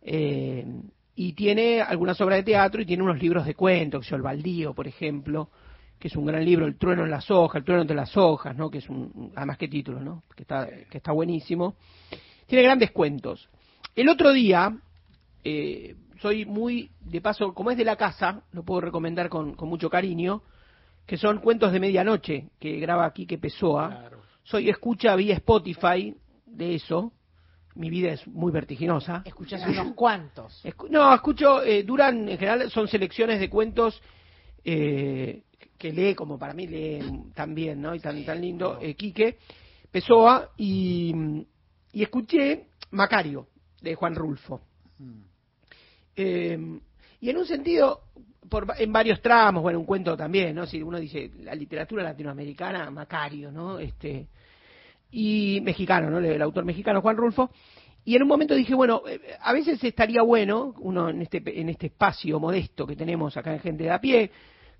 [0.00, 0.64] Eh,
[1.14, 4.74] y tiene algunas obras de teatro y tiene unos libros de cuentos, que El Baldío,
[4.74, 5.50] por ejemplo,
[5.98, 8.56] que es un gran libro, El trueno en las hojas, El trueno entre las hojas,
[8.56, 8.70] ¿no?
[8.70, 10.24] que es un, además que título, ¿no?
[10.34, 11.76] que, está, que está buenísimo.
[12.46, 13.48] Tiene grandes cuentos.
[13.94, 14.76] El otro día,
[15.44, 19.68] eh, soy muy, de paso, como es de la casa, lo puedo recomendar con, con
[19.68, 20.42] mucho cariño,
[21.06, 24.10] que son cuentos de medianoche, que graba aquí que Pessoa.
[24.44, 26.14] Soy escucha vía Spotify
[26.46, 27.12] de eso.
[27.74, 29.22] Mi vida es muy vertiginosa.
[29.24, 30.60] Escuchás unos cuantos.
[30.64, 34.00] Escu- no, escucho, eh, duran, en general son selecciones de cuentos
[34.64, 35.42] eh,
[35.78, 37.00] que lee, como para mí lee
[37.34, 37.94] también, ¿no?
[37.94, 39.38] Y tan, tan lindo, eh, Quique
[39.90, 41.14] Pessoa, y,
[41.92, 43.48] y escuché Macario,
[43.80, 44.60] de Juan Rulfo.
[46.14, 46.58] Eh,
[47.20, 48.02] y en un sentido,
[48.48, 50.66] por, en varios tramos, bueno, un cuento también, ¿no?
[50.66, 53.78] Si uno dice la literatura latinoamericana, Macario, ¿no?
[53.78, 54.28] Este,
[55.12, 56.18] y mexicano, ¿no?
[56.18, 57.50] El autor mexicano Juan Rulfo.
[58.04, 61.68] Y en un momento dije, bueno, eh, a veces estaría bueno, uno en este, en
[61.68, 64.30] este espacio modesto que tenemos acá en Gente de a pie,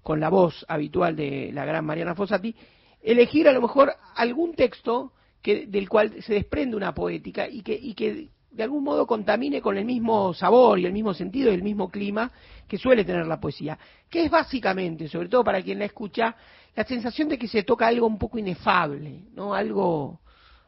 [0.03, 2.57] con la voz habitual de la gran Mariana Fossati,
[3.01, 7.75] elegir a lo mejor algún texto que, del cual se desprende una poética y que,
[7.75, 11.55] y que de algún modo contamine con el mismo sabor y el mismo sentido y
[11.55, 12.31] el mismo clima
[12.67, 13.79] que suele tener la poesía,
[14.11, 16.37] que es básicamente, sobre todo para quien la escucha,
[16.75, 19.55] la sensación de que se toca algo un poco inefable, ¿no?
[19.55, 20.21] Algo,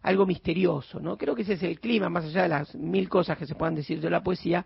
[0.02, 1.16] algo misterioso, ¿no?
[1.16, 3.74] Creo que ese es el clima, más allá de las mil cosas que se puedan
[3.74, 4.64] decir de la poesía,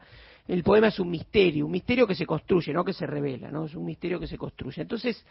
[0.48, 3.66] el poema es un misterio, un misterio que se construye, no que se revela, ¿no?
[3.66, 4.82] Es un misterio que se construye.
[4.82, 5.24] Entonces,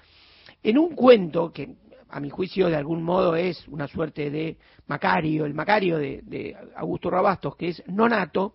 [0.64, 1.76] en un cuento que
[2.10, 4.58] a mi juicio de algún modo es una suerte de
[4.88, 8.54] Macario, el Macario de, de Augusto Rabastos, que es Nonato,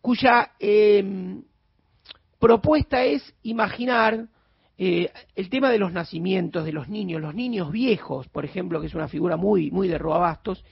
[0.00, 1.42] cuya eh,
[2.38, 4.28] propuesta es imaginar
[4.80, 8.86] eh, el tema de los nacimientos de los niños, los niños viejos, por ejemplo, que
[8.86, 10.64] es una figura muy, muy de Roabastos,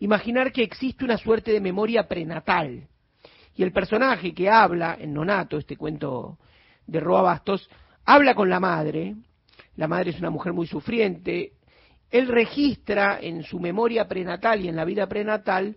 [0.00, 2.88] imaginar que existe una suerte de memoria prenatal.
[3.54, 6.38] Y el personaje que habla en Nonato, este cuento
[6.88, 7.70] de Roabastos,
[8.04, 9.14] habla con la madre,
[9.76, 11.52] la madre es una mujer muy sufriente,
[12.10, 15.76] él registra en su memoria prenatal y en la vida prenatal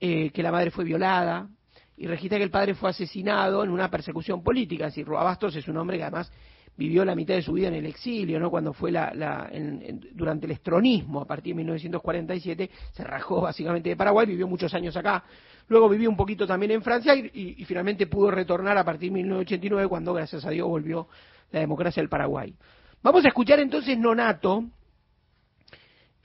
[0.00, 1.48] eh, que la madre fue violada
[1.96, 4.86] y registra que el padre fue asesinado en una persecución política.
[4.86, 6.30] Es decir, Roabastos es un hombre que además
[6.78, 8.50] vivió la mitad de su vida en el exilio, ¿no?
[8.50, 13.40] Cuando fue la, la- en- en- durante el estronismo, a partir de 1947, se rajó
[13.42, 15.24] básicamente de Paraguay, vivió muchos años acá.
[15.66, 19.88] Luego vivió un poquito también en Francia y, finalmente pudo retornar a partir de 1989,
[19.88, 21.08] cuando, gracias a Dios, volvió
[21.50, 22.54] la democracia del Paraguay.
[23.02, 24.64] Vamos a escuchar entonces Nonato,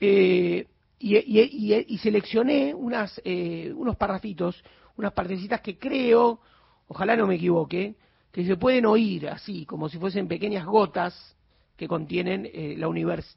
[0.00, 0.66] eh,
[1.00, 4.62] y- y seleccioné unas, eh, unos parrafitos,
[4.96, 6.40] unas partecitas que creo,
[6.88, 7.96] ojalá no me equivoque,
[8.34, 11.36] que se pueden oír así, como si fuesen pequeñas gotas
[11.76, 12.88] que contienen eh, la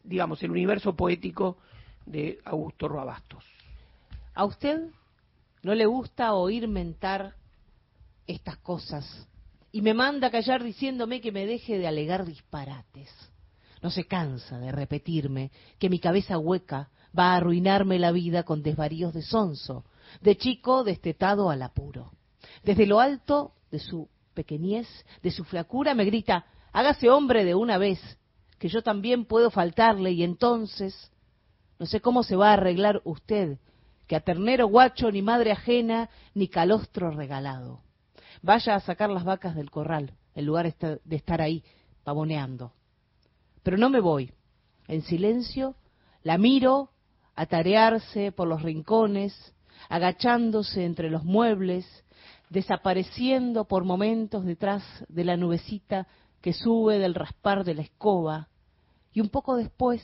[0.04, 1.60] digamos, el universo poético
[2.04, 3.46] de Augusto Roabastos.
[4.34, 4.90] ¿A usted
[5.62, 7.36] no le gusta oír mentar
[8.26, 9.28] estas cosas
[9.72, 13.12] y me manda a callar diciéndome que me deje de alegar disparates.
[13.84, 18.64] No se cansa de repetirme que mi cabeza hueca va a arruinarme la vida con
[18.64, 19.86] desvaríos de sonso,
[20.22, 22.14] de chico destetado al apuro.
[22.64, 24.88] Desde lo alto de su pequeñez,
[25.24, 28.00] de su flacura, me grita, hágase hombre de una vez,
[28.60, 31.12] que yo también puedo faltarle y entonces,
[31.80, 33.58] no sé cómo se va a arreglar usted,
[34.06, 37.82] que a ternero guacho ni madre ajena ni calostro regalado.
[38.44, 41.64] Vaya a sacar las vacas del corral, en lugar de estar ahí
[42.04, 42.74] pavoneando.
[43.64, 44.32] Pero no me voy.
[44.88, 45.76] En silencio
[46.22, 46.92] la miro
[47.36, 49.56] atarearse por los rincones,
[49.90, 51.86] agachándose entre los muebles,
[52.50, 56.08] desapareciendo por momentos detrás de la nubecita
[56.42, 58.48] que sube del raspar de la escoba,
[59.12, 60.04] y un poco después,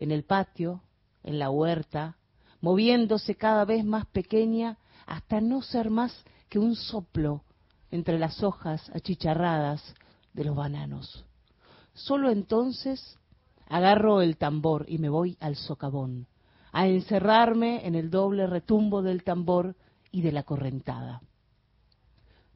[0.00, 0.82] en el patio,
[1.22, 2.16] en la huerta,
[2.60, 7.42] moviéndose cada vez más pequeña hasta no ser más que un soplo
[7.90, 9.94] entre las hojas achicharradas
[10.32, 11.24] de los bananos.
[11.92, 13.18] Solo entonces
[13.68, 16.26] agarro el tambor y me voy al socavón,
[16.72, 19.76] a encerrarme en el doble retumbo del tambor
[20.10, 21.20] y de la correntada.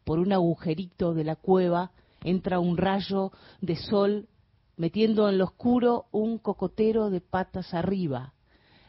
[0.06, 1.90] Por un agujerito de la cueva
[2.22, 4.28] entra un rayo de sol
[4.76, 8.32] metiendo en lo oscuro un cocotero de patas arriba,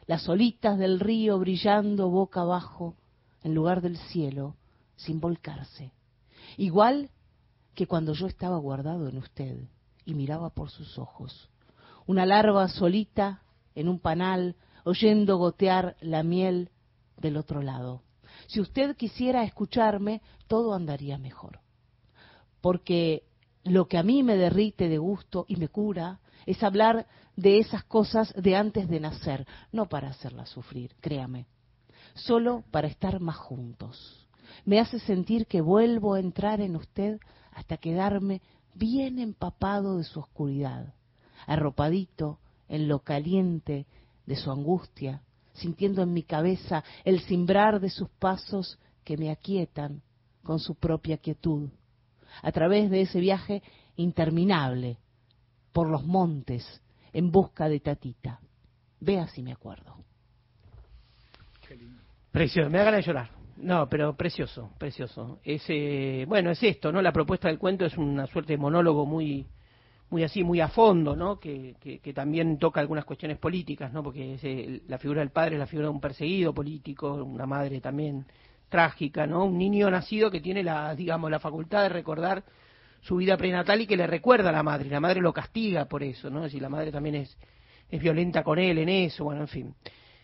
[0.06, 2.94] las olitas del río brillando boca abajo
[3.42, 4.58] en lugar del cielo,
[4.96, 5.92] sin volcarse.
[6.56, 7.10] Igual
[7.74, 9.58] que cuando yo estaba guardado en usted
[10.06, 11.50] y miraba por sus ojos.
[12.06, 13.42] Una larva solita
[13.74, 16.70] en un panal, oyendo gotear la miel
[17.18, 18.04] del otro lado.
[18.46, 21.60] Si usted quisiera escucharme, todo andaría mejor.
[22.62, 23.24] Porque
[23.64, 27.84] lo que a mí me derrite de gusto y me cura es hablar de esas
[27.84, 31.46] cosas de antes de nacer, no para hacerlas sufrir, créame,
[32.16, 34.28] solo para estar más juntos.
[34.66, 37.20] Me hace sentir que vuelvo a entrar en usted
[37.52, 38.42] hasta quedarme
[38.74, 40.94] bien empapado de su oscuridad,
[41.46, 42.40] arropadito
[42.70, 43.88] en lo caliente
[44.26, 45.22] de su angustia,
[45.58, 50.02] sintiendo en mi cabeza el cimbrar de sus pasos que me aquietan
[50.44, 51.70] con su propia quietud,
[52.42, 53.62] a través de ese viaje
[53.96, 54.98] interminable
[55.74, 56.82] por los montes
[57.14, 58.40] en busca de Tatita.
[59.00, 59.96] Vea si me acuerdo.
[62.32, 63.30] Precioso, me da ganas de llorar.
[63.58, 65.40] No, pero precioso, precioso.
[65.44, 67.02] Ese, bueno, es esto, ¿no?
[67.02, 69.48] La propuesta del cuento es una suerte de monólogo muy,
[70.10, 71.40] muy así, muy a fondo, ¿no?
[71.40, 74.04] Que, que, también toca algunas cuestiones políticas, ¿no?
[74.04, 77.82] Porque es, la figura del padre es la figura de un perseguido político, una madre
[77.82, 78.26] también
[78.70, 79.46] trágica, ¿no?
[79.46, 82.44] Un niño nacido que tiene la, digamos, la facultad de recordar
[83.02, 84.90] su vida prenatal y que le recuerda a la madre.
[84.90, 86.46] La madre lo castiga por eso, ¿no?
[86.46, 87.38] Es la madre también es,
[87.90, 89.76] es violenta con él en eso, bueno, en fin.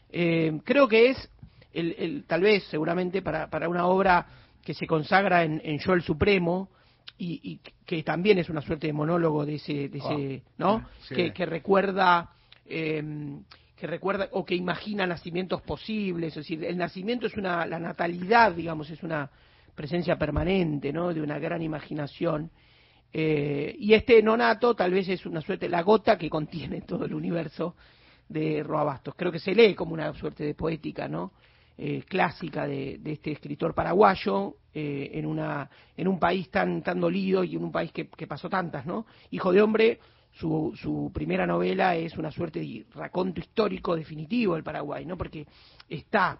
[0.10, 1.30] Eh, creo que es
[1.74, 4.28] el, tal vez, seguramente, para, para una obra
[4.64, 6.70] que se consagra en, en Yo el Supremo,
[7.18, 10.86] y, que también es una suerte de monólogo de ese, de ese ah, ¿no?
[11.10, 12.32] Que, que, recuerda,
[12.66, 13.04] eh,
[13.78, 18.54] que recuerda o que imagina nacimientos posibles, es decir, el nacimiento es una, la natalidad,
[18.54, 19.30] digamos, es una
[19.76, 21.14] presencia permanente, ¿no?
[21.14, 22.52] De una gran imaginación.
[23.12, 27.14] Eh, y este nonato tal vez es una suerte, la gota que contiene todo el
[27.14, 27.76] universo
[28.28, 29.16] de Roabastos.
[29.16, 31.32] Creo que se lee como una suerte de poética, ¿no?
[31.76, 35.68] Eh, clásica de, este escritor paraguayo eh, en, una,
[35.98, 39.08] en un país tan, tan dolido y en un país que, pasó tantas, ¿no?
[39.32, 40.00] Hijo de hombre,
[40.34, 45.18] su, su, primera novela es una suerte de raconto histórico definitivo del Paraguay, ¿no?
[45.18, 45.48] Porque
[45.90, 46.38] está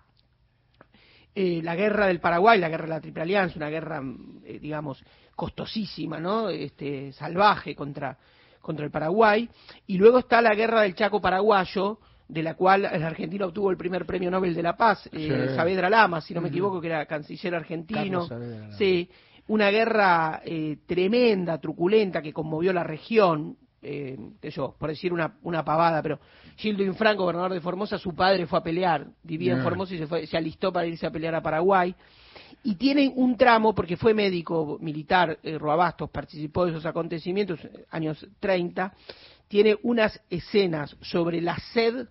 [1.34, 4.04] eh, la guerra del Paraguay, la guerra de la Triple Alianza, una guerra,
[4.62, 5.04] digamos,
[5.36, 6.50] costosísima, ¿no?
[6.50, 8.20] Este, salvaje contra
[8.78, 9.50] el Paraguay,
[9.88, 11.98] y luego está la guerra del Chaco paraguayo,
[12.34, 15.90] de la cual la Argentina obtuvo el primer premio Nobel de la Paz, eh, Saavedra
[15.90, 18.28] Lama, si no me equivoco, que era canciller argentino.
[18.78, 19.08] Sí,
[19.48, 23.58] una guerra eh, tremenda, truculenta, que conmovió la región.
[23.84, 26.20] Eh, yo, por decir una, una pavada, pero
[26.56, 30.08] Gildo Infranco, gobernador de Formosa, su padre fue a pelear, vivía en Formosa y se,
[30.08, 31.94] fue, se alistó para irse a pelear a Paraguay.
[32.64, 37.60] Y tiene un tramo, porque fue médico militar, eh, Roabastos participó de esos acontecimientos,
[37.92, 38.94] años 30,
[39.50, 42.08] tiene unas escenas sobre la sed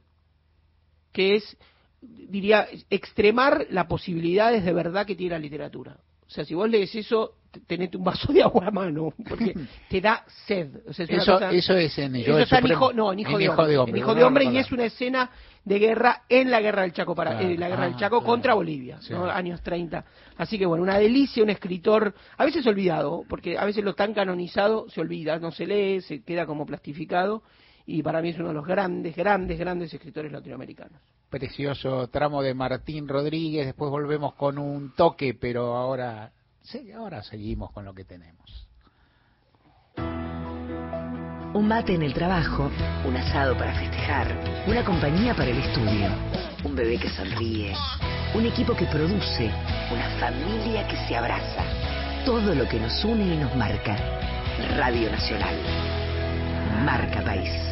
[1.12, 1.56] que es,
[2.01, 5.97] diría, extremar las posibilidades de verdad que tiene la literatura.
[6.26, 7.34] O sea, si vos lees eso,
[7.66, 9.55] tenete un vaso de agua a mano, porque
[9.90, 10.68] te da sed.
[10.89, 11.02] eso,
[11.51, 14.24] eso es en Eso está en hijo, no, en hijo, de, hombre, En hijo de
[14.24, 15.30] hombre y es una escena
[15.62, 18.55] de guerra en la guerra del Chaco para eh, la guerra del ah, Chaco contra
[18.55, 18.98] Bolivia,
[19.32, 20.05] años 30.
[20.39, 24.14] Así que bueno, una delicia, un escritor a veces olvidado, porque a veces lo tan
[24.14, 27.43] canonizado se olvida, no se lee, se queda como plastificado
[27.86, 31.00] y para mí es uno de los grandes, grandes, grandes escritores latinoamericanos.
[31.30, 36.32] Precioso tramo de Martín Rodríguez, después volvemos con un toque, pero ahora
[36.62, 38.68] Sí, ahora seguimos con lo que tenemos.
[41.54, 42.70] Un mate en el trabajo,
[43.04, 46.09] un asado para festejar, una compañía para el estudio,
[46.64, 47.74] un bebé que sonríe,
[48.34, 49.50] un equipo que produce,
[49.92, 51.64] una familia que se abraza.
[52.24, 53.96] Todo lo que nos une y nos marca.
[54.76, 55.56] Radio Nacional.
[56.84, 57.71] Marca País.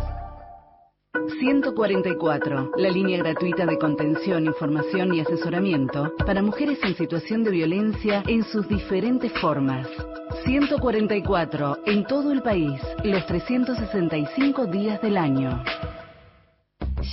[1.39, 8.23] 144, la línea gratuita de contención, información y asesoramiento para mujeres en situación de violencia
[8.27, 9.87] en sus diferentes formas.
[10.43, 15.63] 144, en todo el país, los 365 días del año.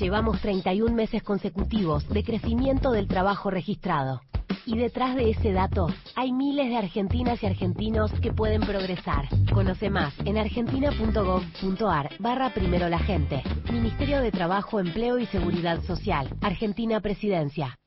[0.00, 4.20] Llevamos 31 meses consecutivos de crecimiento del trabajo registrado.
[4.68, 9.26] Y detrás de ese dato hay miles de argentinas y argentinos que pueden progresar.
[9.50, 13.42] Conoce más en argentina.gov.ar barra primero la gente.
[13.72, 16.28] Ministerio de Trabajo, Empleo y Seguridad Social.
[16.42, 17.78] Argentina Presidencia.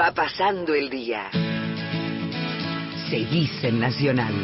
[0.00, 1.30] Va pasando el día.
[3.10, 4.34] Seguís en Nacional.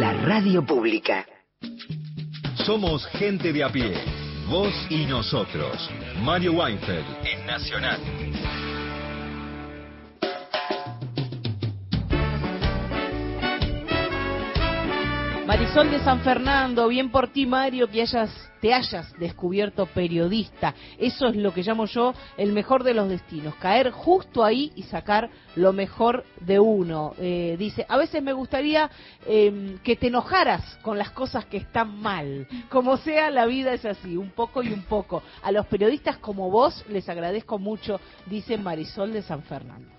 [0.00, 1.24] La radio pública.
[2.66, 4.21] Somos gente de a pie.
[4.52, 5.88] Vos y nosotros.
[6.20, 7.98] Mario Weinfeld en Nacional.
[15.52, 18.30] Marisol de San Fernando, bien por ti Mario que hayas,
[18.62, 20.74] te hayas descubierto periodista.
[20.96, 24.84] Eso es lo que llamo yo el mejor de los destinos, caer justo ahí y
[24.84, 27.12] sacar lo mejor de uno.
[27.18, 28.90] Eh, dice, a veces me gustaría
[29.26, 32.48] eh, que te enojaras con las cosas que están mal.
[32.70, 35.22] Como sea, la vida es así, un poco y un poco.
[35.42, 39.90] A los periodistas como vos les agradezco mucho, dice Marisol de San Fernando.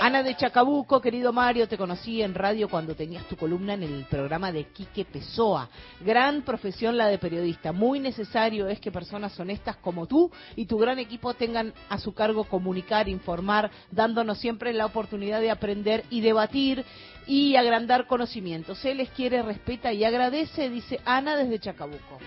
[0.00, 4.06] Ana de Chacabuco, querido Mario, te conocí en radio cuando tenías tu columna en el
[4.06, 5.68] programa de Quique Pessoa.
[6.00, 7.70] Gran profesión la de periodista.
[7.72, 12.14] Muy necesario es que personas honestas como tú y tu gran equipo tengan a su
[12.14, 16.82] cargo comunicar, informar, dándonos siempre la oportunidad de aprender y debatir
[17.26, 18.78] y agrandar conocimientos.
[18.78, 22.18] Se les quiere, respeta y agradece, dice Ana desde Chacabuco.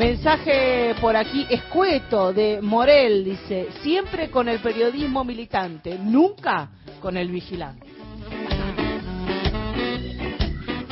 [0.00, 6.70] Mensaje por aquí escueto de Morel, dice, siempre con el periodismo militante, nunca
[7.02, 7.86] con el vigilante.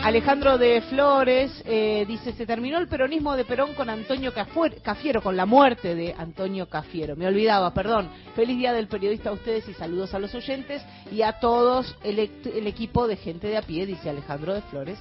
[0.02, 4.34] Alejandro de Flores eh, dice, se terminó el peronismo de Perón con Antonio
[4.82, 7.16] Cafiero, con la muerte de Antonio Cafiero.
[7.16, 8.10] Me olvidaba, perdón.
[8.36, 12.18] Feliz día del periodista a ustedes y saludos a los oyentes y a todos el,
[12.18, 14.98] el equipo de gente de a pie, dice Alejandro de Flores.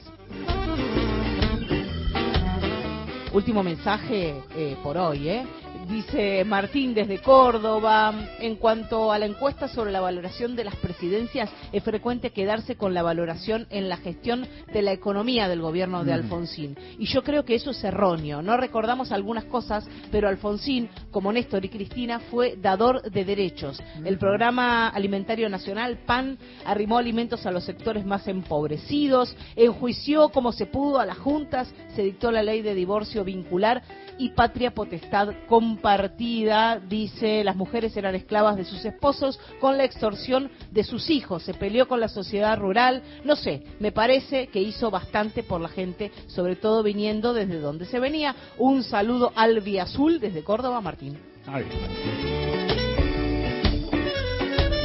[3.38, 5.46] Último mensaje eh, por hoy, ¿eh?
[5.88, 11.50] Dice Martín desde Córdoba, en cuanto a la encuesta sobre la valoración de las presidencias,
[11.72, 16.18] es frecuente quedarse con la valoración en la gestión de la economía del gobierno de.
[16.18, 16.78] Alfonsín.
[17.00, 18.42] Y yo creo que eso es erróneo.
[18.42, 23.82] No recordamos algunas cosas, pero Alfonsín, como Néstor y Cristina, fue dador de derechos.
[24.04, 30.66] El programa alimentario nacional, PAN, arrimó alimentos a los sectores más empobrecidos, enjuició como se
[30.66, 33.84] pudo a las juntas, se dictó la ley de divorcio vincular
[34.18, 35.30] y patria potestad
[35.78, 36.80] compartida.
[36.80, 41.44] Dice, las mujeres eran esclavas de sus esposos con la extorsión de sus hijos.
[41.44, 43.04] Se peleó con la sociedad rural.
[43.24, 47.86] No sé, me parece que hizo bastante por la gente, sobre todo viniendo desde donde
[47.86, 48.36] se venía.
[48.58, 51.20] Un saludo al Azul desde Córdoba, Martín.
[51.46, 51.66] Ay.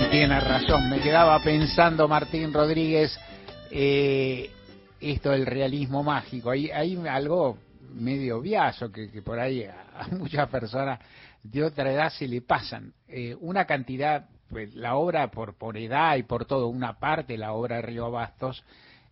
[0.01, 3.19] Y tiene razón, me quedaba pensando Martín Rodríguez,
[3.71, 4.51] eh,
[5.01, 7.57] esto del realismo mágico, hay algo
[7.93, 10.99] medio obviazo que, que por ahí a, a muchas personas
[11.43, 12.93] de otra edad se le pasan.
[13.09, 17.53] Eh, una cantidad, pues, la obra por, por edad y por todo, una parte, la
[17.53, 18.65] obra de Río Bastos,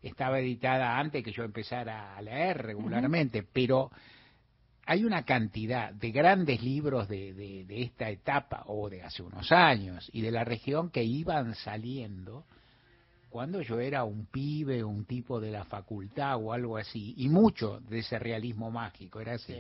[0.03, 3.91] estaba editada antes que yo empezara a leer regularmente, pero
[4.87, 9.53] hay una cantidad de grandes libros de, de, de, esta etapa o de hace unos
[9.53, 12.47] años y de la región que iban saliendo
[13.31, 17.81] cuando yo era un pibe, un tipo de la facultad o algo así, y mucho
[17.89, 19.57] de ese realismo mágico, era así.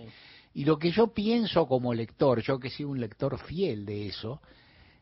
[0.54, 4.42] Y lo que yo pienso como lector, yo que soy un lector fiel de eso,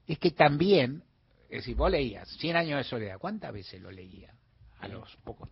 [0.06, 1.02] es que también,
[1.44, 4.34] es decir, vos leías Cien años de soledad, ¿cuántas veces lo leía?
[4.80, 5.50] A los pocos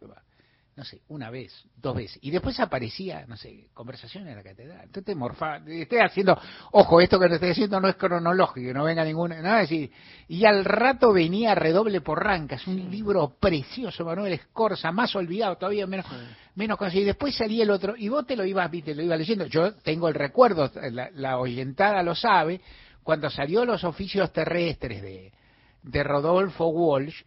[0.77, 2.19] no sé, una vez, dos veces.
[2.21, 4.81] Y después aparecía, no sé, conversación en la catedral.
[4.81, 6.39] Entonces te morfaba, estoy haciendo,
[6.73, 9.91] ojo, esto que te estoy haciendo no es cronológico, no venga ninguna, es decir,
[10.29, 15.87] y al rato venía Redoble por Rancas, un libro precioso, Manuel Escorza, más olvidado todavía,
[15.87, 16.05] menos,
[16.55, 17.03] menos conocido.
[17.03, 19.47] Y después salía el otro, y vos te lo ibas, viste, lo ibas leyendo.
[19.47, 22.61] Yo tengo el recuerdo, la, la oyentada lo sabe,
[23.03, 25.33] cuando salió los oficios terrestres de,
[25.85, 27.23] de Rodolfo Walsh,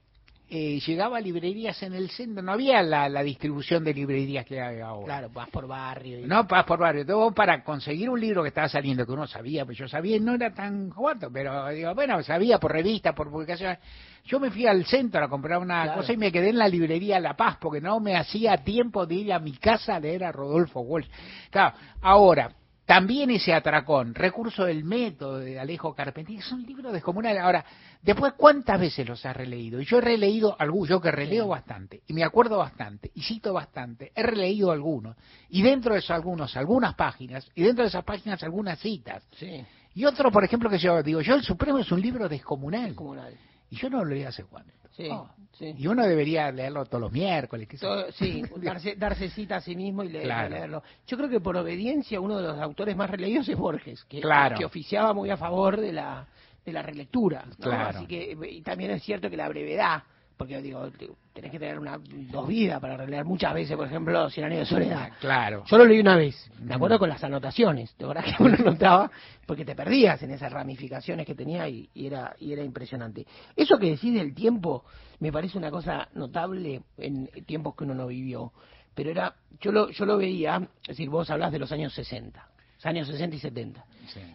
[0.50, 4.60] eh, llegaba a librerías en el centro, no había la, la distribución de librerías que
[4.60, 5.06] hay ahora.
[5.06, 6.20] Claro, vas por barrio.
[6.20, 7.06] y- No, vas por barrio.
[7.06, 10.34] Todo para conseguir un libro que estaba saliendo, que uno sabía, pues yo sabía, no
[10.36, 13.78] era tan cuarto, pero digo, bueno, sabía por revista, por publicación.
[14.26, 16.02] Yo me fui al centro a comprar una Claro.
[16.02, 19.16] cosa y me quedé en la librería La Paz, porque no me hacía tiempo de
[19.16, 21.08] ir a mi casa a leer a Rodolfo Walsh.
[21.50, 22.52] Claro, ahora,
[22.90, 27.40] también ese atracón, recurso del método de Alejo Carpentier, son libros descomunales.
[27.40, 27.64] Ahora,
[28.02, 29.80] después, ¿cuántas veces los has releído?
[29.80, 33.54] Y yo he releído algunos, yo que releo bastante, y me acuerdo bastante, y cito
[33.54, 35.16] bastante, he releído algunos,
[35.50, 39.24] y dentro de esos algunos, algunas páginas, y dentro de esas páginas algunas citas.
[39.38, 39.64] Sí.
[39.94, 42.88] Y otro, por ejemplo, que yo digo, yo el Supremo es un libro descomunal.
[42.88, 43.36] Descomunal.
[43.70, 44.74] Y yo no lo leí hace cuánto.
[44.92, 45.30] Sí, Oh.
[45.54, 45.74] sí.
[45.78, 47.68] Y uno debería leerlo todos los miércoles.
[47.68, 47.78] qué.
[47.78, 50.50] Todo- sí, darse, darse cita a sí mismo y leer- Claro.
[50.50, 50.84] leerlo.
[51.08, 54.58] Yo creo que por obediencia uno de los autores más releídos es Borges, que, Claro.
[54.58, 56.28] que oficiaba muy a favor de la,
[56.66, 57.46] de la relectura.
[57.48, 57.56] ¿no?
[57.56, 57.98] Claro.
[58.00, 60.04] Así que, y también es cierto que la brevedad,
[60.40, 62.00] porque digo, te- tenés que tener una
[62.32, 65.10] dos vidas para releer muchas veces, por ejemplo, Cien años de soledad.
[65.20, 65.66] Claro.
[65.68, 69.12] Yo lo leí una vez, me acuerdo con las anotaciones, de verdad que uno notaba,
[69.46, 73.28] porque te perdías en esas ramificaciones que tenía y, y era y era impresionante.
[73.54, 74.86] Eso que decís del tiempo
[75.20, 78.54] me parece una cosa notable en tiempos que uno no vivió,
[78.96, 82.48] pero era yo lo yo lo veía, es decir, vos hablás de los años 60,
[82.80, 83.86] los años 60 y 70.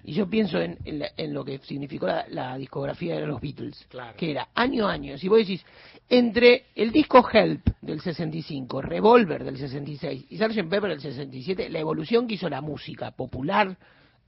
[0.04, 3.40] Y yo pienso en, en, la- en lo que significó la, la discografía de los
[3.40, 5.18] Beatles, que era año a año.
[5.18, 5.64] Si vos decís,
[6.08, 10.68] entre el disco Help del 65, Revolver del 66 y Sgt.
[10.68, 13.76] Pepper del 67, la evolución que hizo la música popular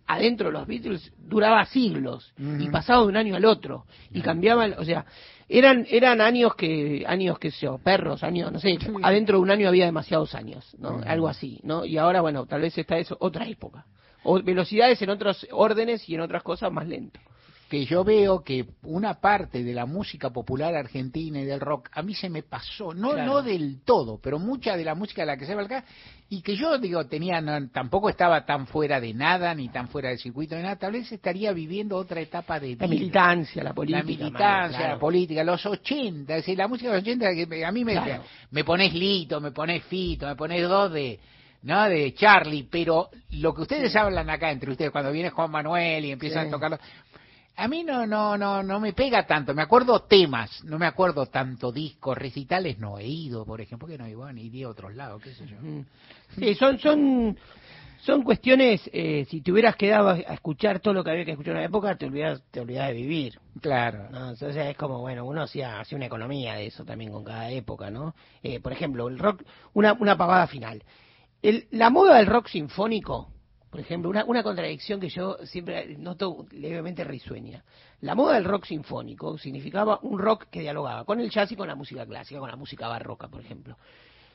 [0.09, 4.74] adentro de los Beatles duraba siglos y pasaba de un año al otro y cambiaban,
[4.78, 5.05] o sea,
[5.48, 9.68] eran eran años que años que yo, perros, años, no sé, adentro de un año
[9.68, 11.01] había demasiados años, ¿no?
[11.06, 11.84] Algo así, ¿no?
[11.84, 13.84] Y ahora bueno, tal vez está eso otra época.
[14.28, 17.20] O velocidades en otros órdenes y en otras cosas más lento.
[17.69, 22.01] que yo veo que una parte de la música popular argentina y del rock a
[22.03, 23.27] mí se me pasó, no Claro.
[23.32, 25.85] no del todo, pero mucha de la música de la que se va acá
[26.28, 30.11] y que yo digo tenía no, tampoco estaba tan fuera de nada ni tan fuera
[30.11, 32.86] del circuito de nada, tal vez estaría viviendo otra etapa de La vida.
[32.86, 33.98] militancia, la política.
[33.98, 34.94] la militancia, claro.
[34.94, 37.94] la política, los 80, es decir, la música de los 80 que a mí me
[37.94, 38.23] Claro.
[38.53, 41.19] me pones Lito, me pones Fito, me pones dos de
[41.62, 46.05] no de Charlie, pero lo que ustedes hablan acá entre ustedes cuando viene Juan Manuel
[46.05, 46.49] y empiezan Sí.
[46.49, 46.78] a tocarlo
[47.57, 49.55] a mí no, no, no, no me pega tanto.
[49.55, 53.97] Me acuerdo temas, no me acuerdo tanto discos, recitales no he ido, por ejemplo, que
[53.97, 55.57] no iba ni a otros lados, qué sé yo.
[56.39, 57.39] Sí, son, son,
[58.03, 61.53] son cuestiones, eh, si te hubieras quedado a escuchar todo lo que había que escuchar
[61.53, 63.39] en una época, te olvidas, te olvidas de vivir.
[63.62, 64.11] Claro.
[64.11, 64.31] ¿no?
[64.31, 67.91] Entonces es como, bueno, uno hacía, hacía una economía de eso también con cada época,
[67.91, 68.15] ¿no?
[68.43, 69.43] Eh, por ejemplo, el rock,
[69.73, 70.83] una, una pavada final.
[71.43, 73.31] El, la moda del rock sinfónico,
[73.71, 77.65] por ejemplo, una, una contradicción que yo siempre noto levemente risueña.
[78.01, 81.69] La moda del rock sinfónico significaba un rock que dialogaba con el jazz y con
[81.69, 83.77] la música clásica, con la música barroca, por ejemplo.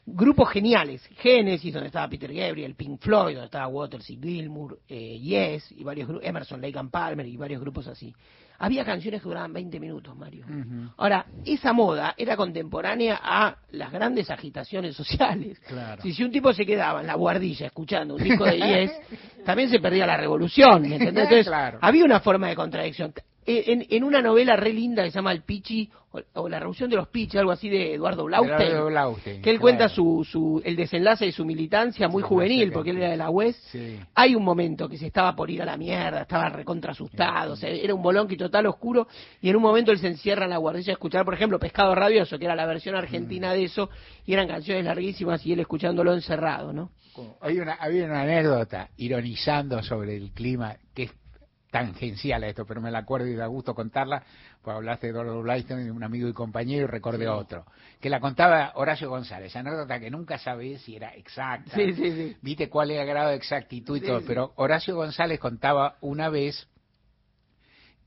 [0.06, 5.20] Grupos geniales, Genesis, donde estaba Peter Gabriel, Pink Floyd, donde estaba Waters y Gilmour, eh,
[5.20, 8.14] Yes, y varios Emerson, Lake and Palmer y varios grupos así.
[8.64, 10.46] Había canciones que duraban 20 minutos, Mario.
[10.98, 15.60] Ahora, esa moda era contemporánea a las grandes agitaciones sociales.
[15.68, 16.02] Claro.
[16.04, 18.92] Si, si un tipo se quedaba en la guardilla escuchando un disco de Yes,
[19.46, 21.24] también se perdía la revolución, ¿me entendés?
[21.24, 21.80] Entonces, Claro.
[21.82, 23.14] había una forma de contradicción.
[23.60, 26.90] En, en una novela re linda que se llama El Pichi, o, o La Revolución
[26.90, 29.62] de los Pichi, algo así de Eduardo Blaustein, Eduardo Blaustein, que él claro.
[29.62, 33.30] cuenta su, su, el desenlace de su militancia muy juvenil, porque él era de la
[33.30, 33.56] UES.
[33.72, 34.00] Sí.
[34.16, 37.56] Hay un momento que se estaba por ir a la mierda, estaba recontra asustado, o
[37.56, 39.08] sea, era un bolonqui total oscuro,
[39.42, 41.96] y en un momento él se encierra en la guardilla a escuchar, por ejemplo, Pescado
[41.96, 43.90] Rabioso, que era la versión argentina de eso,
[44.26, 46.92] y eran canciones larguísimas, y él escuchándolo encerrado, ¿no?
[47.42, 51.12] Hay una, había una anécdota ironizando sobre el clima que es
[51.72, 54.24] tangencial a esto, pero me la acuerdo y da gusto contarla,
[54.62, 57.66] pues hablaste de Eduardo Blaiston, un amigo y compañero, y recordé otro,
[58.00, 62.38] que la contaba Horacio González, anécdota que nunca sabés si era exacta, Sí, sí, sí.
[62.42, 64.26] viste cuál era el grado de exactitud y Sí, todo, sí.
[64.28, 66.68] pero Horacio González contaba una vez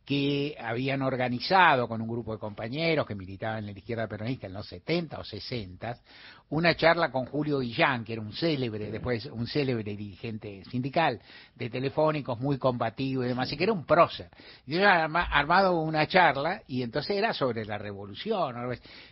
[0.05, 4.53] que habían organizado con un grupo de compañeros que militaban en la izquierda peronista en
[4.53, 5.99] los 70 o 60
[6.57, 11.21] una charla con Julio Guillán, que era un célebre, después un célebre dirigente sindical
[11.55, 14.29] de telefónicos, muy combativo y demás, y que era un prócer.
[14.67, 18.55] Yo había arma- armado una charla y entonces era sobre la revolución.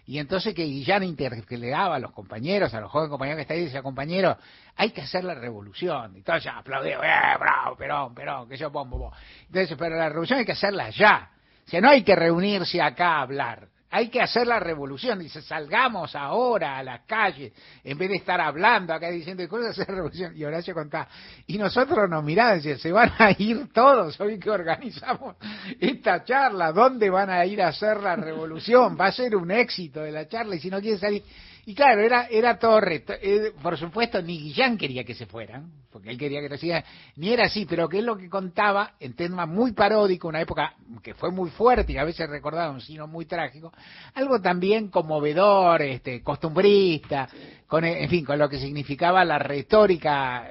[0.06, 3.64] Y entonces que Guillán interpelaba a los compañeros, a los jóvenes compañeros que está ahí,
[3.64, 4.36] decía, compañero,
[4.76, 6.16] hay que hacer la revolución.
[6.16, 9.10] Y todos ya aplaudían, eh, bravo, Perón, Perón, que yo bom, bom, bom.
[9.46, 11.30] Entonces, pero la revolución hay que hacerla ya.
[11.66, 13.68] O sea, no hay que reunirse acá a hablar.
[13.94, 15.18] Hay que hacer la revolución.
[15.18, 17.52] Dice, salgamos ahora a la calle,
[17.84, 20.32] en vez de estar hablando acá diciendo cosas, hacer la revolución.
[20.34, 21.08] Y Horacio contaba.
[21.46, 25.36] Y nosotros nos miramos decía, se van a ir todos hoy que organizamos
[25.78, 26.72] esta charla.
[26.72, 28.96] ¿Dónde van a ir a hacer la revolución?
[28.98, 31.22] Va a ser un éxito de la charla y si no quieren salir.
[31.64, 33.12] Y claro, era, era todo reto.
[33.12, 36.82] Eh, por supuesto, ni Guillán quería que se fueran, porque él quería que lo sigan,
[37.16, 40.74] ni era así, pero que es lo que contaba en tema muy paródico, una época
[41.02, 43.72] que fue muy fuerte y a veces recordaba un sino muy trágico,
[44.14, 47.28] algo también conmovedor, este, costumbrista,
[47.68, 50.48] con, en fin, con lo que significaba la retórica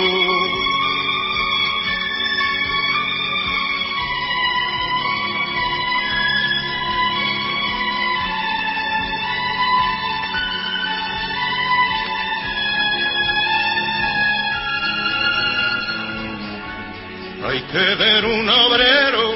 [17.58, 19.34] Hay que ver un obrero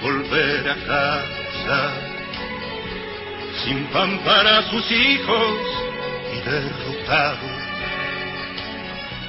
[0.00, 1.92] volver a casa
[3.64, 5.58] sin pan para sus hijos
[6.32, 7.48] y derrotado.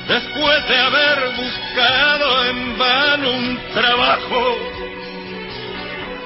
[0.07, 4.57] Después de haber buscado en vano un trabajo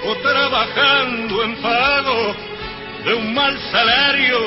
[0.06, 2.36] o trabajando en pago
[3.06, 4.40] de un mal salario,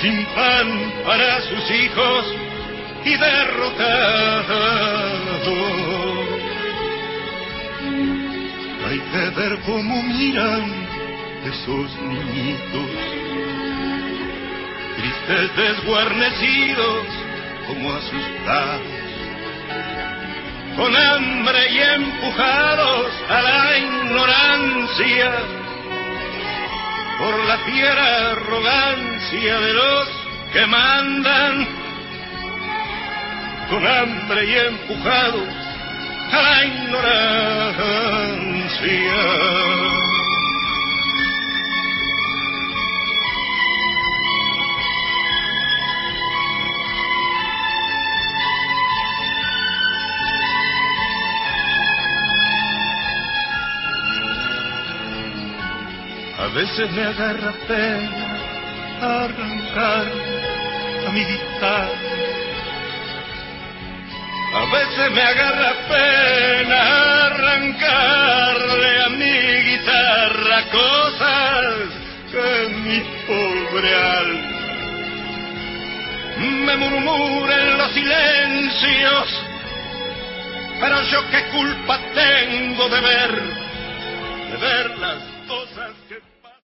[0.00, 2.45] sin pan para sus hijos
[3.06, 4.56] y derrotado.
[8.88, 10.86] Hay que ver cómo miran
[11.44, 12.90] esos niñitos,
[14.96, 17.06] tristes desguarnecidos
[17.68, 18.82] como asustados,
[20.76, 25.32] con hambre y empujados a la ignorancia
[27.18, 30.08] por la fiera arrogancia de los
[30.52, 31.85] que mandan,
[33.68, 35.48] con hambre y empujados
[36.32, 38.06] a la ignorancia.
[56.38, 58.36] A veces me agarra pena
[59.00, 60.06] arrancar
[61.06, 62.15] a mi guitarra.
[64.56, 71.74] A veces me agarra pena arrancarle a mi guitarra cosas
[72.32, 74.56] que mi pobre alma
[76.38, 79.42] me murmura en los silencios.
[80.80, 83.42] Pero yo qué culpa tengo de ver,
[84.50, 85.35] de verlas